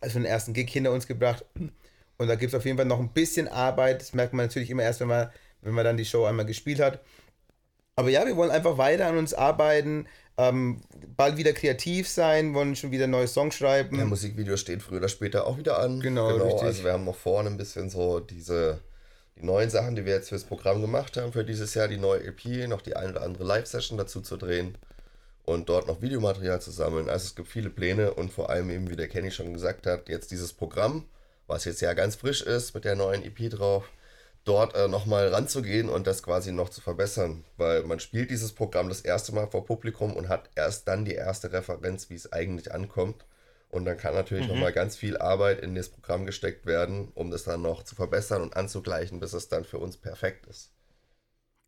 also 0.00 0.18
den 0.18 0.26
ersten 0.26 0.52
Gig 0.52 0.68
hinter 0.70 0.92
uns 0.92 1.06
gebracht 1.06 1.44
und 2.20 2.28
da 2.28 2.34
gibt 2.34 2.52
es 2.52 2.54
auf 2.54 2.66
jeden 2.66 2.76
Fall 2.76 2.84
noch 2.84 3.00
ein 3.00 3.08
bisschen 3.08 3.48
Arbeit. 3.48 4.02
Das 4.02 4.12
merkt 4.12 4.34
man 4.34 4.44
natürlich 4.44 4.68
immer 4.68 4.82
erst, 4.82 5.00
wenn 5.00 5.08
man, 5.08 5.30
wenn 5.62 5.72
man 5.72 5.86
dann 5.86 5.96
die 5.96 6.04
Show 6.04 6.26
einmal 6.26 6.44
gespielt 6.44 6.78
hat. 6.78 7.00
Aber 7.96 8.10
ja, 8.10 8.26
wir 8.26 8.36
wollen 8.36 8.50
einfach 8.50 8.76
weiter 8.76 9.06
an 9.06 9.16
uns 9.16 9.32
arbeiten. 9.32 10.06
ähm, 10.36 10.82
bald 11.16 11.38
wieder 11.38 11.54
kreativ 11.54 12.10
sein, 12.10 12.52
wollen 12.52 12.76
schon 12.76 12.90
wieder 12.90 13.06
neue 13.06 13.26
Songs 13.26 13.54
schreiben. 13.54 13.96
Der 13.96 14.04
Musikvideo 14.04 14.58
steht 14.58 14.82
früher 14.82 14.98
oder 14.98 15.08
später 15.08 15.46
auch 15.46 15.56
wieder 15.56 15.78
an. 15.78 16.00
Genau, 16.00 16.28
richtig. 16.28 16.62
Also 16.62 16.84
wir 16.84 16.92
haben 16.92 17.06
noch 17.06 17.16
vorne 17.16 17.48
ein 17.48 17.56
bisschen 17.56 17.88
so 17.88 18.20
diese 18.20 18.80
die 19.40 19.46
neuen 19.46 19.70
Sachen, 19.70 19.96
die 19.96 20.04
wir 20.04 20.12
jetzt 20.12 20.28
fürs 20.28 20.44
Programm 20.44 20.82
gemacht 20.82 21.16
haben 21.16 21.32
für 21.32 21.44
dieses 21.44 21.72
Jahr, 21.72 21.88
die 21.88 21.96
neue 21.96 22.22
EP, 22.22 22.68
noch 22.68 22.82
die 22.82 22.96
ein 22.96 23.12
oder 23.12 23.22
andere 23.22 23.44
Live-Session 23.44 23.96
dazu 23.96 24.20
zu 24.20 24.36
drehen 24.36 24.76
und 25.46 25.70
dort 25.70 25.86
noch 25.86 26.02
Videomaterial 26.02 26.60
zu 26.60 26.70
sammeln. 26.70 27.08
Also 27.08 27.24
es 27.24 27.34
gibt 27.34 27.48
viele 27.48 27.70
Pläne 27.70 28.12
und 28.12 28.30
vor 28.30 28.50
allem 28.50 28.68
eben, 28.68 28.90
wie 28.90 28.96
der 28.96 29.08
Kenny 29.08 29.30
schon 29.30 29.54
gesagt 29.54 29.86
hat, 29.86 30.10
jetzt 30.10 30.30
dieses 30.30 30.52
Programm, 30.52 31.06
was 31.50 31.64
jetzt 31.64 31.80
ja 31.80 31.92
ganz 31.94 32.16
frisch 32.16 32.42
ist 32.42 32.74
mit 32.74 32.84
der 32.84 32.94
neuen 32.94 33.24
EP 33.24 33.50
drauf, 33.50 33.90
dort 34.44 34.74
äh, 34.74 34.88
nochmal 34.88 35.28
ranzugehen 35.28 35.88
und 35.88 36.06
das 36.06 36.22
quasi 36.22 36.52
noch 36.52 36.68
zu 36.68 36.80
verbessern, 36.80 37.44
weil 37.56 37.82
man 37.82 38.00
spielt 38.00 38.30
dieses 38.30 38.52
Programm 38.52 38.88
das 38.88 39.00
erste 39.00 39.34
Mal 39.34 39.48
vor 39.48 39.66
Publikum 39.66 40.16
und 40.16 40.28
hat 40.28 40.48
erst 40.54 40.88
dann 40.88 41.04
die 41.04 41.14
erste 41.14 41.52
Referenz, 41.52 42.08
wie 42.08 42.14
es 42.14 42.32
eigentlich 42.32 42.72
ankommt. 42.72 43.26
Und 43.68 43.84
dann 43.84 43.96
kann 43.96 44.14
natürlich 44.14 44.46
mhm. 44.46 44.54
nochmal 44.54 44.72
ganz 44.72 44.96
viel 44.96 45.16
Arbeit 45.18 45.60
in 45.60 45.74
das 45.74 45.90
Programm 45.90 46.26
gesteckt 46.26 46.66
werden, 46.66 47.12
um 47.14 47.30
das 47.30 47.44
dann 47.44 47.62
noch 47.62 47.84
zu 47.84 47.94
verbessern 47.94 48.42
und 48.42 48.56
anzugleichen, 48.56 49.20
bis 49.20 49.32
es 49.32 49.48
dann 49.48 49.64
für 49.64 49.78
uns 49.78 49.96
perfekt 49.96 50.46
ist. 50.46 50.72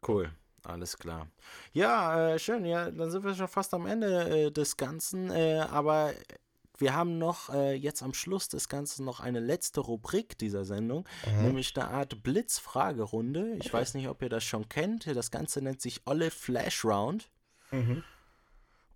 Cool. 0.07 0.31
Alles 0.65 0.97
klar. 0.97 1.27
Ja, 1.73 2.35
äh, 2.35 2.39
schön. 2.39 2.65
Ja, 2.65 2.91
dann 2.91 3.11
sind 3.11 3.25
wir 3.25 3.35
schon 3.35 3.49
fast 3.49 3.75
am 3.75 3.87
Ende 3.87 4.47
äh, 4.47 4.51
des 4.53 4.77
Ganzen. 4.77 5.31
Äh, 5.31 5.59
aber 5.59 6.13
wir 6.79 6.95
haben 6.95 7.19
noch 7.19 7.51
äh, 7.51 7.75
jetzt 7.75 8.03
am 8.03 8.15
Schluss 8.15 8.49
des 8.49 8.69
Ganzen 8.69 9.05
noch 9.05 9.21
eine 9.21 9.41
letzte 9.41 9.81
Rubrik 9.81 10.39
dieser 10.39 10.65
Sendung, 10.65 11.07
mhm. 11.27 11.43
nämlich 11.47 11.77
eine 11.77 11.89
Art 11.89 12.23
Blitzfragerunde. 12.23 13.57
Ich 13.61 13.73
weiß 13.73 13.95
nicht, 13.95 14.09
ob 14.09 14.23
ihr 14.23 14.29
das 14.29 14.45
schon 14.45 14.69
kennt. 14.69 15.07
Das 15.07 15.31
Ganze 15.31 15.63
nennt 15.63 15.81
sich 15.81 16.03
Olle 16.07 16.31
Flash 16.31 16.85
Round. 16.85 17.31
Mhm. 17.71 18.03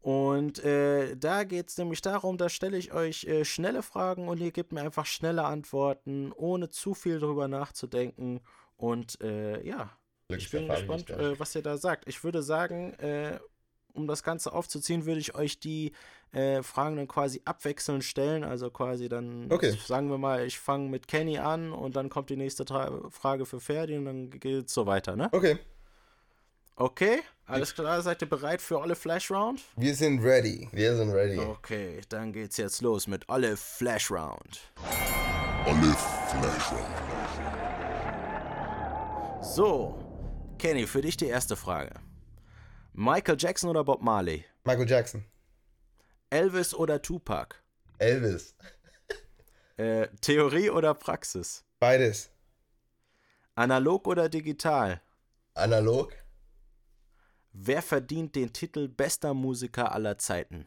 Und 0.01 0.63
äh, 0.65 1.17
da 1.17 1.43
geht 1.43 1.69
es 1.69 1.79
nämlich 1.79 2.01
darum, 2.01 2.39
da 2.39 2.49
stelle 2.49 2.79
ich 2.79 2.93
euch 2.93 3.25
äh, 3.25 3.45
schnelle 3.45 3.83
Fragen 3.83 4.29
und 4.29 4.39
ihr 4.39 4.53
gebt 4.53 4.73
mir 4.73 4.83
einfach 4.83 5.05
schnelle 5.05 5.45
Antworten, 5.45 6.31
ohne 6.33 6.69
zu 6.69 6.95
viel 6.95 7.19
drüber 7.19 7.49
nachzudenken. 7.49 8.41
Und 8.77 9.21
äh, 9.21 9.67
ja, 9.67 9.91
ich 10.29 10.51
bin 10.51 10.69
gespannt, 10.69 11.11
äh, 11.11 11.39
was 11.39 11.55
ihr 11.55 11.63
da 11.63 11.77
sagt. 11.77 12.09
Ich 12.09 12.23
würde 12.23 12.43
sagen, 12.43 12.93
äh, 12.95 13.41
um 13.97 14.07
das 14.07 14.23
Ganze 14.23 14.53
aufzuziehen, 14.53 15.07
würde 15.07 15.21
ich 15.21 15.35
euch 15.35 15.59
die 15.59 15.93
äh, 16.33 16.63
Fragen 16.63 16.97
dann 16.97 17.09
quasi 17.09 17.43
abwechselnd 17.45 18.05
stellen. 18.05 18.45
Also 18.45 18.71
quasi 18.71 19.09
dann, 19.09 19.51
okay. 19.51 19.77
sagen 19.87 20.11
wir 20.11 20.19
mal, 20.19 20.47
ich 20.47 20.59
fange 20.59 20.89
mit 20.89 21.09
Kenny 21.09 21.39
an 21.39 21.73
und 21.73 21.97
dann 21.97 22.09
kommt 22.09 22.31
die 22.31 22.37
nächste 22.37 22.65
Tra 22.65 22.91
Frage 23.11 23.47
für 23.47 23.61
Ferdi 23.61 23.97
und 23.97 24.05
dann 24.05 24.31
geht 24.31 24.67
es 24.67 24.75
so 24.75 24.87
weiter, 24.87 25.17
ne? 25.17 25.29
Okay. 25.33 25.59
Okay, 26.79 27.21
alles 27.47 27.75
klar, 27.75 28.03
seid 28.03 28.21
ihr 28.21 28.29
bereit 28.29 28.61
für 28.61 28.83
alle 28.83 28.95
Flash 28.97 29.31
Round? 29.31 29.63
Wir 29.77 29.95
sind 29.95 30.23
ready. 30.23 30.69
Wir 30.73 30.95
sind 30.95 31.11
ready. 31.11 31.39
Okay, 31.39 32.03
dann 32.11 32.35
geht's 32.35 32.59
jetzt 32.59 32.83
los 32.83 33.07
mit 33.07 33.31
alle 33.31 33.57
Flash 33.57 34.11
Round. 34.11 34.61
Alle 35.65 35.95
Flash 35.95 36.73
Round. 36.73 36.85
So, 39.43 39.99
Kenny, 40.59 40.87
für 40.87 41.01
dich 41.01 41.17
die 41.17 41.29
erste 41.29 41.57
Frage. 41.57 41.95
Michael 42.99 43.37
Jackson 43.39 43.69
oder 43.69 43.85
Bob 43.85 44.01
Marley? 44.01 44.47
Michael 44.65 44.89
Jackson. 44.89 45.27
Elvis 46.31 46.73
oder 46.73 47.03
Tupac? 47.03 47.57
Elvis. 47.99 48.55
Äh, 49.79 50.09
Theorie 50.23 50.71
oder 50.71 50.95
Praxis? 50.95 51.63
Beides. 51.79 52.31
Analog 53.55 54.07
oder 54.07 54.31
digital? 54.31 55.03
Analog. 55.53 56.15
Wer 57.53 57.83
verdient 57.83 58.35
den 58.35 58.55
Titel 58.55 58.89
bester 58.89 59.35
Musiker 59.35 59.93
aller 59.93 60.17
Zeiten? 60.17 60.67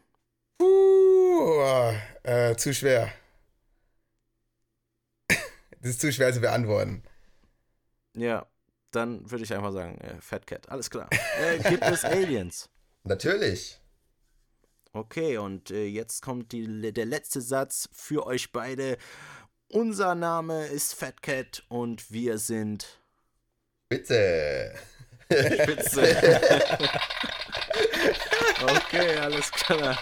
Uh, 0.61 1.91
äh, 2.21 2.55
zu 2.55 2.71
schwer. 2.71 3.11
das 5.27 5.89
ist 5.89 6.01
zu 6.01 6.13
schwer 6.13 6.31
zu 6.31 6.41
beantworten. 6.41 7.01
Ja, 8.13 8.45
dann 8.91 9.29
würde 9.29 9.43
ich 9.43 9.53
einfach 9.53 9.71
sagen, 9.71 9.97
äh, 9.99 10.19
Fat 10.21 10.47
Cat. 10.47 10.69
Alles 10.69 10.89
klar. 10.89 11.09
Äh, 11.39 11.59
gibt 11.69 11.83
es 11.83 12.03
Aliens? 12.03 12.69
Natürlich. 13.03 13.79
Okay, 14.91 15.37
und 15.37 15.71
äh, 15.71 15.85
jetzt 15.85 16.21
kommt 16.21 16.51
die, 16.51 16.91
der 16.91 17.05
letzte 17.05 17.41
Satz 17.41 17.89
für 17.91 18.25
euch 18.25 18.51
beide. 18.51 18.97
Unser 19.67 20.15
Name 20.15 20.65
ist 20.67 20.95
Fat 20.95 21.21
Cat 21.21 21.63
und 21.69 22.11
wir 22.11 22.39
sind. 22.39 22.99
Bitte. 23.87 24.73
Spitze. 25.31 26.01
okay, 28.63 29.17
alles 29.17 29.51
klar. 29.51 29.97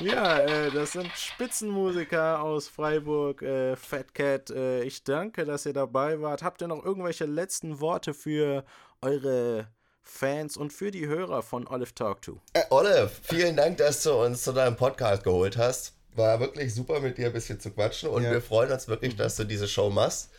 Ja, 0.00 0.38
äh, 0.38 0.70
das 0.70 0.92
sind 0.92 1.10
Spitzenmusiker 1.16 2.42
aus 2.42 2.68
Freiburg, 2.68 3.42
äh, 3.42 3.76
Fat 3.76 4.14
Cat. 4.14 4.50
Äh, 4.50 4.82
ich 4.82 5.04
danke, 5.04 5.44
dass 5.44 5.66
ihr 5.66 5.72
dabei 5.72 6.20
wart. 6.20 6.42
Habt 6.42 6.62
ihr 6.62 6.68
noch 6.68 6.84
irgendwelche 6.84 7.24
letzten 7.24 7.80
Worte 7.80 8.14
für 8.14 8.64
eure 9.00 9.68
Fans 10.02 10.56
und 10.56 10.72
für 10.72 10.90
die 10.90 11.06
Hörer 11.06 11.42
von 11.42 11.66
Olive 11.66 11.94
Talk 11.94 12.22
To? 12.22 12.40
Äh, 12.52 12.62
Olive, 12.70 13.10
vielen 13.22 13.56
Dank, 13.56 13.78
dass 13.78 14.02
du 14.02 14.12
uns 14.12 14.42
zu 14.42 14.52
deinem 14.52 14.76
Podcast 14.76 15.24
geholt 15.24 15.56
hast. 15.56 15.94
War 16.14 16.38
wirklich 16.40 16.74
super 16.74 17.00
mit 17.00 17.18
dir 17.18 17.26
ein 17.26 17.32
bisschen 17.32 17.58
zu 17.58 17.70
quatschen 17.70 18.10
und 18.10 18.22
ja. 18.22 18.30
wir 18.30 18.40
freuen 18.40 18.70
uns 18.70 18.86
wirklich, 18.86 19.16
dass 19.16 19.36
du 19.36 19.44
diese 19.44 19.66
Show 19.66 19.90
machst 19.90 20.30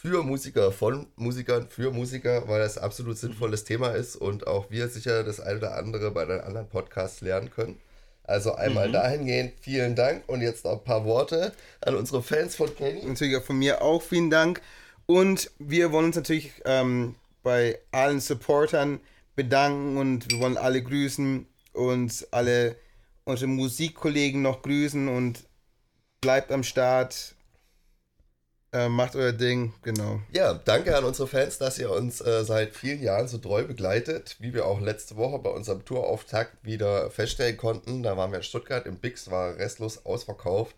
für 0.00 0.22
Musiker, 0.22 0.70
von 0.70 1.08
Musikern, 1.16 1.68
für 1.68 1.90
Musiker, 1.90 2.46
weil 2.46 2.60
das 2.60 2.78
absolut 2.78 3.18
sinnvolles 3.18 3.64
Thema 3.64 3.88
ist 3.88 4.14
und 4.14 4.46
auch 4.46 4.70
wir 4.70 4.88
sicher 4.88 5.24
das 5.24 5.40
eine 5.40 5.58
oder 5.58 5.76
andere 5.76 6.12
bei 6.12 6.24
den 6.24 6.40
anderen 6.40 6.68
Podcasts 6.68 7.20
lernen 7.20 7.50
können. 7.50 7.80
Also 8.22 8.54
einmal 8.54 8.88
mhm. 8.88 8.92
dahingehend 8.92 9.54
vielen 9.60 9.96
Dank 9.96 10.22
und 10.28 10.40
jetzt 10.40 10.64
noch 10.64 10.74
ein 10.74 10.84
paar 10.84 11.04
Worte 11.04 11.52
an 11.80 11.96
unsere 11.96 12.22
Fans 12.22 12.54
von 12.54 12.72
Kenny. 12.76 13.04
Natürlich 13.06 13.36
auch 13.38 13.42
von 13.42 13.58
mir 13.58 13.82
auch 13.82 14.00
vielen 14.00 14.30
Dank. 14.30 14.62
Und 15.06 15.50
wir 15.58 15.90
wollen 15.90 16.06
uns 16.06 16.16
natürlich 16.16 16.52
ähm, 16.64 17.16
bei 17.42 17.80
allen 17.90 18.20
Supportern 18.20 19.00
bedanken 19.34 19.96
und 19.96 20.30
wir 20.30 20.38
wollen 20.38 20.58
alle 20.58 20.80
grüßen 20.80 21.44
und 21.72 22.28
alle 22.30 22.76
unsere 23.24 23.48
Musikkollegen 23.48 24.42
noch 24.42 24.62
grüßen 24.62 25.08
und 25.08 25.42
bleibt 26.20 26.52
am 26.52 26.62
Start 26.62 27.34
äh, 28.72 28.88
macht 28.88 29.16
euer 29.16 29.32
Ding, 29.32 29.72
genau. 29.82 30.20
Ja, 30.32 30.54
danke 30.54 30.96
an 30.96 31.04
unsere 31.04 31.26
Fans, 31.26 31.58
dass 31.58 31.78
ihr 31.78 31.90
uns 31.90 32.20
äh, 32.20 32.44
seit 32.44 32.74
vielen 32.74 33.02
Jahren 33.02 33.28
so 33.28 33.38
treu 33.38 33.64
begleitet, 33.64 34.36
wie 34.40 34.52
wir 34.52 34.66
auch 34.66 34.80
letzte 34.80 35.16
Woche 35.16 35.38
bei 35.38 35.50
unserem 35.50 35.84
Tourauftakt 35.84 36.64
wieder 36.64 37.10
feststellen 37.10 37.56
konnten. 37.56 38.02
Da 38.02 38.16
waren 38.16 38.30
wir 38.30 38.38
in 38.38 38.44
Stuttgart, 38.44 38.86
im 38.86 38.96
Bix 38.96 39.30
war 39.30 39.56
restlos 39.56 40.04
ausverkauft 40.04 40.76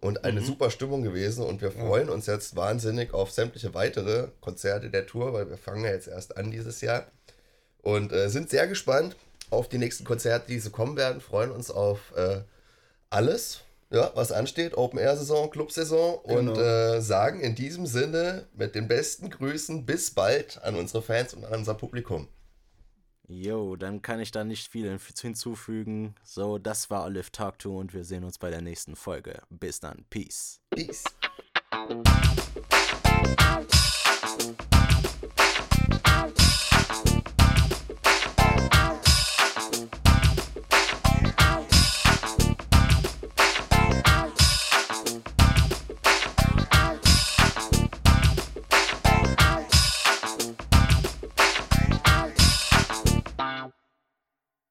und 0.00 0.24
eine 0.24 0.40
mhm. 0.40 0.46
super 0.46 0.70
Stimmung 0.70 1.02
gewesen 1.02 1.44
und 1.44 1.60
wir 1.60 1.70
freuen 1.70 2.08
ja. 2.08 2.14
uns 2.14 2.26
jetzt 2.26 2.56
wahnsinnig 2.56 3.14
auf 3.14 3.30
sämtliche 3.30 3.74
weitere 3.74 4.28
Konzerte 4.40 4.90
der 4.90 5.06
Tour, 5.06 5.32
weil 5.32 5.48
wir 5.48 5.58
fangen 5.58 5.84
ja 5.84 5.90
jetzt 5.90 6.08
erst 6.08 6.36
an 6.36 6.50
dieses 6.50 6.80
Jahr 6.80 7.06
und 7.82 8.12
äh, 8.12 8.28
sind 8.28 8.50
sehr 8.50 8.66
gespannt 8.66 9.16
auf 9.50 9.68
die 9.68 9.78
nächsten 9.78 10.04
Konzerte, 10.04 10.48
die 10.48 10.58
so 10.58 10.70
kommen 10.70 10.96
werden, 10.96 11.20
freuen 11.20 11.50
uns 11.50 11.70
auf 11.70 12.12
äh, 12.16 12.40
alles 13.10 13.60
ja, 13.90 14.10
was 14.14 14.32
ansteht, 14.32 14.76
Open-Air-Saison, 14.76 15.50
Club-Saison 15.50 16.20
genau. 16.26 16.52
und 16.52 16.58
äh, 16.58 17.00
sagen 17.00 17.40
in 17.40 17.54
diesem 17.54 17.86
Sinne 17.86 18.46
mit 18.54 18.74
den 18.74 18.88
besten 18.88 19.30
Grüßen 19.30 19.86
bis 19.86 20.10
bald 20.10 20.62
an 20.62 20.76
unsere 20.76 21.02
Fans 21.02 21.34
und 21.34 21.44
an 21.44 21.60
unser 21.60 21.74
Publikum. 21.74 22.28
Jo, 23.30 23.76
dann 23.76 24.00
kann 24.00 24.20
ich 24.20 24.30
da 24.30 24.42
nicht 24.42 24.70
viel 24.70 24.98
hinzufügen. 25.20 26.14
So, 26.24 26.56
das 26.56 26.88
war 26.88 27.04
Olive 27.04 27.30
Talk 27.30 27.58
To 27.58 27.78
und 27.78 27.92
wir 27.92 28.04
sehen 28.04 28.24
uns 28.24 28.38
bei 28.38 28.48
der 28.48 28.62
nächsten 28.62 28.96
Folge. 28.96 29.42
Bis 29.50 29.80
dann. 29.80 30.06
Peace. 30.08 30.60
Peace. 30.70 31.04